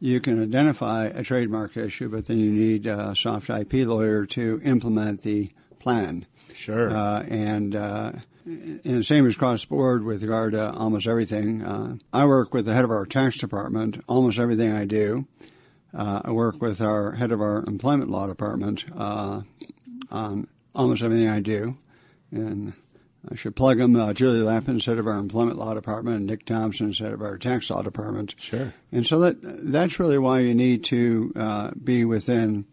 you 0.00 0.20
can 0.20 0.42
identify 0.42 1.04
a 1.04 1.22
trademark 1.22 1.76
issue, 1.76 2.08
but 2.08 2.26
then 2.26 2.38
you 2.38 2.50
need 2.50 2.86
a 2.86 3.14
soft 3.14 3.48
IP 3.50 3.86
lawyer 3.86 4.26
to 4.26 4.60
implement 4.64 5.22
the 5.22 5.50
plan. 5.78 6.26
Sure. 6.54 6.90
Uh, 6.90 7.22
and 7.22 7.76
uh, 7.76 8.12
and 8.44 8.80
the 8.82 9.04
same 9.04 9.26
is 9.26 9.36
across 9.36 9.62
the 9.62 9.68
board 9.68 10.02
with 10.02 10.22
regard 10.22 10.52
to 10.52 10.72
almost 10.72 11.06
everything. 11.06 11.62
Uh, 11.62 11.96
I 12.12 12.24
work 12.24 12.52
with 12.52 12.64
the 12.64 12.74
head 12.74 12.84
of 12.84 12.90
our 12.90 13.06
tax 13.06 13.38
department. 13.38 14.02
Almost 14.08 14.38
everything 14.38 14.72
I 14.72 14.84
do. 14.84 15.26
Uh, 15.94 16.22
I 16.24 16.30
work 16.30 16.60
with 16.60 16.80
our 16.80 17.12
head 17.12 17.32
of 17.32 17.40
our 17.40 17.64
employment 17.66 18.10
law 18.10 18.26
department 18.26 18.84
uh, 18.96 19.42
on 20.10 20.48
almost 20.74 21.02
everything 21.02 21.28
I 21.28 21.40
do. 21.40 21.76
And 22.30 22.72
I 23.30 23.36
should 23.36 23.54
plug 23.54 23.78
them. 23.78 23.94
Uh, 23.94 24.12
Julie 24.12 24.42
Lappin, 24.42 24.80
head 24.80 24.98
of 24.98 25.06
our 25.06 25.18
employment 25.18 25.58
law 25.58 25.74
department, 25.74 26.16
and 26.16 26.26
Nick 26.26 26.44
Thompson, 26.44 26.92
head 26.92 27.12
of 27.12 27.22
our 27.22 27.38
tax 27.38 27.70
law 27.70 27.82
department. 27.82 28.34
Sure. 28.38 28.72
And 28.90 29.06
so 29.06 29.20
that 29.20 29.36
that's 29.42 30.00
really 30.00 30.18
why 30.18 30.40
you 30.40 30.54
need 30.54 30.84
to 30.84 31.32
uh, 31.36 31.70
be 31.82 32.04
within 32.04 32.64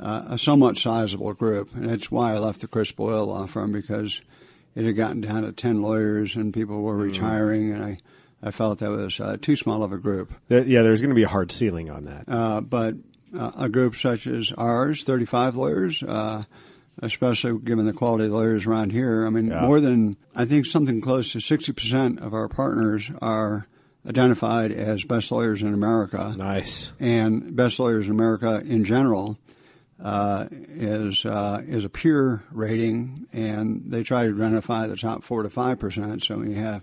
uh, 0.00 0.24
a 0.30 0.38
somewhat 0.38 0.78
sizable 0.78 1.34
group, 1.34 1.74
and 1.74 1.88
that's 1.88 2.10
why 2.10 2.34
I 2.34 2.38
left 2.38 2.60
the 2.60 2.68
Chris 2.68 2.92
Boyle 2.92 3.26
law 3.26 3.46
firm 3.46 3.72
because 3.72 4.22
it 4.74 4.84
had 4.84 4.96
gotten 4.96 5.20
down 5.20 5.42
to 5.42 5.52
ten 5.52 5.82
lawyers 5.82 6.36
and 6.36 6.54
people 6.54 6.82
were 6.82 6.96
retiring, 6.96 7.72
and 7.72 7.82
I 7.82 7.98
I 8.46 8.50
felt 8.52 8.78
that 8.78 8.90
was 8.90 9.18
uh, 9.18 9.36
too 9.42 9.56
small 9.56 9.82
of 9.82 9.92
a 9.92 9.98
group. 9.98 10.32
Yeah, 10.48 10.60
there's 10.82 11.00
going 11.00 11.10
to 11.10 11.16
be 11.16 11.24
a 11.24 11.28
hard 11.28 11.50
ceiling 11.50 11.90
on 11.90 12.04
that. 12.04 12.24
Uh, 12.28 12.60
but 12.60 12.94
uh, 13.36 13.50
a 13.58 13.68
group 13.68 13.96
such 13.96 14.26
as 14.26 14.52
ours, 14.56 15.02
35 15.02 15.56
lawyers, 15.56 16.02
uh, 16.02 16.44
especially 17.02 17.58
given 17.58 17.86
the 17.86 17.92
quality 17.92 18.26
of 18.26 18.32
lawyers 18.32 18.64
around 18.66 18.92
here, 18.92 19.26
I 19.26 19.30
mean, 19.30 19.48
Yeah. 19.48 19.62
more 19.62 19.80
than, 19.80 20.16
I 20.34 20.44
think 20.44 20.64
something 20.66 21.00
close 21.00 21.32
to 21.32 21.38
60% 21.38 22.20
of 22.20 22.32
our 22.34 22.48
partners 22.48 23.10
are 23.20 23.66
identified 24.08 24.70
as 24.70 25.02
best 25.02 25.32
lawyers 25.32 25.60
in 25.62 25.74
America. 25.74 26.32
nice. 26.38 26.92
And 27.00 27.56
best 27.56 27.80
lawyers 27.80 28.06
in 28.06 28.12
America 28.12 28.62
in 28.64 28.84
general 28.84 29.38
uh, 30.02 30.46
is 30.50 31.24
uh, 31.24 31.62
is 31.66 31.84
a 31.86 31.88
peer 31.88 32.42
rating, 32.52 33.26
and 33.32 33.82
they 33.86 34.02
try 34.02 34.26
to 34.26 34.34
identify 34.34 34.86
the 34.86 34.96
top 34.96 35.24
four 35.24 35.42
to 35.42 35.48
five 35.50 35.78
percent. 35.78 36.22
So 36.22 36.42
you 36.42 36.54
have 36.56 36.82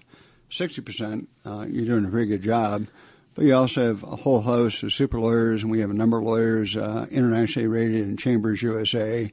sixty 0.53 0.81
percent, 0.81 1.29
uh, 1.45 1.65
you're 1.69 1.85
doing 1.85 2.05
a 2.05 2.09
pretty 2.09 2.27
good 2.27 2.43
job. 2.43 2.87
But 3.35 3.45
you 3.45 3.55
also 3.55 3.87
have 3.87 4.03
a 4.03 4.15
whole 4.15 4.41
host 4.41 4.83
of 4.83 4.93
super 4.93 5.19
lawyers, 5.19 5.63
and 5.63 5.71
we 5.71 5.79
have 5.79 5.89
a 5.89 5.95
number 5.95 6.19
of 6.19 6.23
lawyers 6.23 6.77
uh, 6.77 7.07
internationally 7.09 7.67
rated 7.67 8.01
in 8.01 8.15
Chambers 8.15 8.61
USA. 8.61 9.31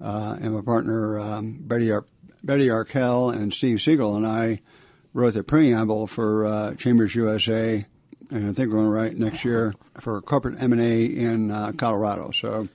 Uh, 0.00 0.36
and 0.40 0.54
my 0.54 0.60
partner 0.60 1.20
um, 1.20 1.58
Betty 1.60 1.92
Ar- 1.92 2.06
Betty 2.42 2.68
Arkell 2.68 3.30
and 3.30 3.52
Steve 3.52 3.80
Siegel 3.80 4.16
and 4.16 4.26
I 4.26 4.60
wrote 5.14 5.34
the 5.34 5.44
preamble 5.44 6.08
for 6.08 6.46
uh, 6.46 6.74
Chambers 6.74 7.14
USA, 7.14 7.86
and 8.30 8.48
I 8.48 8.52
think 8.52 8.70
we're 8.70 8.78
going 8.78 8.86
to 8.86 8.90
write 8.90 9.16
next 9.16 9.44
year 9.44 9.74
for 10.00 10.20
corporate 10.20 10.60
M 10.60 10.72
and 10.72 10.80
A 10.80 11.04
in 11.04 11.50
uh, 11.50 11.72
Colorado. 11.72 12.32
So 12.32 12.68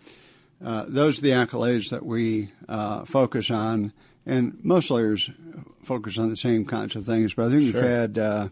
uh, 0.63 0.86
those 0.88 1.19
are 1.19 1.21
the 1.21 1.32
accolades 1.32 1.89
that 1.89 2.06
we 2.06 2.51
uh, 2.69 3.06
focus 3.06 3.51
on, 3.51 3.91
and 4.28 4.60
most 4.63 4.92
lawyers 4.92 5.32
focus 5.84 6.18
on 6.20 6.30
the 6.30 6.36
same 6.36 6.66
kinds 6.66 6.96
of 6.96 7.06
things. 7.06 7.34
But 7.34 7.48
I 7.48 7.52
think 7.52 7.72
Sure. 7.72 7.82
we've 7.82 7.90
had 7.90 8.18
uh, 8.20 8.50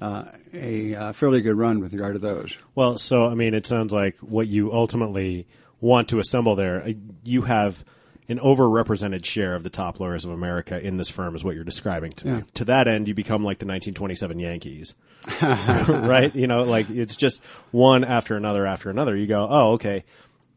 uh, 0.00 0.24
a 0.52 0.94
uh, 0.94 1.12
fairly 1.12 1.42
good 1.42 1.56
run 1.56 1.78
with 1.80 1.92
regard 1.92 2.14
to 2.14 2.18
those. 2.18 2.56
Well, 2.74 2.98
so 2.98 3.26
I 3.26 3.34
mean, 3.34 3.54
it 3.54 3.66
sounds 3.66 3.92
like 3.92 4.16
what 4.18 4.48
you 4.48 4.72
ultimately 4.72 5.46
want 5.80 6.08
to 6.08 6.18
assemble 6.18 6.56
there, 6.56 6.82
uh, 6.82 6.92
you 7.22 7.42
have 7.42 7.84
an 8.28 8.38
overrepresented 8.38 9.24
share 9.24 9.54
of 9.54 9.62
the 9.64 9.70
top 9.70 9.98
lawyers 9.98 10.24
of 10.24 10.30
America 10.30 10.80
in 10.80 10.96
this 10.96 11.08
firm, 11.08 11.34
is 11.34 11.42
what 11.42 11.54
you're 11.56 11.64
describing 11.64 12.12
to 12.12 12.26
me. 12.26 12.44
To 12.54 12.64
that 12.66 12.86
end, 12.86 13.08
you 13.08 13.14
become 13.14 13.42
like 13.42 13.58
the 13.58 13.66
1927 13.66 14.38
Yankees, 14.38 14.94
right? 15.42 16.34
You 16.34 16.46
know, 16.46 16.62
like 16.62 16.88
it's 16.90 17.16
just 17.16 17.40
one 17.72 18.04
after 18.04 18.36
another 18.36 18.66
after 18.66 18.88
another. 18.88 19.16
You 19.16 19.26
go, 19.26 19.48
oh, 19.50 19.72
okay. 19.72 20.04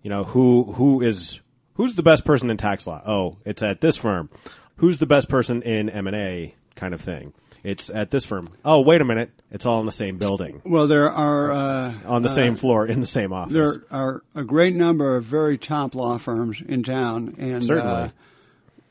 You 0.03 0.09
know, 0.09 0.23
who 0.23 0.73
who 0.73 1.01
is 1.01 1.39
who's 1.75 1.95
the 1.95 2.03
best 2.03 2.25
person 2.25 2.49
in 2.49 2.57
tax 2.57 2.85
law? 2.87 3.01
Oh, 3.05 3.37
it's 3.45 3.61
at 3.63 3.81
this 3.81 3.97
firm. 3.97 4.29
Who's 4.77 4.99
the 4.99 5.05
best 5.05 5.29
person 5.29 5.61
in 5.61 5.89
M 5.89 6.07
and 6.07 6.15
A? 6.15 6.55
Kind 6.75 6.93
of 6.93 7.01
thing. 7.01 7.33
It's 7.63 7.89
at 7.89 8.11
this 8.11 8.25
firm. 8.25 8.49
Oh, 8.65 8.81
wait 8.81 8.99
a 8.99 9.05
minute. 9.05 9.31
It's 9.51 9.65
all 9.65 9.79
in 9.79 9.85
the 9.85 9.91
same 9.93 10.17
building, 10.17 10.61
Well, 10.65 10.87
there 10.87 11.09
are 11.09 11.51
uh, 11.51 11.93
on 12.05 12.21
the 12.23 12.27
same 12.29 12.55
floor, 12.57 12.85
in 12.85 12.99
the 12.99 13.05
same 13.07 13.31
office. 13.31 13.53
there 13.53 13.75
are 13.91 14.21
a 14.35 14.43
great 14.43 14.75
number 14.75 15.15
of 15.15 15.23
very 15.23 15.57
top 15.57 15.95
law 15.95 16.17
firms 16.17 16.59
in 16.59 16.83
town, 16.83 17.35
and 17.37 17.63
Certainly. 17.63 17.91
uh, 17.93 18.09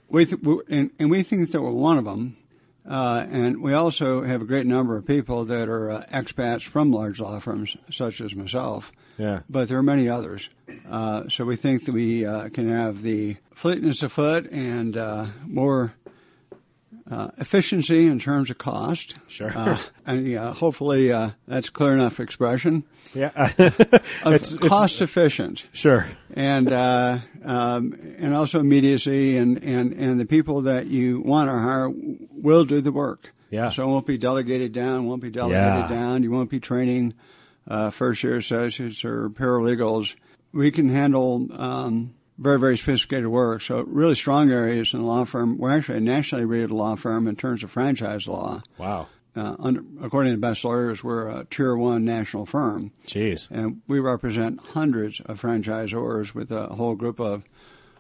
we 0.09 0.25
th- 0.25 0.41
we- 0.43 0.63
and, 0.71 0.91
and 0.99 1.11
we 1.11 1.23
think 1.23 1.51
that 1.51 1.61
we're 1.61 1.71
one 1.71 1.99
of 1.99 2.05
them. 2.07 2.37
Uh, 2.89 3.27
and 3.31 3.61
we 3.63 3.73
also 3.75 4.23
have 4.25 4.41
a 4.43 4.45
great 4.45 4.67
number 4.67 4.97
of 4.97 5.07
people 5.07 5.45
that 5.45 5.69
are 5.69 5.91
uh, 5.91 6.05
expats 6.13 6.63
from 6.63 6.91
large 6.91 7.21
law 7.21 7.39
firms, 7.41 7.77
such 7.91 8.21
as 8.21 8.35
myself. 8.35 8.91
Yeah. 9.19 9.41
But 9.49 9.69
there 9.69 9.79
are 9.79 9.83
many 9.83 10.09
others. 10.09 10.49
Uh, 10.91 11.29
so 11.29 11.45
we 11.45 11.57
think 11.57 11.85
that 11.85 11.95
we 11.95 12.25
uh, 12.27 12.49
can 12.49 12.69
have 12.71 13.03
the 13.03 13.37
fleetness 13.55 14.03
of 14.03 14.13
foot 14.13 14.51
and 14.51 14.97
uh, 14.97 15.27
more 15.47 15.93
uh, 17.11 17.29
efficiency 17.39 18.07
in 18.07 18.19
terms 18.19 18.49
of 18.51 18.59
cost. 18.59 19.15
Sure. 19.29 19.53
Uh, 19.57 19.79
and 20.07 20.27
yeah, 20.27 20.55
hopefully 20.55 21.13
uh, 21.13 21.31
that's 21.47 21.69
clear 21.69 21.93
enough 21.93 22.21
expression. 22.21 22.85
Yeah. 23.15 23.31
It's- 23.59 24.53
it's- 24.53 24.57
cost 24.69 25.01
efficient 25.03 25.67
sure. 25.73 26.07
and 26.35 26.73
uh, 26.73 27.19
um, 27.45 27.93
and 28.19 28.35
also 28.35 28.61
immediacy 28.61 29.37
and, 29.37 29.63
and, 29.63 29.93
and 29.93 30.19
the 30.19 30.25
people 30.27 30.63
that 30.63 30.87
you 30.87 31.21
want 31.21 31.49
to 31.51 31.55
hire 31.59 31.91
will 31.93 32.65
do 32.65 32.81
the 32.81 32.93
work. 32.93 33.33
Yeah. 33.51 33.71
So 33.71 33.83
it 33.83 33.87
won't 33.87 34.07
be 34.07 34.17
delegated 34.17 34.73
down, 34.73 35.05
won't 35.07 35.21
be 35.21 35.31
delegated 35.31 35.61
Yeah. 35.61 35.89
down. 35.89 36.23
You 36.23 36.31
won't 36.31 36.49
be 36.49 36.61
training 36.61 37.13
uh, 37.69 37.91
first 37.91 38.23
year 38.23 38.37
associates 38.37 39.05
or 39.05 39.31
paralegals. 39.31 40.15
We 40.53 40.71
can 40.71 40.89
handle 40.89 41.49
um, 41.53 42.15
very 42.39 42.59
very 42.59 42.77
sophisticated 42.77 43.29
work. 43.29 43.63
So 43.63 43.83
really 43.83 44.15
strong 44.15 44.51
areas 44.51 44.93
in 44.93 45.01
the 45.01 45.07
law 45.07 45.25
firm. 45.25 45.59
We're 45.59 45.77
actually 45.77 45.99
a 45.99 46.03
nationally 46.03 46.45
rated 46.45 46.71
law 46.71 46.97
firm 46.97 47.27
in 47.27 47.37
terms 47.37 47.63
of 47.63 47.71
franchise 47.71 48.27
law. 48.27 48.63
Wow. 48.79 49.09
Uh, 49.35 49.57
under, 49.59 49.83
according 50.03 50.35
to 50.35 50.39
Best 50.39 50.63
Lawyers, 50.63 51.03
we're 51.03 51.29
a 51.29 51.47
tier 51.47 51.75
one 51.75 52.05
national 52.05 52.45
firm. 52.45 52.93
Jeez. 53.07 53.51
And 53.51 53.81
we 53.87 53.99
represent 53.99 54.61
hundreds 54.61 55.21
of 55.21 55.41
franchisors 55.41 56.35
with 56.35 56.53
a 56.53 56.67
whole 56.67 56.95
group 56.97 57.19
of 57.19 57.45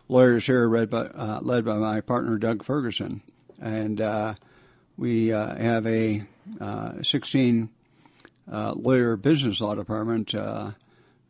lawyers 0.09 0.45
here 0.45 0.69
led 0.69 0.91
by, 0.91 1.07
uh, 1.07 1.41
led 1.41 1.65
by 1.65 1.77
my 1.77 2.03
partner, 2.03 2.37
Doug 2.37 2.63
Ferguson. 2.63 3.23
And 3.59 3.99
uh, 4.01 4.35
we 4.99 5.33
uh, 5.33 5.57
have 5.57 5.87
a 5.87 6.25
uh, 6.61 7.03
16 7.03 7.63
uh, 7.63 7.67
lawyer 8.77 9.17
business 9.17 9.61
law 9.61 9.75
department. 9.75 10.35
Uh, 10.35 10.73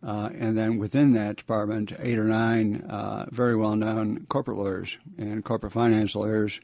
uh, 0.05 0.29
and 0.35 0.59
then 0.59 0.79
within 0.79 1.12
that 1.12 1.37
department, 1.37 1.93
eight 2.01 2.18
or 2.18 2.25
nine 2.25 2.81
uh, 2.91 3.27
very 3.31 3.55
well 3.55 3.77
known 3.77 4.27
corporate 4.29 4.59
lawyers 4.59 4.99
and 5.16 5.45
corporate 5.45 5.73
finance 5.73 6.14
lawyers. 6.16 6.59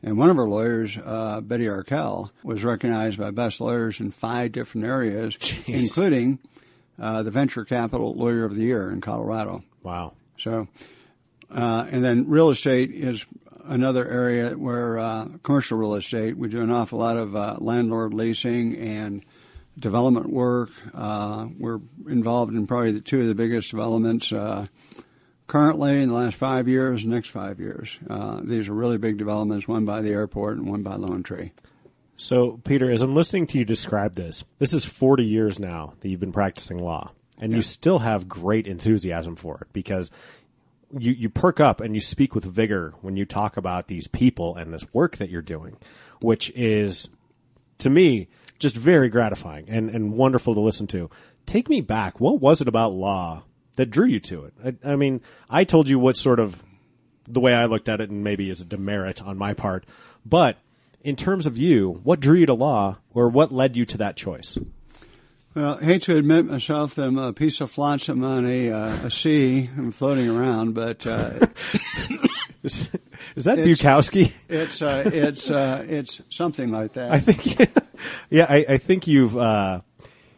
And 0.00 0.16
one 0.18 0.30
of 0.30 0.38
our 0.38 0.46
lawyers, 0.48 0.96
uh, 1.02 1.40
Betty 1.40 1.66
Arkell, 1.66 2.30
was 2.44 2.62
recognized 2.62 3.18
by 3.18 3.30
best 3.32 3.60
lawyers 3.60 3.98
in 4.00 4.10
five 4.12 4.52
different 4.52 4.86
areas, 4.86 5.34
Jeez. 5.40 5.64
including 5.66 6.38
uh, 7.00 7.22
the 7.24 7.30
Venture 7.32 7.64
Capital 7.64 8.14
Lawyer 8.14 8.44
of 8.44 8.54
the 8.54 8.62
Year 8.62 8.90
in 8.90 9.00
Colorado. 9.00 9.64
Wow. 9.82 10.12
So 10.38 10.68
Uh, 11.50 11.86
and 11.90 12.04
then 12.04 12.28
real 12.28 12.50
estate 12.50 12.90
is 12.92 13.24
another 13.64 14.06
area 14.08 14.50
where 14.58 14.98
uh, 14.98 15.28
commercial 15.42 15.78
real 15.78 15.94
estate, 15.94 16.36
we 16.36 16.48
do 16.48 16.60
an 16.60 16.70
awful 16.70 16.98
lot 16.98 17.16
of 17.16 17.34
uh, 17.34 17.56
landlord 17.60 18.12
leasing 18.14 18.76
and 18.76 19.24
development 19.78 20.30
work. 20.30 20.70
Uh, 20.92 21.46
we're 21.58 21.80
involved 22.08 22.54
in 22.54 22.66
probably 22.66 22.92
the 22.92 23.00
two 23.00 23.22
of 23.22 23.26
the 23.26 23.34
biggest 23.34 23.70
developments 23.70 24.32
uh, 24.32 24.66
currently 25.46 26.02
in 26.02 26.08
the 26.08 26.14
last 26.14 26.36
five 26.36 26.68
years, 26.68 27.04
next 27.04 27.28
five 27.28 27.60
years. 27.60 27.98
Uh, 28.08 28.40
these 28.42 28.68
are 28.68 28.74
really 28.74 28.98
big 28.98 29.18
developments, 29.18 29.68
one 29.68 29.84
by 29.84 30.00
the 30.00 30.10
airport 30.10 30.58
and 30.58 30.68
one 30.68 30.82
by 30.82 30.94
Lone 30.94 31.22
Tree. 31.22 31.52
So, 32.16 32.60
Peter, 32.64 32.90
as 32.90 33.02
I'm 33.02 33.14
listening 33.14 33.48
to 33.48 33.58
you 33.58 33.64
describe 33.64 34.14
this, 34.14 34.44
this 34.58 34.72
is 34.72 34.84
40 34.84 35.24
years 35.24 35.58
now 35.58 35.94
that 36.00 36.08
you've 36.08 36.20
been 36.20 36.32
practicing 36.32 36.78
law, 36.78 37.10
and 37.38 37.52
you 37.52 37.60
still 37.60 37.98
have 37.98 38.28
great 38.28 38.68
enthusiasm 38.68 39.34
for 39.34 39.58
it 39.62 39.72
because 39.72 40.12
you, 40.96 41.10
you 41.10 41.28
perk 41.28 41.58
up 41.58 41.80
and 41.80 41.96
you 41.96 42.00
speak 42.00 42.32
with 42.32 42.44
vigor 42.44 42.94
when 43.00 43.16
you 43.16 43.24
talk 43.24 43.56
about 43.56 43.88
these 43.88 44.06
people 44.06 44.56
and 44.56 44.72
this 44.72 44.86
work 44.94 45.16
that 45.16 45.28
you're 45.28 45.42
doing, 45.42 45.76
which 46.20 46.50
is, 46.54 47.10
to 47.78 47.90
me, 47.90 48.28
just 48.58 48.76
very 48.76 49.08
gratifying 49.08 49.68
and, 49.68 49.90
and 49.90 50.12
wonderful 50.12 50.54
to 50.54 50.60
listen 50.60 50.86
to. 50.88 51.10
Take 51.46 51.68
me 51.68 51.80
back. 51.80 52.20
What 52.20 52.40
was 52.40 52.60
it 52.60 52.68
about 52.68 52.92
law 52.92 53.44
that 53.76 53.86
drew 53.86 54.06
you 54.06 54.20
to 54.20 54.44
it? 54.44 54.78
I, 54.84 54.92
I 54.92 54.96
mean, 54.96 55.20
I 55.50 55.64
told 55.64 55.88
you 55.88 55.98
what 55.98 56.16
sort 56.16 56.40
of 56.40 56.62
the 57.26 57.40
way 57.40 57.52
I 57.54 57.64
looked 57.66 57.88
at 57.88 58.00
it, 58.00 58.10
and 58.10 58.22
maybe 58.22 58.50
is 58.50 58.60
a 58.60 58.64
demerit 58.66 59.22
on 59.22 59.36
my 59.38 59.54
part, 59.54 59.84
but 60.26 60.58
in 61.02 61.16
terms 61.16 61.46
of 61.46 61.56
you, 61.58 62.00
what 62.02 62.20
drew 62.20 62.36
you 62.38 62.46
to 62.46 62.54
law, 62.54 62.98
or 63.12 63.28
what 63.28 63.52
led 63.52 63.76
you 63.76 63.84
to 63.86 63.98
that 63.98 64.16
choice? 64.16 64.56
Well, 65.54 65.78
I 65.80 65.84
hate 65.84 66.02
to 66.02 66.16
admit 66.16 66.46
myself 66.46 66.94
that 66.96 67.06
I'm 67.06 67.16
a 67.18 67.32
piece 67.32 67.60
of 67.60 67.70
flotsam 67.70 68.24
on 68.24 68.46
a, 68.46 68.70
uh, 68.72 69.06
a 69.06 69.10
sea 69.10 69.70
and 69.76 69.94
floating 69.94 70.28
around, 70.28 70.74
but 70.74 71.06
uh, 71.06 71.30
Is, 72.62 72.88
is 73.36 73.44
that 73.44 73.58
It's- 73.58 73.78
Bukowski? 73.78 74.34
it's 74.48 74.80
uh, 74.80 75.02
it's 75.04 75.50
uh, 75.50 75.84
it's 75.86 76.22
something 76.30 76.70
like 76.70 76.94
that. 76.94 77.12
I 77.12 77.20
think, 77.20 77.70
yeah, 78.30 78.46
I, 78.48 78.64
I 78.68 78.78
think 78.78 79.06
you've 79.06 79.36
uh, 79.36 79.80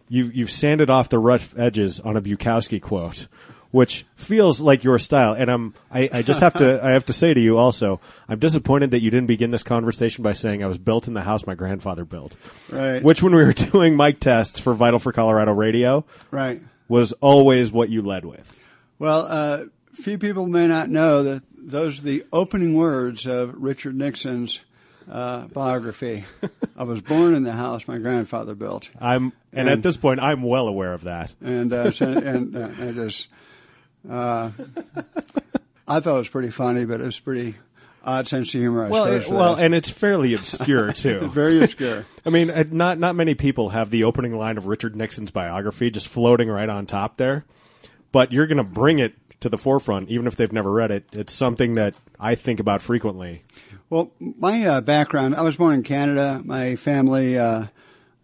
you've 0.08 0.34
you've 0.34 0.50
sanded 0.50 0.90
off 0.90 1.08
the 1.08 1.18
rough 1.18 1.56
edges 1.58 2.00
on 2.00 2.16
a 2.16 2.22
Bukowski 2.22 2.80
quote, 2.80 3.28
which 3.70 4.06
feels 4.14 4.60
like 4.60 4.84
your 4.84 4.98
style. 4.98 5.34
And 5.34 5.50
I'm 5.50 5.74
I, 5.90 6.08
I 6.12 6.22
just 6.22 6.40
have 6.40 6.54
to 6.54 6.82
I 6.82 6.90
have 6.90 7.06
to 7.06 7.12
say 7.12 7.34
to 7.34 7.40
you 7.40 7.58
also, 7.58 8.00
I'm 8.28 8.38
disappointed 8.38 8.90
that 8.92 9.02
you 9.02 9.10
didn't 9.10 9.26
begin 9.26 9.50
this 9.50 9.62
conversation 9.62 10.22
by 10.22 10.32
saying 10.32 10.62
I 10.62 10.66
was 10.66 10.78
built 10.78 11.08
in 11.08 11.14
the 11.14 11.22
house 11.22 11.46
my 11.46 11.54
grandfather 11.54 12.04
built, 12.04 12.36
Right. 12.70 13.02
Which, 13.02 13.22
when 13.22 13.34
we 13.34 13.44
were 13.44 13.52
doing 13.72 13.96
mic 13.96 14.20
tests 14.20 14.60
for 14.60 14.74
Vital 14.74 14.98
for 14.98 15.12
Colorado 15.12 15.52
Radio, 15.52 16.04
right. 16.30 16.62
was 16.88 17.12
always 17.12 17.70
what 17.70 17.88
you 17.88 18.02
led 18.02 18.24
with. 18.24 18.52
Well, 18.98 19.26
uh, 19.28 19.64
few 19.94 20.18
people 20.18 20.46
may 20.46 20.66
not 20.66 20.88
know 20.88 21.22
that 21.22 21.42
those 21.56 21.98
are 21.98 22.02
the 22.02 22.24
opening 22.32 22.74
words 22.74 23.26
of 23.26 23.54
Richard 23.54 23.96
Nixon's 23.96 24.60
uh, 25.10 25.46
biography. 25.48 26.24
I 26.76 26.82
was 26.84 27.00
born 27.00 27.34
in 27.34 27.42
the 27.42 27.52
house 27.52 27.86
my 27.88 27.98
grandfather 27.98 28.54
built, 28.54 28.90
I'm 29.00 29.32
and, 29.52 29.68
at 29.68 29.82
this 29.82 29.96
point 29.96 30.20
I'm 30.20 30.42
well 30.42 30.68
aware 30.68 30.92
of 30.92 31.04
that. 31.04 31.32
and 31.42 31.72
uh, 31.72 31.90
so, 31.90 32.06
and 32.10 32.56
uh, 32.56 32.68
I 32.80 32.92
just 32.92 33.28
uh, 34.10 34.50
I 35.88 36.00
thought 36.00 36.16
it 36.16 36.18
was 36.18 36.28
pretty 36.28 36.50
funny, 36.50 36.84
but 36.84 37.00
it 37.00 37.04
was 37.04 37.18
pretty 37.18 37.54
odd 38.04 38.26
sense 38.28 38.54
of 38.54 38.60
humor. 38.60 38.86
I 38.86 38.88
Well, 38.88 39.06
it- 39.06 39.28
well, 39.28 39.56
that. 39.56 39.64
and 39.64 39.74
it's 39.74 39.90
fairly 39.90 40.34
obscure 40.34 40.92
too. 40.92 41.28
very 41.32 41.62
obscure. 41.62 42.06
I 42.24 42.30
mean, 42.30 42.50
uh, 42.50 42.64
not 42.70 42.98
not 42.98 43.14
many 43.16 43.34
people 43.34 43.70
have 43.70 43.90
the 43.90 44.04
opening 44.04 44.36
line 44.36 44.58
of 44.58 44.66
Richard 44.66 44.96
Nixon's 44.96 45.30
biography 45.30 45.90
just 45.90 46.08
floating 46.08 46.48
right 46.48 46.68
on 46.68 46.86
top 46.86 47.16
there, 47.16 47.44
but 48.12 48.32
you're 48.32 48.46
going 48.46 48.58
to 48.58 48.64
bring 48.64 48.98
it 48.98 49.14
to 49.40 49.48
the 49.48 49.58
forefront, 49.58 50.08
even 50.08 50.26
if 50.26 50.36
they've 50.36 50.52
never 50.52 50.70
read 50.70 50.90
it. 50.90 51.04
It's 51.12 51.32
something 51.32 51.74
that 51.74 51.94
I 52.18 52.34
think 52.34 52.60
about 52.60 52.82
frequently. 52.82 53.42
Well, 53.90 54.12
my 54.18 54.64
uh, 54.66 54.80
background, 54.80 55.36
I 55.36 55.42
was 55.42 55.56
born 55.56 55.74
in 55.74 55.82
Canada. 55.82 56.40
My 56.44 56.76
family 56.76 57.38
uh, 57.38 57.66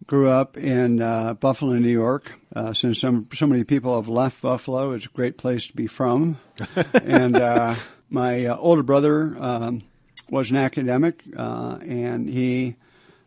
grew 0.07 0.29
up 0.29 0.57
in 0.57 1.01
uh, 1.01 1.35
Buffalo, 1.35 1.73
New 1.73 1.89
York. 1.89 2.33
Uh, 2.55 2.73
since 2.73 2.99
some, 2.99 3.27
so 3.33 3.47
many 3.47 3.63
people 3.63 3.95
have 3.95 4.07
left 4.07 4.41
Buffalo, 4.41 4.91
it's 4.91 5.05
a 5.05 5.09
great 5.09 5.37
place 5.37 5.67
to 5.67 5.75
be 5.75 5.87
from. 5.87 6.39
and 6.93 7.35
uh, 7.35 7.75
my 8.09 8.45
uh, 8.45 8.55
older 8.57 8.83
brother 8.83 9.35
um, 9.39 9.81
was 10.29 10.51
an 10.51 10.57
academic, 10.57 11.23
uh, 11.35 11.79
and 11.81 12.29
he 12.29 12.75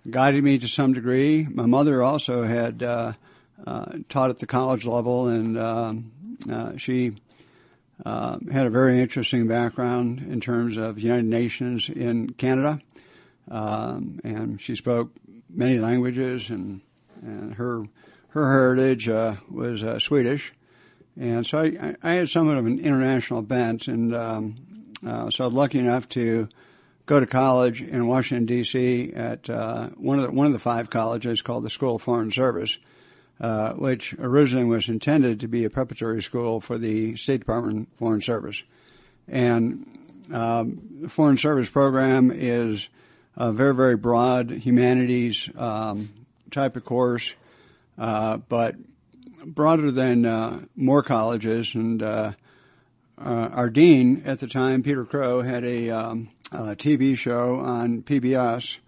guided 0.08 0.44
me 0.44 0.58
to 0.58 0.68
some 0.68 0.92
degree. 0.92 1.46
My 1.50 1.66
mother 1.66 2.02
also 2.02 2.44
had 2.44 2.82
uh, 2.82 3.14
uh, 3.66 3.98
taught 4.08 4.30
at 4.30 4.38
the 4.38 4.46
college 4.46 4.84
level, 4.84 5.28
and 5.28 5.58
um, 5.58 6.12
uh, 6.50 6.76
she 6.76 7.16
uh, 8.04 8.38
had 8.52 8.66
a 8.66 8.70
very 8.70 9.00
interesting 9.00 9.46
background 9.46 10.20
in 10.20 10.40
terms 10.40 10.76
of 10.76 10.98
United 10.98 11.24
Nations 11.24 11.88
in 11.88 12.30
Canada, 12.30 12.80
um, 13.50 14.20
and 14.22 14.60
she 14.60 14.76
spoke 14.76 15.10
many 15.48 15.78
languages, 15.78 16.50
and 16.50 16.82
and 17.22 17.54
her 17.54 17.84
her 18.28 18.52
heritage 18.52 19.08
uh, 19.08 19.36
was 19.50 19.82
uh, 19.82 19.98
Swedish, 19.98 20.52
and 21.18 21.46
so 21.46 21.60
I, 21.60 21.94
I 22.02 22.14
had 22.14 22.28
somewhat 22.28 22.58
of 22.58 22.66
an 22.66 22.78
international 22.78 23.42
bent, 23.42 23.88
and 23.88 24.14
um, 24.14 24.56
uh, 25.06 25.30
so 25.30 25.44
I 25.44 25.46
was 25.46 25.54
lucky 25.54 25.78
enough 25.78 26.08
to 26.10 26.48
go 27.06 27.20
to 27.20 27.26
college 27.26 27.80
in 27.80 28.06
Washington 28.06 28.46
D.C. 28.46 29.12
at 29.14 29.48
uh, 29.48 29.88
one 29.90 30.18
of 30.18 30.26
the, 30.26 30.30
one 30.32 30.46
of 30.46 30.52
the 30.52 30.58
five 30.58 30.90
colleges 30.90 31.40
called 31.40 31.64
the 31.64 31.70
School 31.70 31.96
of 31.96 32.02
Foreign 32.02 32.30
Service 32.32 32.78
uh, 33.40 33.72
which 33.74 34.14
originally 34.18 34.64
was 34.64 34.88
intended 34.88 35.40
to 35.40 35.48
be 35.48 35.64
a 35.64 35.70
preparatory 35.70 36.22
school 36.22 36.60
for 36.60 36.78
the 36.78 37.16
State 37.16 37.40
Department 37.40 37.88
Foreign 37.98 38.20
Service. 38.20 38.62
And 39.28 39.86
um, 40.32 40.80
the 41.02 41.08
Foreign 41.08 41.36
Service 41.36 41.68
program 41.68 42.32
is 42.34 42.88
a 43.36 43.52
very, 43.52 43.74
very 43.74 43.96
broad 43.96 44.50
humanities 44.50 45.48
um, 45.56 46.08
type 46.50 46.76
of 46.76 46.84
course, 46.84 47.34
uh, 47.98 48.38
but 48.38 48.76
broader 49.44 49.90
than 49.90 50.24
uh, 50.24 50.60
more 50.74 51.02
colleges. 51.02 51.74
And 51.74 52.02
uh, 52.02 52.32
uh, 53.18 53.48
our 53.52 53.70
dean 53.70 54.22
at 54.24 54.40
the 54.40 54.46
time, 54.46 54.82
Peter 54.82 55.04
Krogh, 55.04 55.46
had 55.46 55.64
a, 55.64 55.90
um, 55.90 56.30
a 56.52 56.74
TV 56.74 57.16
show 57.16 57.56
on 57.56 58.02
PBS. 58.02 58.78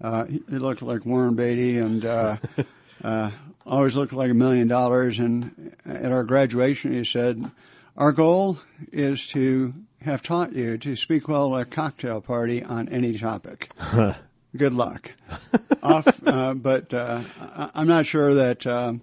Uh, 0.00 0.24
he 0.24 0.40
looked 0.48 0.80
like 0.80 1.04
Warren 1.04 1.34
Beatty 1.34 1.78
and 1.78 2.04
always 3.68 3.96
looked 3.96 4.12
like 4.12 4.30
a 4.30 4.34
million 4.34 4.68
dollars. 4.68 5.18
And 5.18 5.76
at 5.84 6.10
our 6.12 6.24
graduation, 6.24 6.92
he 6.92 7.04
said, 7.04 7.50
"Our 7.96 8.12
goal 8.12 8.58
is 8.92 9.26
to 9.28 9.74
have 10.02 10.22
taught 10.22 10.52
you 10.54 10.78
to 10.78 10.96
speak 10.96 11.28
well 11.28 11.54
at 11.56 11.62
a 11.62 11.64
cocktail 11.64 12.20
party 12.20 12.62
on 12.62 12.88
any 12.88 13.18
topic. 13.18 13.70
Good 14.56 14.74
luck." 14.74 15.12
Off, 15.82 16.20
uh, 16.26 16.54
but 16.54 16.92
uh, 16.92 17.22
I- 17.40 17.70
I'm 17.74 17.86
not 17.86 18.06
sure 18.06 18.34
that 18.34 18.66
uh, 18.66 18.94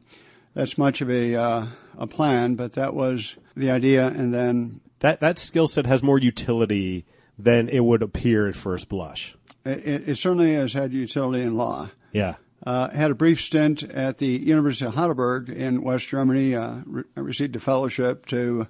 that's 0.53 0.77
much 0.77 1.01
of 1.01 1.09
a 1.09 1.35
uh, 1.35 1.65
a 1.97 2.07
plan, 2.07 2.55
but 2.55 2.73
that 2.73 2.93
was 2.93 3.35
the 3.55 3.71
idea. 3.71 4.07
And 4.07 4.33
then 4.33 4.81
That 4.99 5.19
that 5.21 5.39
skill 5.39 5.67
set 5.67 5.85
has 5.85 6.03
more 6.03 6.19
utility 6.19 7.05
than 7.37 7.69
it 7.69 7.79
would 7.81 8.01
appear 8.01 8.47
at 8.47 8.55
first 8.55 8.89
blush. 8.89 9.35
it, 9.65 10.09
it 10.09 10.17
certainly 10.17 10.53
has 10.55 10.73
had 10.73 10.93
utility 10.93 11.41
in 11.43 11.55
law. 11.55 11.89
Yeah. 12.11 12.35
Uh, 12.65 12.89
had 12.89 13.11
a 13.11 13.15
brief 13.15 13.39
stint 13.41 13.83
at 13.83 14.17
the 14.17 14.25
University 14.25 14.85
of 14.85 14.95
Heidelberg 14.95 15.49
in 15.49 15.83
West 15.83 16.07
Germany. 16.07 16.55
Uh, 16.55 16.77
re- 16.85 17.03
received 17.15 17.55
a 17.55 17.59
fellowship 17.59 18.25
to, 18.27 18.67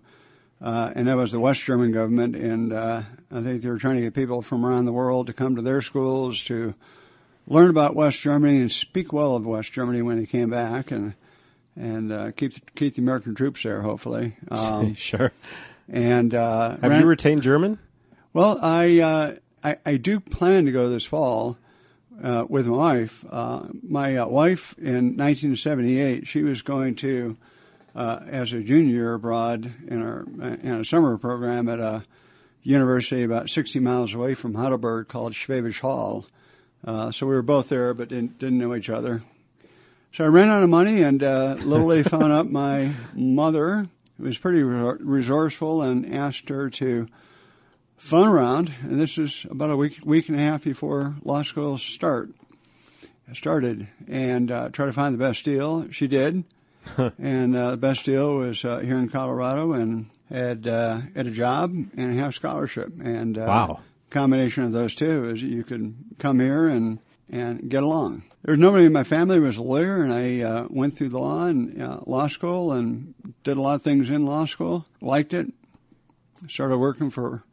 uh, 0.62 0.92
and 0.96 1.08
that 1.08 1.16
was 1.16 1.32
the 1.32 1.40
West 1.40 1.64
German 1.64 1.94
government. 1.94 2.36
And 2.36 2.74
uh, 2.74 3.04
I 3.32 3.42
think 3.42 3.62
they 3.62 3.70
were 3.70 3.78
trying 3.78 3.96
to 3.96 4.02
get 4.02 4.14
people 4.14 4.42
from 4.42 4.66
around 4.66 4.84
the 4.84 4.92
world 4.92 5.28
to 5.28 5.34
come 5.34 5.56
to 5.56 5.62
their 5.62 5.82
schools 5.82 6.44
to 6.46 6.74
learn 7.48 7.70
about 7.70 7.96
West 7.96 8.20
Germany 8.22 8.58
and 8.60 8.70
speak 8.72 9.14
well 9.14 9.36
of 9.36 9.46
West 9.46 9.72
Germany 9.72 10.02
when 10.02 10.18
they 10.20 10.26
came 10.26 10.50
back, 10.50 10.92
and 10.92 11.14
and 11.78 12.12
uh, 12.12 12.32
keep 12.32 12.76
keep 12.76 12.96
the 12.96 13.02
American 13.02 13.34
troops 13.34 13.64
there, 13.64 13.82
hopefully. 13.82 14.36
Um, 14.52 14.96
sure. 14.96 15.32
and 15.88 16.34
uh, 16.36 16.72
Have 16.72 16.84
ran- 16.84 17.02
you 17.02 17.08
retained 17.08 17.44
German? 17.44 17.80
well, 18.34 18.60
I, 18.62 19.00
uh, 19.00 19.36
I 19.64 19.78
I 19.86 19.98
do 19.98 20.20
plan 20.20 20.66
to 20.66 20.72
go 20.74 20.90
this 20.90 21.06
fall 21.06 21.58
uh, 22.24 22.46
with 22.48 22.68
my 22.68 22.78
wife. 22.78 23.26
Uh, 23.30 23.68
my 23.88 24.18
uh, 24.18 24.28
wife 24.28 24.76
in 24.78 25.18
1978, 25.18 26.28
she 26.28 26.44
was 26.44 26.62
going 26.62 26.96
to 26.96 27.38
uh, 27.96 28.20
as 28.28 28.54
a 28.54 28.62
junior 28.62 29.14
abroad 29.14 29.72
in 29.88 30.02
our 30.02 30.26
in 30.42 30.82
a 30.82 30.86
summer 30.86 31.18
program 31.18 31.70
at 31.70 31.80
a 31.80 32.04
university 32.62 33.24
about 33.24 33.50
60 33.50 33.80
miles 33.80 34.14
away 34.14 34.34
from 34.34 34.56
Heidelberg 34.56 35.08
called 35.08 35.34
Schwäbisch 35.34 35.80
Hall. 35.80 36.26
Uh, 36.84 37.12
so 37.12 37.26
we 37.26 37.34
were 37.34 37.42
both 37.42 37.70
there, 37.70 37.94
but 37.94 38.10
didn't 38.10 38.38
didn't 38.40 38.60
know 38.60 38.76
each 38.76 38.90
other. 38.90 39.24
So 40.14 40.24
I 40.24 40.28
ran 40.28 40.50
out 40.50 40.64
of 40.64 40.70
money 40.70 41.02
and 41.02 41.22
uh, 41.22 41.56
literally 41.60 42.04
phoned 42.04 42.32
up 42.32 42.48
my 42.48 42.94
mother, 43.14 43.90
who 44.18 44.24
was 44.24 44.38
pretty 44.38 44.64
resourceful, 44.64 45.82
and 45.82 46.14
asked 46.14 46.50
her 46.50 46.70
to 46.70 47.08
phone 47.98 48.28
around. 48.28 48.74
And 48.84 49.00
this 49.00 49.18
is 49.18 49.46
about 49.50 49.72
a 49.72 49.78
week 49.78 50.00
week 50.06 50.30
and 50.30 50.38
a 50.40 50.42
half 50.42 50.64
before 50.64 51.16
law 51.24 51.44
school 51.44 51.78
start 51.78 52.30
started, 53.34 53.88
and 54.08 54.52
uh, 54.52 54.70
try 54.70 54.86
to 54.86 54.94
find 54.94 55.14
the 55.14 55.20
best 55.20 55.44
deal. 55.46 55.90
She 55.92 56.08
did, 56.08 56.44
and 57.18 57.56
uh, 57.56 57.72
the 57.72 57.78
best 57.78 58.06
deal 58.06 58.36
was 58.38 58.64
uh, 58.64 58.80
here 58.80 58.98
in 58.98 59.10
Colorado, 59.10 59.74
and 59.74 60.08
had 60.30 60.68
uh, 60.68 61.02
had 61.16 61.28
a 61.28 61.32
job 61.32 61.72
and 61.98 62.18
a 62.20 62.22
half 62.22 62.36
scholarship. 62.36 62.92
And 63.04 63.38
uh, 63.38 63.46
Wow. 63.48 63.80
combination 64.10 64.64
of 64.64 64.72
those 64.74 64.94
two 64.96 65.30
is 65.30 65.42
you 65.42 65.64
could 65.64 65.96
come 66.20 66.40
here 66.40 66.68
and 66.68 67.00
and 67.32 67.70
get 67.70 67.82
along. 67.82 68.24
There's 68.44 68.60
nobody 68.60 68.86
in 68.86 68.94
my 68.94 69.04
family 69.04 69.40
was 69.40 69.58
a 69.58 69.64
lawyer, 69.64 70.04
and 70.04 70.14
I 70.14 70.42
uh, 70.42 70.68
went 70.70 70.96
through 70.96 71.10
the 71.10 71.18
law 71.20 71.46
and 71.46 71.82
uh, 71.82 72.02
law 72.06 72.28
school 72.28 72.72
and 72.72 73.16
did 73.44 73.58
a 73.58 73.62
lot 73.62 73.74
of 73.76 73.82
things 73.82 74.12
in 74.12 74.24
law 74.28 74.46
school. 74.46 74.86
Liked 75.02 75.34
it. 75.34 75.48
Started 76.48 76.78
working 76.78 77.10
for 77.10 77.44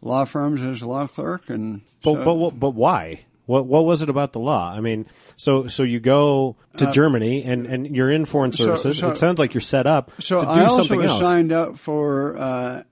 law 0.00 0.24
firms 0.24 0.62
as 0.62 0.82
a 0.82 0.86
law 0.86 1.06
clerk, 1.06 1.48
and 1.50 1.82
But 2.02 2.24
so- 2.24 2.36
but 2.50 2.58
but 2.60 2.70
why? 2.74 3.20
What 3.46 3.66
what 3.66 3.84
was 3.86 4.02
it 4.02 4.10
about 4.10 4.32
the 4.34 4.40
law? 4.40 4.72
I 4.76 4.80
mean, 4.80 5.06
so 5.36 5.68
so 5.68 5.82
you 5.82 6.00
go 6.00 6.56
to 6.76 6.90
Germany 6.92 7.42
and 7.44 7.66
and 7.66 7.96
you're 7.96 8.10
in 8.10 8.24
foreign 8.26 8.50
Uh, 8.50 8.56
so- 8.56 8.64
services. 8.76 8.98
so- 8.98 9.10
it 9.10 9.16
sounds 9.16 9.38
like 9.38 9.54
you're 9.54 9.60
set 9.62 9.86
up 9.86 10.12
So 10.20 10.40
to 10.40 10.44
do 10.44 10.50
I 10.50 10.64
also 10.66 10.82
something 10.82 10.98
was 10.98 11.10
else. 11.12 11.22
signed 11.22 11.50
up 11.52 11.78
for 11.78 12.36
uh, 12.36 12.82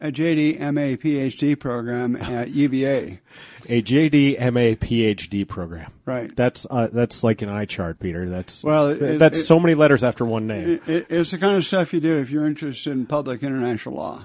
a 0.00 0.12
JD 0.12 0.60
MA 0.60 0.96
PhD 0.96 1.58
program 1.58 2.16
at 2.16 2.50
UVA. 2.54 3.20
a 3.68 3.80
JD 3.80 4.36
MA 4.52 4.74
PhD 4.76 5.46
program. 5.48 5.90
Right. 6.04 6.34
That's 6.36 6.66
uh, 6.68 6.88
that's 6.92 7.24
like 7.24 7.40
an 7.42 7.48
eye 7.48 7.64
chart, 7.64 7.98
Peter. 7.98 8.28
That's 8.28 8.62
Well, 8.62 8.88
it- 8.88 9.18
that's 9.18 9.38
it- 9.38 9.44
so 9.44 9.58
many 9.58 9.74
letters 9.74 10.04
after 10.04 10.24
one 10.26 10.46
name. 10.46 10.80
It, 10.86 11.06
it's 11.08 11.30
the 11.30 11.38
kind 11.38 11.56
of 11.56 11.64
stuff 11.64 11.94
you 11.94 12.00
do 12.00 12.18
if 12.18 12.30
you're 12.30 12.46
interested 12.46 12.90
in 12.92 13.06
public 13.06 13.42
international 13.42 13.94
law. 13.94 14.22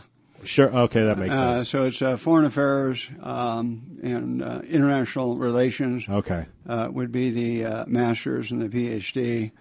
Sure. 0.48 0.70
Okay, 0.76 1.04
that 1.04 1.18
makes 1.18 1.36
Uh, 1.36 1.58
sense. 1.58 1.70
so 1.70 1.86
it's 1.86 2.02
uh, 2.02 2.16
foreign 2.18 2.46
affairs 2.46 3.08
um, 3.22 3.82
and 4.02 4.42
uh, 4.42 4.62
international 4.70 5.38
relations 5.38 6.06
Okay. 6.10 6.46
uh, 6.68 6.88
would 6.92 7.12
be 7.12 7.30
the 7.32 7.66
uh, 7.66 7.86
master's 7.88 8.52
and 8.52 8.62
the 8.62 8.70
PhD. 8.70 9.52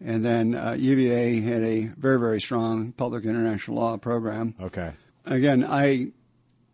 And 0.00 0.24
then 0.24 0.54
uh, 0.54 0.76
UVA 0.78 1.40
had 1.40 1.62
a 1.62 1.86
very, 1.98 2.20
very 2.20 2.40
strong 2.40 2.92
public 2.92 3.24
international 3.24 3.76
law 3.78 3.96
program. 3.96 4.54
Okay. 4.60 4.92
again, 5.26 5.64
I 5.64 6.12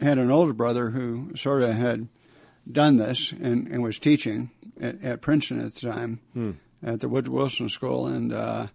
had 0.01 0.19
an 0.19 0.31
older 0.31 0.53
brother 0.53 0.91
who 0.91 1.35
sort 1.37 1.63
of 1.63 1.75
had 1.75 2.09
done 2.71 2.97
this 2.99 3.33
and, 3.33 3.67
and 3.69 3.83
was 3.83 3.99
teaching 3.99 4.51
at, 4.81 5.03
at 5.03 5.21
Princeton 5.23 5.61
at 5.65 5.75
the 5.75 5.81
time 5.91 6.21
at 6.83 7.01
the 7.01 7.09
Woodrow 7.09 7.33
Wilson 7.35 7.69
School, 7.71 8.07
and 8.07 8.31
uh, 8.33 8.67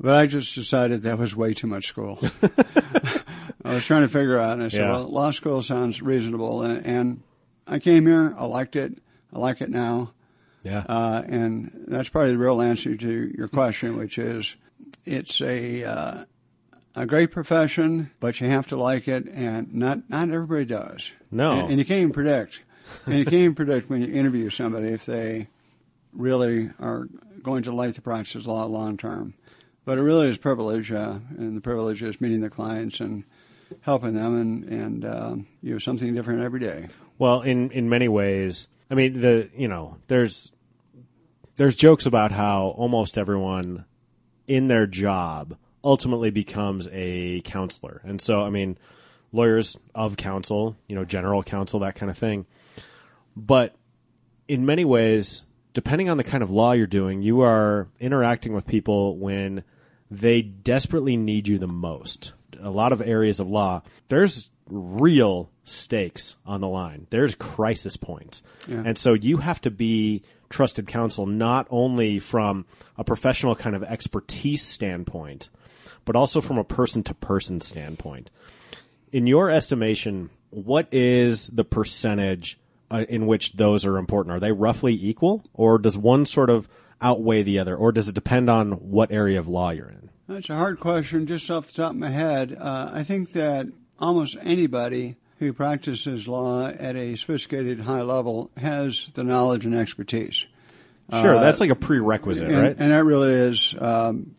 but 0.00 0.14
I 0.16 0.26
just 0.26 0.54
decided 0.56 1.02
that 1.02 1.18
was 1.18 1.36
way 1.36 1.54
too 1.54 1.66
much 1.68 1.86
school. 1.86 2.18
I 3.68 3.74
was 3.74 3.84
trying 3.84 4.02
to 4.02 4.08
figure 4.08 4.38
out, 4.38 4.52
and 4.54 4.62
I 4.62 4.68
said, 4.68 4.80
Yeah. 4.80 4.92
"Well, 4.92 5.08
law 5.08 5.30
school 5.30 5.62
sounds 5.62 6.00
reasonable," 6.02 6.62
and, 6.62 6.84
and 6.84 7.22
I 7.66 7.78
came 7.78 8.06
here. 8.06 8.34
I 8.36 8.46
liked 8.46 8.76
it. 8.76 8.98
I 9.32 9.38
like 9.38 9.60
it 9.60 9.70
now. 9.70 10.12
Yeah. 10.62 10.84
Uh, 10.88 11.22
and 11.26 11.84
that's 11.88 12.08
probably 12.08 12.32
the 12.32 12.38
real 12.38 12.60
answer 12.60 12.96
to 12.96 13.32
your 13.36 13.48
question, 13.48 13.96
which 13.96 14.18
is 14.18 14.56
it's 15.04 15.40
a 15.40 15.84
uh, 15.84 16.24
a 16.94 17.06
great 17.06 17.30
profession, 17.30 18.10
but 18.20 18.40
you 18.40 18.48
have 18.48 18.66
to 18.68 18.76
like 18.76 19.06
it, 19.08 19.26
and 19.28 19.72
not 19.74 20.08
not 20.10 20.30
everybody 20.30 20.64
does. 20.64 21.12
No. 21.30 21.52
and, 21.52 21.70
and 21.70 21.78
you 21.78 21.84
can't 21.84 22.00
even 22.00 22.12
predict. 22.12 22.60
and 23.06 23.18
you 23.18 23.24
can't 23.24 23.34
even 23.34 23.54
predict 23.54 23.90
when 23.90 24.00
you 24.02 24.12
interview 24.12 24.48
somebody 24.50 24.88
if 24.88 25.04
they 25.04 25.48
really 26.12 26.70
are 26.80 27.06
going 27.42 27.62
to 27.62 27.72
like 27.72 27.94
the 27.94 28.00
practice 28.00 28.46
law 28.46 28.64
long 28.64 28.96
term. 28.96 29.34
But 29.84 29.98
it 29.98 30.02
really 30.02 30.28
is 30.28 30.36
a 30.36 30.40
privilege, 30.40 30.92
uh, 30.92 31.18
and 31.36 31.56
the 31.56 31.60
privilege 31.60 32.02
is 32.02 32.20
meeting 32.20 32.40
the 32.40 32.50
clients 32.50 33.00
and 33.00 33.24
helping 33.80 34.14
them, 34.14 34.40
and 34.40 34.64
and 34.64 35.04
uh, 35.04 35.36
you 35.62 35.72
know 35.72 35.78
something 35.78 36.14
different 36.14 36.42
every 36.42 36.60
day. 36.60 36.88
Well, 37.18 37.42
in 37.42 37.70
in 37.70 37.88
many 37.88 38.08
ways, 38.08 38.68
I 38.90 38.94
mean 38.94 39.20
the 39.20 39.50
you 39.54 39.68
know 39.68 39.96
there's 40.08 40.52
there's 41.56 41.76
jokes 41.76 42.06
about 42.06 42.32
how 42.32 42.68
almost 42.76 43.18
everyone 43.18 43.84
in 44.46 44.68
their 44.68 44.86
job 44.86 45.56
ultimately 45.84 46.30
becomes 46.30 46.88
a 46.92 47.40
counselor, 47.42 48.00
and 48.04 48.20
so 48.20 48.42
I 48.42 48.50
mean 48.50 48.78
lawyers 49.32 49.76
of 49.94 50.16
counsel, 50.16 50.76
you 50.86 50.94
know, 50.94 51.04
general 51.04 51.42
counsel, 51.42 51.80
that 51.80 51.94
kind 51.94 52.10
of 52.10 52.18
thing. 52.18 52.46
But 53.36 53.74
in 54.46 54.64
many 54.64 54.84
ways, 54.84 55.42
depending 55.74 56.08
on 56.08 56.16
the 56.16 56.24
kind 56.24 56.42
of 56.42 56.50
law 56.50 56.72
you're 56.72 56.86
doing, 56.86 57.22
you 57.22 57.42
are 57.42 57.88
interacting 58.00 58.52
with 58.52 58.66
people 58.66 59.16
when 59.16 59.64
they 60.10 60.42
desperately 60.42 61.16
need 61.16 61.46
you 61.46 61.58
the 61.58 61.68
most. 61.68 62.32
A 62.60 62.70
lot 62.70 62.92
of 62.92 63.00
areas 63.00 63.40
of 63.40 63.48
law, 63.48 63.82
there's 64.08 64.50
real 64.68 65.50
stakes 65.64 66.36
on 66.44 66.60
the 66.60 66.68
line. 66.68 67.06
There's 67.10 67.34
crisis 67.34 67.96
points. 67.96 68.42
Yeah. 68.66 68.82
And 68.84 68.98
so 68.98 69.14
you 69.14 69.38
have 69.38 69.60
to 69.62 69.70
be 69.70 70.22
trusted 70.50 70.86
counsel 70.86 71.26
not 71.26 71.66
only 71.70 72.18
from 72.18 72.64
a 72.96 73.04
professional 73.04 73.54
kind 73.54 73.76
of 73.76 73.82
expertise 73.82 74.62
standpoint, 74.62 75.50
but 76.04 76.16
also 76.16 76.40
from 76.40 76.58
a 76.58 76.64
person 76.64 77.02
to 77.04 77.14
person 77.14 77.60
standpoint. 77.60 78.30
In 79.12 79.26
your 79.26 79.50
estimation, 79.50 80.30
what 80.50 80.88
is 80.92 81.46
the 81.48 81.64
percentage 81.64 82.58
uh, 82.90 83.04
in 83.08 83.26
which 83.26 83.52
those 83.52 83.84
are 83.84 83.98
important? 83.98 84.34
Are 84.34 84.40
they 84.40 84.52
roughly 84.52 84.94
equal, 84.94 85.44
or 85.52 85.78
does 85.78 85.98
one 85.98 86.24
sort 86.24 86.50
of 86.50 86.68
outweigh 87.00 87.42
the 87.42 87.58
other, 87.58 87.76
or 87.76 87.92
does 87.92 88.08
it 88.08 88.14
depend 88.14 88.48
on 88.48 88.72
what 88.72 89.12
area 89.12 89.38
of 89.38 89.48
law 89.48 89.70
you're 89.70 89.88
in? 89.90 90.10
That's 90.28 90.50
a 90.50 90.56
hard 90.56 90.78
question. 90.78 91.26
Just 91.26 91.50
off 91.50 91.68
the 91.68 91.72
top 91.72 91.92
of 91.92 91.96
my 91.96 92.10
head, 92.10 92.54
uh, 92.60 92.90
I 92.92 93.02
think 93.02 93.32
that 93.32 93.66
almost 93.98 94.36
anybody 94.42 95.16
who 95.38 95.54
practices 95.54 96.28
law 96.28 96.68
at 96.68 96.96
a 96.96 97.16
sophisticated 97.16 97.80
high 97.80 98.02
level 98.02 98.50
has 98.58 99.08
the 99.14 99.24
knowledge 99.24 99.64
and 99.64 99.74
expertise. 99.74 100.44
Sure, 101.10 101.40
that's 101.40 101.60
like 101.60 101.70
a 101.70 101.74
prerequisite, 101.74 102.46
and, 102.46 102.58
right? 102.58 102.76
and 102.78 102.92
that 102.92 103.02
really 103.02 103.32
is 103.32 103.74
um, 103.80 104.34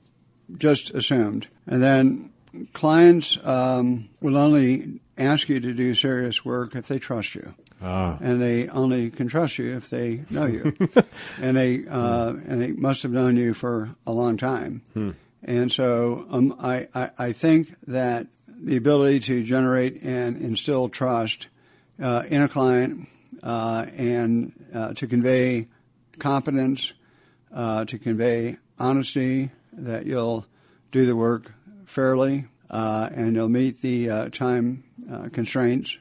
just 0.56 0.92
assumed. 0.92 1.48
And 1.66 1.82
then 1.82 2.30
clients 2.74 3.40
um, 3.44 4.10
will 4.22 4.38
only 4.38 5.00
ask 5.18 5.50
you 5.50 5.60
to 5.60 5.74
do 5.74 5.96
serious 5.96 6.46
work 6.46 6.76
if 6.76 6.88
they 6.88 7.00
trust 7.00 7.34
you. 7.34 7.56
Ah. 7.82 8.20
And 8.22 8.40
they 8.40 8.68
only 8.68 9.10
can 9.10 9.28
trust 9.28 9.58
you 9.58 9.76
if 9.76 9.90
they 9.90 10.26
know 10.30 10.46
you, 10.46 10.78
and 11.42 11.58
they 11.58 11.88
uh, 11.88 12.34
and 12.46 12.62
they 12.62 12.74
must 12.74 13.02
have 13.02 13.12
known 13.12 13.36
you 13.36 13.56
for 13.56 13.96
a 14.06 14.12
long 14.12 14.38
time. 14.38 14.84
And 15.44 15.72
so 15.72 16.26
um, 16.30 16.56
I, 16.60 16.88
I 16.94 17.10
I 17.18 17.32
think 17.34 17.76
that 17.88 18.28
the 18.48 18.76
ability 18.76 19.22
to 19.22 19.44
generate 19.44 20.02
and 20.04 20.38
instill 20.38 20.90
trust 20.90 21.48
uh, 22.02 22.24
in 22.30 22.42
a 22.42 22.50
client 22.50 23.08
uh, 23.42 23.86
and 23.96 24.52
uh, 24.74 24.94
to 24.96 25.08
convey 25.08 25.68
competence, 26.20 26.94
uh, 27.54 27.86
to 27.86 27.98
convey 27.98 28.58
honesty, 28.78 29.52
that 29.74 30.06
you'll 30.06 30.46
do 30.92 31.06
the 31.06 31.16
work 31.16 31.54
fairly 31.86 32.46
uh, 32.70 33.10
and 33.14 33.36
you'll 33.36 33.50
meet 33.50 33.82
the 33.82 34.10
uh, 34.10 34.30
time 34.30 34.84
uh, 35.12 35.30
constraints 35.30 35.98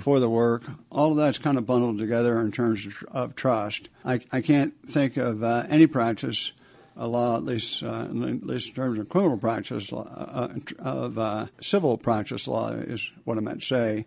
for 0.00 0.18
the 0.18 0.30
work. 0.30 0.62
All 0.90 1.10
of 1.10 1.18
that's 1.18 1.36
kind 1.36 1.58
of 1.58 1.66
bundled 1.66 1.98
together 1.98 2.40
in 2.40 2.52
terms 2.52 2.86
of, 2.86 3.04
of 3.10 3.36
trust. 3.36 3.90
I, 4.02 4.20
I 4.32 4.40
can't 4.40 4.72
think 4.88 5.18
of 5.18 5.42
uh, 5.42 5.64
any 5.68 5.86
practice, 5.86 6.52
a 6.98 7.06
law, 7.06 7.36
at 7.36 7.44
least, 7.44 7.82
uh, 7.82 8.02
at 8.02 8.12
least 8.14 8.70
in 8.70 8.74
terms 8.74 8.98
of 8.98 9.08
criminal 9.08 9.38
practice, 9.38 9.92
law, 9.92 10.02
uh, 10.04 10.48
of 10.80 11.18
uh, 11.18 11.46
civil 11.60 11.96
practice 11.96 12.48
law 12.48 12.70
is 12.72 13.10
what 13.24 13.38
I 13.38 13.40
meant 13.40 13.60
to 13.60 13.66
say, 13.66 14.06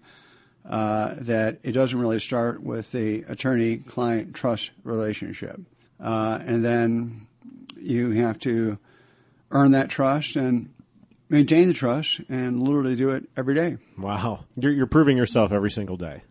uh, 0.70 1.16
that 1.18 1.60
it 1.64 1.72
doesn't 1.72 1.98
really 1.98 2.20
start 2.20 2.62
with 2.62 2.92
the 2.92 3.24
attorney-client 3.28 4.36
trust 4.36 4.72
relationship. 4.84 5.60
Uh, 6.00 6.40
and 6.46 6.64
then 6.64 7.28
you 7.80 8.12
have 8.12 8.38
to 8.40 8.78
earn 9.52 9.72
that 9.72 9.90
trust 9.90 10.36
and 10.36 10.74
maintain 11.30 11.68
the 11.68 11.74
trust 11.74 12.20
and 12.28 12.62
literally 12.62 12.96
do 12.96 13.12
it 13.12 13.24
every 13.38 13.56
day. 13.56 13.78
Wow, 13.98 14.46
you're, 14.58 14.74
you're 14.74 14.86
proving 14.86 15.16
yourself 15.16 15.52
every 15.52 15.72
single 15.72 15.98
day. 15.98 16.24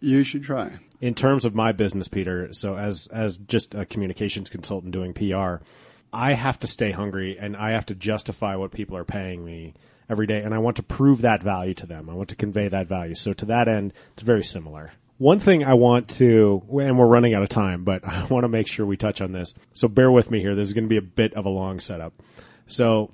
You 0.00 0.22
should 0.22 0.44
try. 0.44 0.78
in 1.00 1.14
terms 1.14 1.44
of 1.44 1.56
my 1.56 1.72
business, 1.72 2.06
Peter, 2.06 2.52
so 2.52 2.76
as 2.76 3.08
as 3.08 3.36
just 3.36 3.74
a 3.74 3.84
communications 3.84 4.48
consultant 4.48 4.92
doing 4.92 5.12
PR, 5.12 5.64
I 6.12 6.34
have 6.34 6.58
to 6.60 6.66
stay 6.66 6.92
hungry 6.92 7.36
and 7.38 7.56
I 7.56 7.70
have 7.70 7.86
to 7.86 7.94
justify 7.94 8.56
what 8.56 8.72
people 8.72 8.96
are 8.96 9.04
paying 9.04 9.44
me 9.44 9.74
every 10.08 10.26
day, 10.26 10.42
and 10.42 10.54
I 10.54 10.58
want 10.58 10.76
to 10.76 10.82
prove 10.82 11.20
that 11.20 11.42
value 11.42 11.74
to 11.74 11.86
them. 11.86 12.08
I 12.08 12.14
want 12.14 12.30
to 12.30 12.36
convey 12.36 12.68
that 12.68 12.86
value. 12.86 13.14
So 13.14 13.32
to 13.34 13.44
that 13.46 13.68
end, 13.68 13.92
it's 14.14 14.22
very 14.22 14.44
similar. 14.44 14.92
One 15.18 15.40
thing 15.40 15.64
I 15.64 15.74
want 15.74 16.08
to, 16.10 16.62
and 16.80 16.98
we're 16.98 17.06
running 17.06 17.34
out 17.34 17.42
of 17.42 17.48
time, 17.48 17.84
but 17.84 18.04
I 18.08 18.24
want 18.26 18.44
to 18.44 18.48
make 18.48 18.66
sure 18.66 18.86
we 18.86 18.96
touch 18.96 19.20
on 19.20 19.32
this. 19.32 19.54
So 19.74 19.88
bear 19.88 20.10
with 20.10 20.30
me 20.30 20.40
here. 20.40 20.54
This 20.54 20.68
is 20.68 20.74
going 20.74 20.84
to 20.84 20.88
be 20.88 20.96
a 20.96 21.02
bit 21.02 21.34
of 21.34 21.44
a 21.44 21.50
long 21.50 21.80
setup. 21.80 22.14
So 22.66 23.12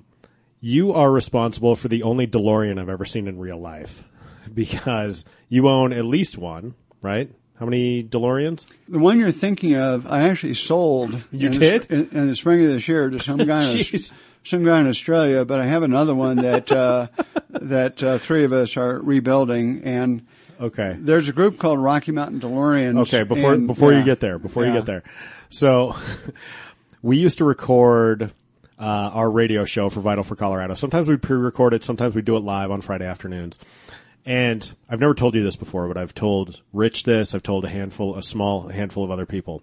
you 0.61 0.93
are 0.93 1.11
responsible 1.11 1.75
for 1.75 1.87
the 1.87 2.03
only 2.03 2.27
DeLorean 2.27 2.79
I've 2.79 2.89
ever 2.89 3.05
seen 3.05 3.27
in 3.27 3.39
real 3.39 3.59
life 3.59 4.03
because 4.53 5.25
you 5.49 5.67
own 5.67 5.93
at 5.93 6.05
least 6.05 6.37
one, 6.37 6.75
right? 7.01 7.31
How 7.59 7.65
many 7.65 8.03
DeLoreans? 8.03 8.65
The 8.89 8.99
one 8.99 9.17
you're 9.17 9.31
thinking 9.31 9.75
of, 9.75 10.05
I 10.07 10.27
actually 10.27 10.55
sold. 10.55 11.11
You 11.31 11.47
in 11.47 11.53
the 11.53 11.59
did? 11.59 11.83
sp- 11.87 11.91
in, 11.91 12.09
in 12.11 12.27
the 12.27 12.35
spring 12.35 12.61
of 12.63 12.67
this 12.67 12.87
year 12.87 13.09
to 13.09 13.19
some 13.19 13.37
guy, 13.37 13.63
in, 13.71 13.83
some 14.43 14.65
guy 14.65 14.79
in 14.81 14.87
Australia. 14.87 15.45
But 15.45 15.61
I 15.61 15.65
have 15.65 15.81
another 15.83 16.13
one 16.13 16.37
that 16.37 16.69
uh, 16.71 17.07
that 17.49 18.03
uh, 18.03 18.17
three 18.17 18.43
of 18.43 18.51
us 18.51 18.75
are 18.75 18.99
rebuilding, 18.99 19.83
and 19.83 20.25
Okay. 20.59 20.95
there's 20.99 21.27
a 21.29 21.33
group 21.33 21.57
called 21.57 21.79
Rocky 21.79 22.11
Mountain 22.11 22.39
DeLoreans. 22.41 22.97
Okay, 23.03 23.23
before 23.23 23.53
and- 23.53 23.67
before 23.67 23.93
yeah. 23.93 23.99
you 23.99 24.05
get 24.05 24.19
there, 24.19 24.37
before 24.39 24.65
you 24.65 24.73
get 24.73 24.85
there. 24.85 25.03
So 25.49 25.95
we 27.01 27.17
used 27.17 27.37
to 27.37 27.45
record 27.45 28.33
uh, 28.79 28.83
our 29.13 29.29
radio 29.29 29.63
show 29.65 29.89
for 29.89 30.01
Vital 30.01 30.23
for 30.23 30.35
Colorado. 30.35 30.73
Sometimes 30.73 31.07
we 31.07 31.15
pre-record 31.17 31.73
it, 31.73 31.83
sometimes 31.83 32.15
we 32.15 32.21
do 32.21 32.35
it 32.35 32.41
live 32.41 32.71
on 32.71 32.81
Friday 32.81 33.05
afternoons. 33.05 33.57
And 34.25 34.75
I've 34.89 34.99
never 34.99 35.13
told 35.13 35.35
you 35.35 35.43
this 35.43 35.55
before, 35.55 35.87
but 35.87 35.97
I've 35.97 36.15
told 36.15 36.61
Rich 36.73 37.03
this. 37.03 37.35
I've 37.35 37.43
told 37.43 37.63
a 37.63 37.69
handful, 37.69 38.17
a 38.17 38.23
small 38.23 38.69
handful 38.69 39.03
of 39.03 39.11
other 39.11 39.25
people. 39.25 39.61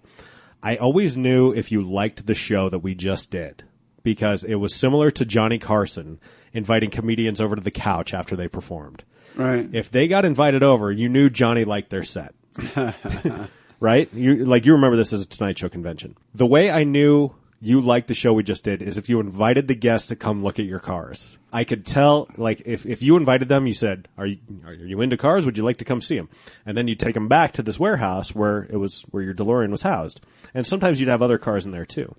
I 0.61 0.77
always 0.77 1.17
knew 1.17 1.51
if 1.51 1.71
you 1.71 1.81
liked 1.81 2.25
the 2.25 2.35
show 2.35 2.69
that 2.69 2.79
we 2.79 2.95
just 2.95 3.29
did 3.29 3.63
because 4.03 4.43
it 4.43 4.55
was 4.55 4.73
similar 4.73 5.11
to 5.11 5.25
Johnny 5.25 5.59
Carson 5.59 6.19
inviting 6.53 6.89
comedians 6.89 7.41
over 7.41 7.55
to 7.55 7.61
the 7.61 7.71
couch 7.71 8.13
after 8.13 8.35
they 8.35 8.47
performed. 8.47 9.03
Right. 9.35 9.67
If 9.73 9.91
they 9.91 10.07
got 10.07 10.25
invited 10.25 10.63
over, 10.63 10.91
you 10.91 11.09
knew 11.09 11.29
Johnny 11.29 11.65
liked 11.65 11.89
their 11.89 12.03
set. 12.03 12.33
right? 13.79 14.13
You 14.13 14.45
like 14.45 14.65
you 14.65 14.73
remember 14.73 14.95
this 14.95 15.11
as 15.11 15.23
a 15.23 15.27
Tonight 15.27 15.57
Show 15.57 15.69
convention. 15.69 16.15
The 16.33 16.45
way 16.45 16.71
I 16.71 16.83
knew 16.83 17.33
you 17.63 17.79
liked 17.79 18.09
the 18.09 18.13
show 18.13 18.33
we 18.33 18.43
just 18.43 18.65
did 18.65 18.81
is 18.81 18.97
if 18.97 19.07
you 19.07 19.21
invited 19.21 19.69
the 19.69 19.75
guests 19.75 20.09
to 20.09 20.17
come 20.17 20.43
look 20.43 20.59
at 20.59 20.65
your 20.65 20.79
cars. 20.79 21.37
I 21.51 21.63
could 21.63 21.85
tell, 21.85 22.27
like, 22.35 22.63
if, 22.65 22.85
if 22.85 23.01
you 23.01 23.15
invited 23.15 23.47
them, 23.47 23.67
you 23.67 23.73
said, 23.73 24.09
are 24.17 24.25
you, 24.25 24.39
are 24.65 24.73
you 24.73 24.99
into 24.99 25.15
cars? 25.15 25.45
Would 25.45 25.57
you 25.57 25.63
like 25.63 25.77
to 25.77 25.85
come 25.85 26.01
see 26.01 26.17
them? 26.17 26.27
And 26.65 26.75
then 26.77 26.89
you'd 26.89 26.99
take 26.99 27.13
them 27.13 27.29
back 27.29 27.53
to 27.53 27.63
this 27.63 27.79
warehouse 27.79 28.35
where 28.35 28.63
it 28.63 28.75
was, 28.75 29.03
where 29.11 29.23
your 29.23 29.33
DeLorean 29.33 29.71
was 29.71 29.83
housed. 29.83 30.19
And 30.53 30.67
sometimes 30.67 30.99
you'd 30.99 31.09
have 31.09 31.21
other 31.21 31.37
cars 31.37 31.65
in 31.65 31.71
there 31.71 31.85
too. 31.85 32.13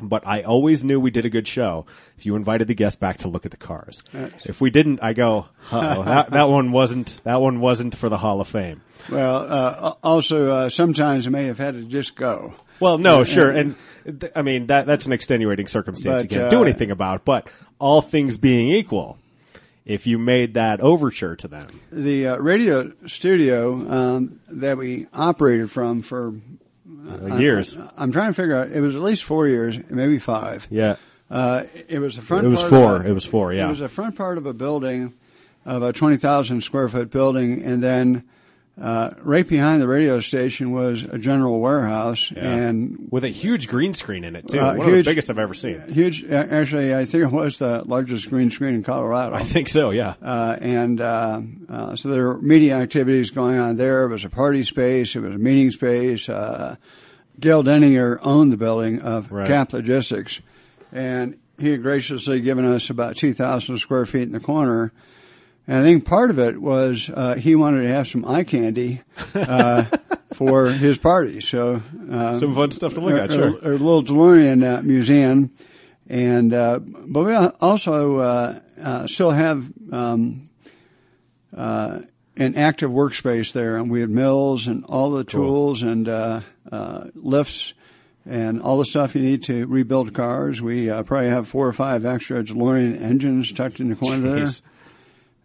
But 0.00 0.26
I 0.26 0.42
always 0.42 0.84
knew 0.84 1.00
we 1.00 1.10
did 1.10 1.24
a 1.24 1.30
good 1.30 1.48
show 1.48 1.84
if 2.16 2.24
you 2.24 2.36
invited 2.36 2.68
the 2.68 2.74
guests 2.74 2.98
back 2.98 3.18
to 3.18 3.28
look 3.28 3.44
at 3.44 3.50
the 3.50 3.56
cars. 3.56 4.04
If 4.44 4.60
we 4.60 4.70
didn't, 4.70 5.02
I 5.02 5.14
go, 5.14 5.48
oh, 5.72 6.02
that, 6.04 6.30
that 6.30 6.48
one 6.48 6.70
wasn't, 6.70 7.20
that 7.24 7.40
one 7.40 7.60
wasn't 7.60 7.96
for 7.96 8.08
the 8.08 8.18
Hall 8.18 8.40
of 8.40 8.46
Fame. 8.46 8.82
Well, 9.10 9.52
uh, 9.52 9.94
also 10.02 10.50
uh, 10.52 10.68
sometimes 10.68 11.26
I 11.26 11.30
may 11.30 11.46
have 11.46 11.58
had 11.58 11.74
to 11.74 11.82
just 11.82 12.14
go. 12.14 12.54
Well, 12.80 12.98
no, 12.98 13.24
sure, 13.24 13.50
and 13.50 13.76
th- 14.04 14.32
I 14.34 14.42
mean 14.42 14.66
that 14.68 14.86
that's 14.86 15.06
an 15.06 15.12
extenuating 15.12 15.66
circumstance 15.66 16.24
But, 16.24 16.32
you 16.32 16.38
can't 16.38 16.50
do 16.50 16.58
uh, 16.60 16.62
anything 16.62 16.90
about. 16.90 17.24
But 17.24 17.48
all 17.78 18.00
things 18.02 18.38
being 18.38 18.70
equal, 18.70 19.18
if 19.84 20.06
you 20.06 20.18
made 20.18 20.54
that 20.54 20.80
overture 20.80 21.36
to 21.36 21.48
them, 21.48 21.80
The 21.92 22.28
uh, 22.28 22.36
radio 22.38 22.92
studio 23.06 23.90
um, 23.90 24.40
that 24.48 24.76
we 24.78 25.06
operated 25.12 25.70
from 25.70 26.00
for 26.00 26.34
uh, 27.08 27.36
years, 27.36 27.76
I, 27.96 28.02
am 28.02 28.12
trying 28.12 28.30
to 28.30 28.34
figure 28.34 28.54
out. 28.56 28.70
It 28.70 28.80
was 28.80 28.94
at 28.94 29.02
least 29.02 29.24
four 29.24 29.46
years, 29.46 29.78
maybe 29.88 30.18
five. 30.18 30.66
yeah, 30.70 30.96
Uh, 31.30 31.64
it 31.88 31.98
was 31.98 32.16
the 32.16 32.22
front. 32.22 32.46
It 32.46 32.50
was 32.50 32.60
part 32.60 32.70
four. 32.70 32.96
Of 32.96 33.06
a, 33.06 33.10
It 33.10 33.12
was 33.12 33.24
four, 33.24 33.52
yeah. 33.52 33.66
It 33.66 33.70
was 33.70 33.78
the 33.80 33.88
front 33.88 34.16
part 34.16 34.38
of 34.38 34.46
a 34.46 34.52
building, 34.54 35.14
of 35.64 35.82
a 35.82 35.92
twenty 35.92 36.16
thousand 36.16 36.62
square 36.62 36.88
foot 36.88 37.10
building, 37.10 37.62
and 37.62 37.82
then 37.82 38.24
uh, 38.80 39.10
right 39.22 39.46
behind 39.46 39.82
the 39.82 39.86
radio 39.86 40.20
station 40.20 40.70
was 40.72 41.02
a 41.04 41.18
general 41.18 41.60
warehouse 41.60 42.32
and 42.34 43.08
with 43.10 43.24
a 43.24 43.28
huge 43.28 43.68
green 43.68 43.92
screen 43.94 44.24
in 44.24 44.34
it 44.36 44.48
too. 44.48 44.58
Uh, 44.58 44.74
One 44.76 44.88
of 44.88 44.94
the 44.94 45.02
biggest 45.02 45.28
I've 45.28 45.38
ever 45.38 45.52
seen. 45.54 45.82
huge. 45.92 46.24
Actually, 46.24 46.94
I 46.94 47.04
think 47.04 47.24
it 47.24 47.32
was 47.32 47.58
the 47.58 47.82
largest 47.84 48.30
green 48.30 48.50
screen 48.50 48.74
in 48.74 48.82
Colorado. 48.82 49.34
I 49.36 49.42
think 49.42 49.68
so. 49.68 49.90
Yeah. 49.90 50.14
Uh, 50.22 50.56
and 50.60 51.00
uh, 51.00 51.42
uh, 51.68 51.94
so 51.96 52.08
there 52.08 52.26
were 52.28 52.40
media 52.40 52.76
activities 52.76 53.30
going 53.30 53.58
on 53.58 53.76
there. 53.76 54.04
It 54.04 54.08
was 54.10 54.24
a 54.24 54.30
party 54.30 54.62
space. 54.62 55.14
It 55.14 55.20
was 55.20 55.34
a 55.34 55.38
meeting 55.38 55.70
space. 55.72 56.28
Uh, 56.28 56.76
Gail 57.38 57.62
Denninger 57.62 58.18
owned 58.22 58.50
the 58.52 58.56
building 58.56 59.00
of 59.02 59.30
Right. 59.30 59.46
Cap 59.46 59.72
Logistics, 59.72 60.40
and 60.92 61.38
he 61.58 61.70
had 61.72 61.82
graciously 61.82 62.40
given 62.40 62.64
us 62.64 62.88
about 62.90 63.16
2,000 63.16 63.78
square 63.78 64.06
feet 64.06 64.22
in 64.22 64.32
the 64.32 64.40
corner. 64.40 64.92
And 65.70 65.78
I 65.78 65.82
think 65.82 66.04
part 66.04 66.30
of 66.30 66.38
it 66.40 66.60
was 66.60 67.08
uh, 67.14 67.34
he 67.36 67.54
wanted 67.54 67.82
to 67.82 67.88
have 67.88 68.08
some 68.08 68.24
eye 68.24 68.42
candy 68.42 69.02
uh, 69.36 69.84
for 70.34 70.66
his 70.66 70.98
party. 70.98 71.40
So 71.40 71.80
uh, 72.10 72.34
Some 72.40 72.56
fun 72.56 72.72
stuff 72.72 72.94
to 72.94 73.00
look 73.00 73.12
at. 73.14 73.30
a- 73.30 73.32
Sure. 73.32 73.46
a, 73.62 73.76
a 73.76 73.78
little 73.78 74.02
DeLorean 74.02 74.64
uh, 74.78 74.82
museum, 74.82 75.52
and 76.08 76.52
uh, 76.52 76.80
but 76.80 77.24
we 77.24 77.34
also 77.34 78.16
uh, 78.18 78.58
uh, 78.82 79.06
still 79.06 79.30
have 79.30 79.68
um, 79.92 80.42
uh, 81.56 82.00
an 82.36 82.56
active 82.56 82.90
workspace 82.90 83.52
there, 83.52 83.76
and 83.76 83.90
we 83.90 84.00
had 84.00 84.10
mills 84.10 84.66
and 84.66 84.84
all 84.86 85.10
the 85.12 85.22
tools 85.24 85.82
and 85.82 86.08
uh, 86.08 86.40
uh, 86.72 87.04
lifts. 87.14 87.74
And 88.26 88.60
all 88.60 88.78
the 88.78 88.84
stuff 88.84 89.14
you 89.14 89.22
need 89.22 89.44
to 89.44 89.66
rebuild 89.66 90.12
cars. 90.14 90.60
We 90.60 90.90
uh, 90.90 91.02
probably 91.04 91.30
have 91.30 91.48
four 91.48 91.66
or 91.66 91.72
five 91.72 92.04
extra 92.04 92.44
DeLorean 92.44 93.00
engines 93.00 93.50
tucked 93.50 93.80
in 93.80 93.88
the 93.88 93.96
corner 93.96 94.18
there. 94.20 94.46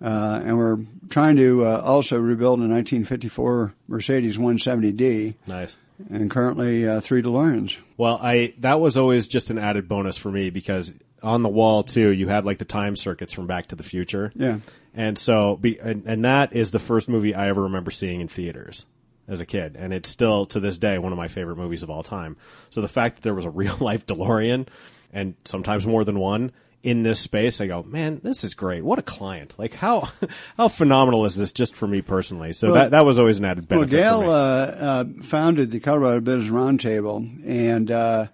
Uh, 0.06 0.40
and 0.46 0.56
we're 0.56 0.78
trying 1.10 1.36
to 1.36 1.66
uh, 1.66 1.82
also 1.84 2.18
rebuild 2.20 2.60
a 2.60 2.68
1954 2.70 3.74
Mercedes 3.88 4.38
170D, 4.38 5.34
Nice. 5.48 5.78
and 6.12 6.30
currently 6.30 6.88
uh, 6.88 7.02
three 7.02 7.24
DeLoreans. 7.24 7.78
Well, 7.98 8.20
I 8.22 8.54
that 8.60 8.80
was 8.80 8.98
always 8.98 9.28
just 9.28 9.50
an 9.50 9.58
added 9.58 9.88
bonus 9.88 10.16
for 10.16 10.30
me 10.32 10.52
because 10.52 10.94
on 11.24 11.42
the 11.42 11.50
wall 11.50 11.82
too, 11.82 12.12
you 12.12 12.28
had 12.28 12.46
like 12.46 12.60
the 12.60 12.66
time 12.66 12.96
circuits 12.96 13.34
from 13.34 13.48
Back 13.48 13.68
to 13.70 13.76
the 13.76 13.82
Future. 13.82 14.32
Yeah. 14.36 14.60
And 14.94 15.18
so, 15.18 15.56
be, 15.56 15.80
and, 15.80 16.04
and 16.06 16.24
that 16.24 16.54
is 16.54 16.70
the 16.72 16.80
first 16.80 17.10
movie 17.10 17.34
I 17.34 17.50
ever 17.50 17.64
remember 17.64 17.90
seeing 17.90 18.22
in 18.22 18.28
theaters 18.28 18.86
as 19.28 19.42
a 19.42 19.46
kid, 19.46 19.76
and 19.76 19.92
it's 19.92 20.08
still 20.08 20.46
to 20.48 20.60
this 20.60 20.78
day 20.78 21.00
one 21.00 21.14
of 21.14 21.18
my 21.18 21.30
favorite 21.30 21.58
movies 21.58 21.82
of 21.82 21.90
all 21.90 22.04
time. 22.04 22.38
So 22.70 22.82
the 22.82 22.88
fact 22.88 23.16
that 23.16 23.22
there 23.24 23.34
was 23.34 23.46
a 23.46 23.50
real 23.62 23.76
life 23.80 24.06
DeLorean, 24.06 24.68
and 25.12 25.34
sometimes 25.46 25.88
more 25.88 26.04
than 26.04 26.20
one 26.20 26.52
in 26.86 27.02
this 27.04 27.20
space, 27.20 27.60
I 27.60 27.68
go, 27.68 27.84
man, 27.84 28.22
this 28.24 28.44
is 28.44 28.54
great. 28.54 28.84
What 28.84 29.00
a 29.00 29.02
client! 29.02 29.54
Like 29.58 29.74
how 29.74 30.10
how 30.58 30.68
phenomenal 30.68 31.26
is 31.26 31.36
this 31.36 31.52
just 31.52 31.76
for 31.76 31.88
me 31.88 32.02
personally? 32.02 32.54
So 32.54 32.68
Well- 32.68 32.76
that 32.76 32.92
that 32.92 33.06
was 33.06 33.20
always 33.20 33.40
an 33.40 33.46
added 33.46 33.66
Well, 33.70 33.82
benefit. 33.86 34.08
For 34.08 34.22
me. 34.22 34.28
uh, 34.28 34.32
uh, 34.32 35.06
founded 35.24 35.72
the 35.72 35.80
Colorado 35.80 36.20
Business 36.22 36.52
Roundtable, 36.52 37.28
and 37.46 37.90
uh, 37.92 38.28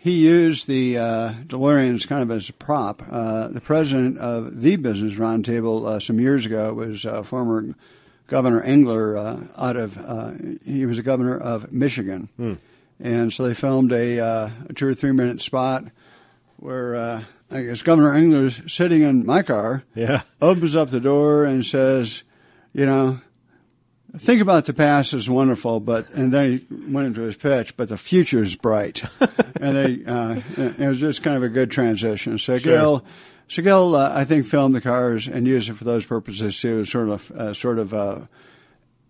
he 0.00 0.12
used 0.26 0.66
the 0.66 0.98
uh, 0.98 1.32
DeLoreans 1.46 2.06
kind 2.06 2.22
of 2.22 2.30
as 2.30 2.48
a 2.48 2.52
prop. 2.52 3.02
Uh, 3.10 3.48
the 3.48 3.60
president 3.60 4.18
of 4.18 4.60
the 4.60 4.76
Business 4.76 5.14
Roundtable 5.14 5.86
uh, 5.86 6.00
some 6.00 6.20
years 6.20 6.46
ago 6.46 6.72
was 6.74 7.04
uh, 7.06 7.22
former 7.22 7.68
Governor 8.28 8.62
Engler 8.62 9.16
uh, 9.16 9.40
out 9.56 9.76
of 9.76 9.96
uh, 9.98 10.32
he 10.64 10.84
was 10.86 10.98
a 10.98 11.02
governor 11.02 11.38
of 11.38 11.72
Michigan, 11.72 12.28
Hmm. 12.36 12.54
and 13.00 13.32
so 13.32 13.44
they 13.44 13.54
filmed 13.54 13.90
a, 13.92 14.18
uh, 14.20 14.50
a 14.68 14.72
two 14.74 14.86
or 14.88 14.94
three 14.94 15.12
minute 15.12 15.40
spot 15.40 15.84
where 16.56 16.94
uh, 16.96 17.24
I 17.50 17.62
guess 17.62 17.82
Governor 17.82 18.14
Engler's 18.14 18.60
sitting 18.72 19.02
in 19.02 19.24
my 19.24 19.42
car 19.42 19.84
yeah. 19.94 20.22
opens 20.40 20.76
up 20.76 20.90
the 20.90 21.00
door 21.00 21.44
and 21.44 21.64
says, 21.64 22.22
you 22.74 22.84
know, 22.84 23.20
think 24.16 24.42
about 24.42 24.66
the 24.66 24.74
past 24.74 25.14
is 25.14 25.28
wonderful, 25.30 25.80
but 25.80 26.12
and 26.12 26.32
then 26.32 26.58
he 26.68 26.74
went 26.92 27.06
into 27.08 27.22
his 27.22 27.36
pitch, 27.36 27.76
but 27.76 27.88
the 27.88 27.96
future 27.96 28.42
is 28.42 28.56
bright, 28.56 29.02
and 29.60 29.76
they 29.76 30.04
uh, 30.04 30.40
it 30.56 30.88
was 30.88 31.00
just 31.00 31.22
kind 31.22 31.36
of 31.36 31.42
a 31.42 31.48
good 31.48 31.70
transition. 31.70 32.38
So 32.38 32.58
Sure. 32.58 32.76
Gail, 32.76 33.04
so 33.48 33.62
Gail, 33.62 33.94
uh, 33.94 34.12
I 34.14 34.24
think 34.24 34.46
filmed 34.46 34.74
the 34.74 34.80
cars 34.80 35.26
and 35.26 35.46
used 35.46 35.70
it 35.70 35.74
for 35.74 35.84
those 35.84 36.06
purposes 36.06 36.58
too, 36.60 36.84
sort 36.84 37.08
of 37.08 37.30
uh, 37.30 37.54
sort 37.54 37.78
of 37.78 37.94
uh, 37.94 38.20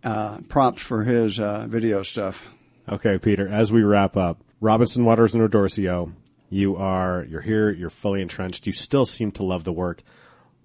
uh, 0.05 0.39
props 0.49 0.82
for 0.82 1.05
his 1.05 1.41
uh, 1.41 1.66
video 1.68 2.03
stuff. 2.03 2.45
Okay, 2.89 3.18
Peter, 3.18 3.49
as 3.49 3.70
we 3.70 3.82
wrap 3.82 4.16
up, 4.16 4.43
Robinson 4.61 5.05
Waters 5.05 5.34
and 5.34 5.43
O'Dorisio, 5.43 6.12
you 6.51 6.76
are 6.76 7.26
you're 7.28 7.40
here, 7.40 7.70
you're 7.70 7.90
fully 7.90 8.22
entrenched. 8.22 8.66
You 8.66 8.72
still 8.72 9.07
seem 9.07 9.32
to 9.32 9.42
love 9.42 9.64
the 9.64 9.72
work. 9.72 10.03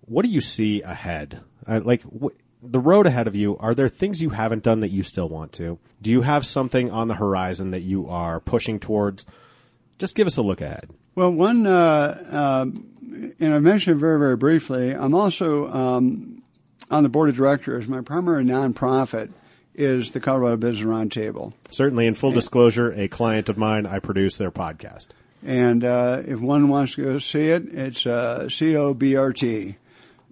What 0.06 0.26
do 0.26 0.32
you 0.32 0.42
see 0.42 0.82
ahead? 0.82 1.42
Uh, 1.68 1.82
like 1.84 2.04
wh- 2.04 2.36
the 2.62 2.80
road 2.80 3.06
ahead 3.06 3.28
of 3.28 3.36
you, 3.36 3.58
are 3.58 3.74
there 3.74 3.90
things 3.90 4.22
you 4.22 4.30
haven't 4.30 4.64
done 4.64 4.80
that 4.80 4.90
you 4.90 5.04
still 5.04 5.28
want 5.28 5.52
to? 5.54 5.80
Do 6.02 6.10
you 6.10 6.22
have 6.22 6.46
something 6.46 6.90
on 6.90 7.08
the 7.08 7.16
horizon 7.16 7.72
that 7.72 7.82
you 7.82 8.08
are 8.08 8.40
pushing 8.40 8.80
towards? 8.80 9.26
Just 9.98 10.16
give 10.16 10.28
us 10.28 10.38
a 10.38 10.42
look 10.42 10.62
ahead. 10.62 10.92
Well, 11.16 11.32
one, 11.32 11.68
uh, 11.68 12.24
uh, 12.32 12.66
and 13.40 13.54
I 13.54 13.60
mentioned 13.60 13.98
it 13.98 14.00
very, 14.00 14.18
very 14.18 14.36
briefly, 14.36 14.92
I'm 14.92 15.14
also 15.14 15.72
um, 15.72 16.42
on 16.90 17.04
the 17.04 17.10
board 17.10 17.30
of 17.30 17.36
directors. 17.36 17.88
My 17.88 18.02
primary 18.02 18.44
nonprofit 18.44 19.32
is 19.76 20.12
the 20.12 20.20
Colorado 20.20 20.58
Business 20.58 20.88
Roundtable. 20.88 21.54
Certainly, 21.70 22.08
in 22.08 22.14
full 22.16 22.32
disclosure, 22.32 22.92
a 22.92 23.08
client 23.08 23.50
of 23.50 23.58
mine, 23.58 23.86
I 23.86 24.00
produce 24.00 24.38
their 24.38 24.52
podcast. 24.52 25.10
And 25.46 25.84
uh, 25.84 26.22
if 26.26 26.39
one 26.39 26.70
wants 26.70 26.96
to 26.96 27.04
go 27.04 27.20
see 27.20 27.50
it, 27.50 27.74
it's 27.74 28.06
uh, 28.06 28.46
cobrt 28.48 29.76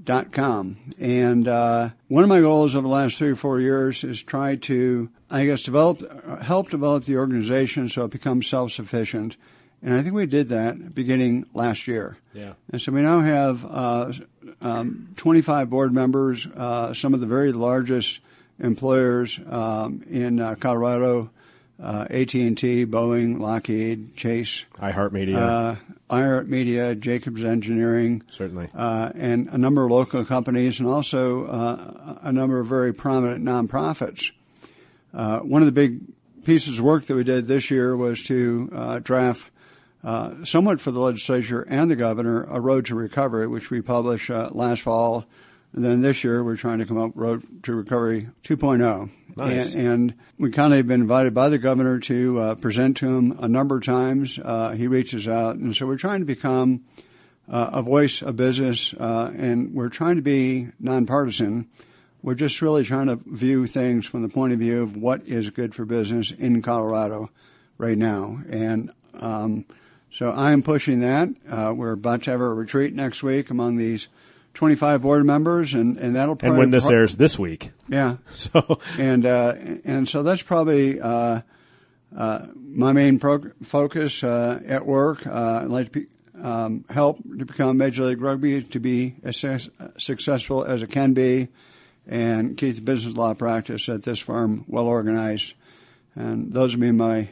dot 0.04 0.32
com. 0.32 0.78
And 1.00 1.48
uh, 1.48 1.90
one 2.08 2.24
of 2.24 2.30
my 2.30 2.40
goals 2.40 2.76
over 2.76 2.88
the 2.88 2.94
last 2.94 3.18
three 3.18 3.30
or 3.30 3.36
four 3.36 3.60
years 3.60 4.04
is 4.04 4.24
try 4.24 4.56
to, 4.56 5.10
I 5.30 5.46
guess, 5.46 5.64
develop, 5.64 6.42
help 6.42 6.70
develop 6.70 7.06
the 7.06 7.18
organization 7.18 7.90
so 7.90 8.06
it 8.06 8.12
becomes 8.12 8.48
self-sufficient. 8.48 9.36
And 9.84 9.94
I 9.94 10.02
think 10.02 10.16
we 10.16 10.28
did 10.28 10.50
that 10.50 10.96
beginning 10.96 11.46
last 11.54 11.88
year. 11.88 12.18
Yeah. 12.34 12.54
And 12.72 12.82
so 12.82 12.92
we 12.92 13.02
now 13.02 13.20
have 13.22 13.66
uh, 13.66 14.14
um, 14.62 15.10
25 15.18 15.70
board 15.70 15.94
members, 15.94 16.48
uh, 16.48 16.94
some 16.94 17.14
of 17.14 17.20
the 17.20 17.26
very 17.26 17.52
largest 17.52 18.20
employers 18.60 19.40
um, 19.50 20.04
in 20.08 20.40
uh, 20.40 20.56
Colorado, 20.56 21.32
uh, 21.82 22.06
AT&T, 22.10 22.86
Boeing, 22.86 23.40
Lockheed, 23.40 24.16
Chase, 24.16 24.66
iHeartMedia, 24.76 25.36
uh, 25.36 25.76
iHeart 26.10 26.48
Media, 26.48 26.94
Jacobs 26.96 27.44
Engineering, 27.44 28.22
certainly. 28.30 28.70
uh, 28.76 29.12
and 29.16 29.48
a 29.50 29.58
number 29.58 29.84
of 29.86 29.92
local 29.92 30.24
companies, 30.26 30.80
and 30.80 30.88
also 30.88 31.46
uh, 31.46 32.20
a 32.22 32.32
number 32.32 32.60
of 32.60 32.68
very 32.68 32.94
prominent 32.94 33.44
nonprofits. 33.44 34.32
Uh, 35.14 35.40
one 35.40 35.62
of 35.62 35.66
the 35.66 35.72
big 35.72 36.00
pieces 36.46 36.80
of 36.80 36.86
work 36.86 37.06
that 37.06 37.16
we 37.16 37.24
did 37.24 37.48
this 37.48 37.70
year 37.72 37.96
was 37.96 38.22
to 38.24 38.70
uh, 38.74 39.00
draft 39.00 39.48
uh, 40.04 40.34
somewhat 40.44 40.80
for 40.82 40.92
the 40.92 41.00
legislature 41.00 41.62
and 41.64 41.90
the 41.92 41.96
governor, 41.96 42.44
a 42.46 42.60
road 42.60 42.86
to 42.88 42.96
recovery, 42.96 43.48
which 43.48 43.70
we 43.70 43.82
published 43.82 44.30
uh, 44.30 44.50
last 44.52 44.82
fall. 44.82 45.26
And 45.74 45.86
then 45.86 46.02
this 46.02 46.24
year, 46.24 46.44
we're 46.44 46.58
trying 46.58 46.80
to 46.80 46.86
come 46.86 46.98
up 46.98 47.12
Road 47.16 47.64
to 47.64 47.74
Recovery 47.74 48.30
2.0. 48.44 49.10
Nice. 49.38 49.74
And, 49.74 49.88
and 49.88 50.14
we 50.38 50.52
kind 50.52 50.74
of 50.74 50.88
been 50.88 51.02
invited 51.02 51.34
by 51.34 51.48
the 51.48 51.58
governor 51.58 52.00
to 52.00 52.40
uh, 52.40 52.56
present 52.56 52.98
to 52.98 53.08
him 53.08 53.38
a 53.40 53.48
number 53.48 53.78
of 53.78 53.86
times. 53.86 54.38
Uh, 54.44 54.72
he 54.72 54.88
reaches 54.88 55.28
out, 55.28 55.56
and 55.56 55.76
so 55.76 55.86
we're 55.86 55.98
trying 55.98 56.20
to 56.20 56.26
become 56.26 56.84
uh, 57.50 57.70
a 57.74 57.82
voice 57.82 58.22
of 58.22 58.36
business, 58.36 58.94
uh, 58.94 59.32
and 59.36 59.74
we're 59.74 59.90
trying 59.90 60.18
to 60.18 60.22
be 60.22 60.68
nonpartisan. 60.80 61.70
We're 62.22 62.36
just 62.36 62.62
really 62.62 62.84
trying 62.84 63.08
to 63.08 63.20
view 63.26 63.66
things 63.66 64.06
from 64.06 64.22
the 64.22 64.30
point 64.30 64.54
of 64.54 64.60
view 64.60 64.84
of 64.84 64.98
what 64.98 65.24
is 65.24 65.50
good 65.50 65.74
for 65.74 65.86
business 65.86 66.32
in 66.32 66.62
Colorado 66.62 67.32
right 67.78 67.98
now. 67.98 68.42
And 68.50 68.92
um, 69.16 69.66
so 70.12 70.30
I 70.30 70.52
am 70.52 70.62
pushing 70.62 71.00
that. 71.00 71.30
Uh, 71.50 71.74
we're 71.76 71.94
about 71.94 72.24
to 72.24 72.32
have 72.32 72.42
a 72.42 72.54
retreat 72.54 72.94
next 72.94 73.24
week 73.24 73.50
among 73.50 73.78
these 73.78 74.08
25 74.54 75.02
board 75.02 75.26
members, 75.26 75.74
and, 75.74 75.98
and 75.98 76.16
that'll 76.16 76.36
probably 76.36 76.50
And 76.56 76.60
when 76.60 76.70
this 76.72 76.90
airs 76.90 77.16
this 77.16 77.40
week. 77.40 77.72
yeah. 77.88 78.18
So 78.34 78.80
And 78.98 79.26
uh, 79.26 79.56
and 79.86 80.08
so 80.08 80.24
that's 80.24 80.42
probably 80.42 81.00
uh, 81.00 81.42
uh, 82.16 82.46
my 82.56 82.92
main 82.94 83.20
pro- 83.20 83.52
focus 83.64 84.24
uh, 84.24 84.60
at 84.66 84.86
work. 84.86 85.26
Uh, 85.26 85.62
I'd 85.64 85.68
like 85.70 85.92
to 85.94 86.00
be, 86.02 86.06
um, 86.42 86.86
help 86.90 87.18
to 87.38 87.46
become 87.46 87.78
Major 87.78 88.04
League 88.04 88.22
Rugby 88.22 88.62
to 88.64 88.80
be 88.80 89.16
as 89.24 89.38
success- 89.38 89.70
successful 89.98 90.64
as 90.66 90.82
it 90.82 90.92
can 90.92 91.14
be, 91.14 91.48
and 92.08 92.58
keep 92.58 92.76
the 92.76 92.82
business 92.82 93.16
law 93.16 93.34
practice 93.34 93.88
at 93.88 94.04
this 94.04 94.20
firm 94.20 94.66
well 94.68 94.88
organized. 94.88 95.54
And 96.16 96.52
those 96.52 96.74
would 96.74 96.82
be 96.82 96.92
my 96.92 97.30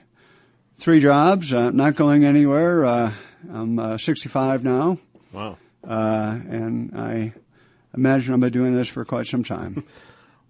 three 0.78 1.01
jobs. 1.01 1.53
Uh, 1.53 1.72
not 1.72 1.95
going 1.95 2.24
anywhere. 2.24 2.86
Uh, 2.86 3.11
I'm 3.51 3.78
uh, 3.80 3.97
65 3.97 4.63
now, 4.63 4.97
wow. 5.34 5.57
Uh, 5.88 6.39
and 6.49 6.97
I 6.97 7.34
imagine 7.93 8.34
I'll 8.34 8.39
be 8.39 8.49
doing 8.49 8.75
this 8.75 8.88
for 8.88 9.05
quite 9.05 9.27
some 9.27 9.43
time. 9.43 9.84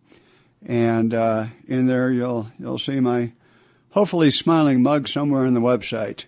And 0.65 1.15
uh, 1.15 1.47
in 1.67 1.89
there, 1.89 2.13
you'll 2.13 2.53
you'll 2.61 2.79
see 2.79 3.01
my 3.01 3.33
hopefully 3.91 4.31
smiling 4.31 4.85
mug 4.85 5.09
somewhere 5.09 5.47
on 5.47 5.55
the 5.55 5.61
website. 5.61 6.27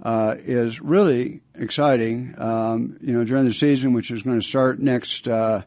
uh, 0.00 0.36
is 0.38 0.80
really 0.80 1.40
exciting. 1.56 2.36
Um, 2.38 2.96
you 3.00 3.12
know, 3.12 3.24
during 3.24 3.44
the 3.44 3.52
season, 3.52 3.94
which 3.94 4.12
is 4.12 4.22
going 4.22 4.40
to 4.40 4.46
start 4.46 4.78
next 4.78 5.26
uh, 5.26 5.62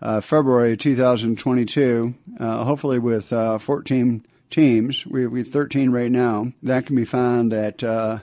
uh, 0.00 0.22
February 0.22 0.78
2022, 0.78 2.14
uh, 2.40 2.64
hopefully 2.64 2.98
with 2.98 3.30
uh, 3.34 3.58
14 3.58 4.24
teams. 4.48 5.06
We 5.06 5.24
have 5.24 5.48
13 5.48 5.90
right 5.90 6.10
now. 6.10 6.52
That 6.62 6.86
can 6.86 6.96
be 6.96 7.04
found 7.04 7.52
at 7.52 7.84
uh, 7.84 8.20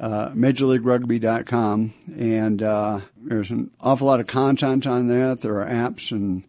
uh, 0.00 0.30
MajorLeagueRugby.com, 0.30 1.92
and 2.16 2.62
uh, 2.62 3.00
there's 3.18 3.50
an 3.50 3.72
awful 3.78 4.06
lot 4.06 4.20
of 4.20 4.26
content 4.26 4.86
on 4.86 5.08
that. 5.08 5.42
There 5.42 5.60
are 5.60 5.66
apps 5.66 6.12
and 6.12 6.44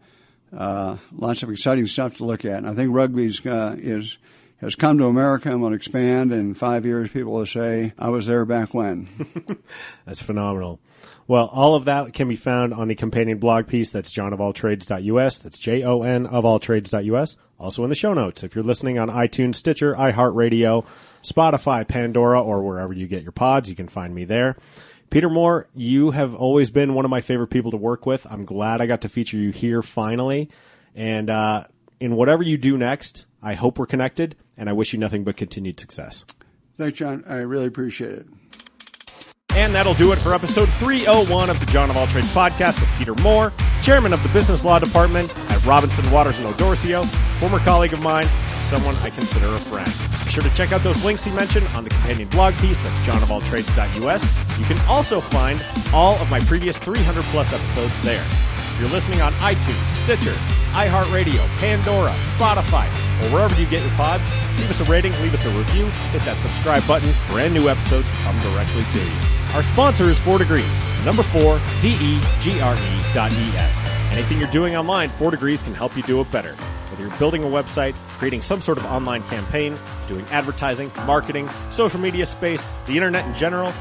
uh, 0.58 0.96
lots 1.12 1.44
of 1.44 1.50
exciting 1.50 1.88
stuff 1.88 2.18
to 2.18 2.26
look 2.26 2.46
at. 2.46 2.60
And 2.60 2.70
I 2.70 2.74
think 2.74 2.96
rugby 2.96 3.34
uh, 3.46 3.76
is 3.78 4.18
has 4.62 4.76
come 4.76 4.98
to 4.98 5.06
America 5.06 5.50
and 5.52 5.62
will 5.62 5.74
expand. 5.74 6.32
In 6.32 6.54
five 6.54 6.86
years, 6.86 7.12
people 7.12 7.34
will 7.34 7.46
say, 7.46 7.94
"I 7.98 8.10
was 8.10 8.26
there 8.28 8.46
back 8.46 8.74
when." 8.74 9.08
That's 10.06 10.22
phenomenal. 10.22 10.80
Well, 11.28 11.48
all 11.52 11.76
of 11.76 11.86
that 11.86 12.14
can 12.14 12.30
be 12.30 12.38
found 12.38 12.74
on 12.74 12.88
the 12.88 12.96
companion 12.96 13.38
blog 13.38 13.68
piece. 13.68 13.92
That's 13.92 14.12
jonofalltrades.us. 14.12 15.40
That's 15.40 15.60
J-O-N 15.60 16.26
of 16.26 16.46
all 16.46 16.60
trades.us. 16.60 17.36
Also 17.60 17.84
in 17.84 17.90
the 17.90 17.96
show 17.96 18.14
notes. 18.14 18.44
If 18.44 18.56
you're 18.56 18.64
listening 18.64 18.98
on 18.98 19.10
iTunes, 19.10 19.56
Stitcher, 19.56 19.94
iHeartRadio, 19.94 20.86
Spotify, 21.24 21.86
Pandora, 21.86 22.42
or 22.42 22.62
wherever 22.62 22.94
you 22.94 23.08
get 23.08 23.24
your 23.24 23.34
pods, 23.34 23.70
you 23.70 23.76
can 23.76 23.90
find 23.90 24.16
me 24.16 24.24
there. 24.24 24.56
Peter 25.10 25.30
Moore, 25.30 25.68
you 25.74 26.12
have 26.12 26.34
always 26.34 26.72
been 26.72 26.94
one 26.94 27.04
of 27.04 27.12
my 27.12 27.22
favorite 27.22 27.48
people 27.48 27.72
to 27.72 27.78
work 27.78 28.06
with. 28.06 28.26
I'm 28.30 28.46
glad 28.46 28.80
I 28.80 28.86
got 28.86 29.02
to 29.02 29.10
feature 29.10 29.38
you 29.38 29.52
here 29.52 29.82
finally. 29.82 30.50
And, 30.96 31.30
uh, 31.30 31.66
in 32.00 32.16
whatever 32.16 32.44
you 32.44 32.58
do 32.58 32.78
next, 32.78 33.26
I 33.42 33.54
hope 33.54 33.78
we're 33.78 33.86
connected 33.86 34.36
and 34.56 34.70
I 34.70 34.74
wish 34.74 34.94
you 34.94 35.00
nothing 35.00 35.24
but 35.24 35.38
continued 35.38 35.80
success. 35.80 36.26
Thanks, 36.78 36.98
John. 37.00 37.24
I 37.28 37.38
really 37.38 37.66
appreciate 37.68 38.14
it. 38.14 38.28
And 39.56 39.74
that'll 39.74 39.96
do 39.96 40.12
it 40.12 40.18
for 40.18 40.34
episode 40.36 40.70
301 40.74 41.50
of 41.50 41.60
the 41.60 41.66
John 41.68 41.90
of 41.90 41.98
All 41.98 42.06
Trades 42.08 42.28
podcast 42.34 42.80
with 42.80 42.90
Peter 43.00 43.16
Moore, 43.24 43.52
chairman 43.82 44.14
of 44.14 44.22
the 44.22 44.30
business 44.30 44.64
law 44.64 44.78
department 44.78 45.36
at 45.52 45.66
Robinson 45.66 46.10
Waters 46.12 46.38
and 46.38 46.48
O'Dorisio, 46.48 47.04
former 47.40 47.58
colleague 47.60 47.94
of 47.94 48.02
mine, 48.04 48.26
someone 48.70 48.94
I 48.98 49.10
consider 49.10 49.48
a 49.48 49.60
friend. 49.60 49.92
Be 50.26 50.30
sure 50.30 50.44
to 50.44 50.54
check 50.56 50.74
out 50.74 50.82
those 50.82 51.04
links 51.04 51.24
he 51.24 51.32
mentioned 51.32 51.66
on 51.74 51.84
the 51.84 51.90
companion 51.90 52.28
blog 52.28 52.54
piece. 52.56 52.80
at 52.86 52.92
jonofalltrades.us. 53.06 54.60
You 54.60 54.66
can 54.66 54.78
also 54.88 55.20
find 55.20 55.60
all 55.92 56.16
of 56.18 56.30
my 56.30 56.40
previous 56.42 56.78
300 56.78 57.24
plus 57.26 57.52
episodes 57.52 58.00
there. 58.02 58.26
You're 58.80 58.90
listening 58.90 59.22
on 59.22 59.34
iTunes, 59.42 59.84
Stitcher, 60.04 60.38
iHeartRadio, 60.78 61.42
Pandora, 61.58 62.14
Spotify, 62.38 62.86
or 63.24 63.34
wherever 63.34 63.60
you 63.60 63.66
get 63.66 63.82
your 63.82 63.92
pods, 63.94 64.22
leave 64.60 64.70
us 64.70 64.80
a 64.80 64.84
rating, 64.84 65.14
leave 65.24 65.34
us 65.34 65.44
a 65.48 65.50
review, 65.50 65.86
hit 66.12 66.22
that 66.26 66.38
subscribe 66.38 66.86
button. 66.86 67.12
Brand 67.30 67.56
new 67.56 67.70
episodes 67.70 68.08
come 68.22 68.40
directly 68.42 68.84
to 68.84 69.00
you. 69.00 69.18
Our 69.56 69.64
sponsor 69.64 70.04
is 70.04 70.20
4 70.20 70.38
Degrees, 70.38 70.70
number 71.04 71.24
4, 71.24 71.60
D-E-G-R-E 71.82 73.14
dot 73.16 73.32
E-S. 73.32 74.14
Anything 74.14 74.38
you're 74.38 74.52
doing 74.52 74.76
online, 74.76 75.10
4 75.10 75.32
Degrees 75.32 75.64
can 75.64 75.74
help 75.74 75.98
you 75.98 76.04
do 76.04 76.22
it 76.22 76.32
better. 76.32 76.54
Whether 76.54 77.02
you're 77.08 77.18
building 77.18 77.44
a 77.44 77.48
website, 77.48 77.96
creating 78.20 78.44
some 78.44 78.62
sort 78.62 78.78
of 78.78 78.86
online 78.86 79.24
campaign, 79.24 79.76
doing 80.08 80.24
advertising, 80.30 80.92
marketing, 81.08 81.50
social 81.72 82.00
media 82.00 82.28
space, 82.28 82.64
the 82.86 82.94
internet 82.94 83.26
in 83.26 83.34
general, 83.34 83.72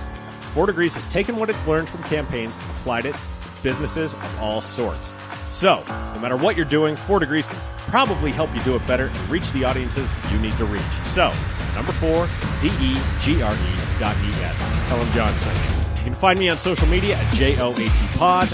4 0.55 0.65
Degrees 0.65 0.95
has 0.95 1.07
taken 1.09 1.37
what 1.37 1.51
it's 1.51 1.67
learned 1.67 1.91
from 1.91 2.03
campaigns 2.05 2.57
applied 2.57 3.05
it 3.05 3.15
businesses 3.63 4.15
of 4.15 4.41
all 4.41 4.61
sorts. 4.61 5.13
So, 5.51 5.83
no 6.15 6.21
matter 6.21 6.37
what 6.37 6.57
you're 6.57 6.65
doing, 6.65 6.97
4 6.97 7.19
Degrees 7.19 7.47
can 7.47 7.57
probably 7.89 8.31
help 8.31 8.55
you 8.55 8.63
do 8.63 8.77
it 8.77 8.87
better 8.87 9.07
and 9.07 9.31
reach 9.31 9.51
the 9.53 9.65
audiences 9.65 10.11
you 10.31 10.39
need 10.39 10.55
to 10.59 10.65
reach. 10.67 10.83
So, 11.07 11.33
number 11.75 11.93
4, 11.93 12.29
D-E-G-R-E 12.61 13.99
dot 13.99 14.17
E-S. 14.17 14.89
Tell 14.89 14.99
them 14.99 15.13
John 15.13 15.33
sent 15.35 15.57
you. 15.57 15.77
You 15.99 16.05
can 16.05 16.15
find 16.15 16.39
me 16.39 16.49
on 16.49 16.59
social 16.59 16.87
media 16.89 17.17
at 17.17 17.35
J-O-A-T 17.35 18.19
Pod. 18.19 18.49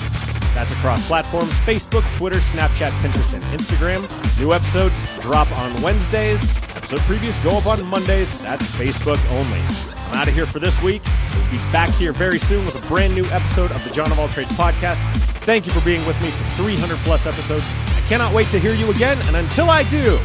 That's 0.55 0.71
across 0.73 1.05
platforms 1.07 1.51
Facebook, 1.61 2.05
Twitter, 2.19 2.39
Snapchat, 2.39 2.91
Pinterest, 3.01 3.35
and 3.35 3.43
Instagram. 3.59 4.39
New 4.39 4.53
episodes 4.53 4.95
drop 5.21 5.51
on 5.59 5.83
Wednesdays. 5.83 6.43
Episode 6.77 7.01
previews 7.01 7.43
go 7.43 7.57
up 7.57 7.67
on 7.67 7.85
Mondays. 7.87 8.31
That's 8.43 8.65
Facebook 8.77 9.19
only. 9.33 9.92
I'm 10.13 10.19
out 10.19 10.29
of 10.29 10.35
here 10.35 10.45
for 10.45 10.59
this 10.59 10.81
week. 10.83 11.01
We'll 11.33 11.51
be 11.51 11.57
back 11.73 11.89
here 11.89 12.13
very 12.13 12.39
soon 12.39 12.67
with 12.67 12.77
a 12.77 12.87
brand 12.87 13.15
new 13.15 13.25
episode 13.31 13.71
of 13.71 13.83
the 13.83 13.95
John 13.95 14.13
of 14.13 14.19
All 14.19 14.29
Trades 14.29 14.53
podcast. 14.53 14.99
Thank 15.47 15.65
you 15.65 15.73
for 15.73 15.83
being 15.87 16.05
with 16.05 16.21
me 16.21 16.29
for 16.31 16.45
300 16.63 16.99
plus 16.99 17.25
episodes. 17.25 17.65
I 17.65 18.01
cannot 18.09 18.35
wait 18.35 18.49
to 18.49 18.59
hear 18.59 18.75
you 18.75 18.91
again, 18.91 19.17
and 19.23 19.37
until 19.37 19.71
I 19.71 19.85
do, 19.85 20.19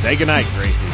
say 0.00 0.14
goodnight, 0.14 0.46
Gracie. 0.54 0.86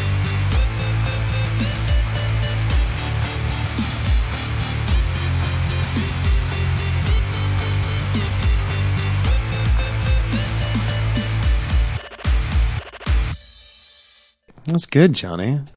That's 14.64 14.86
good, 14.86 15.12
Johnny. 15.12 15.60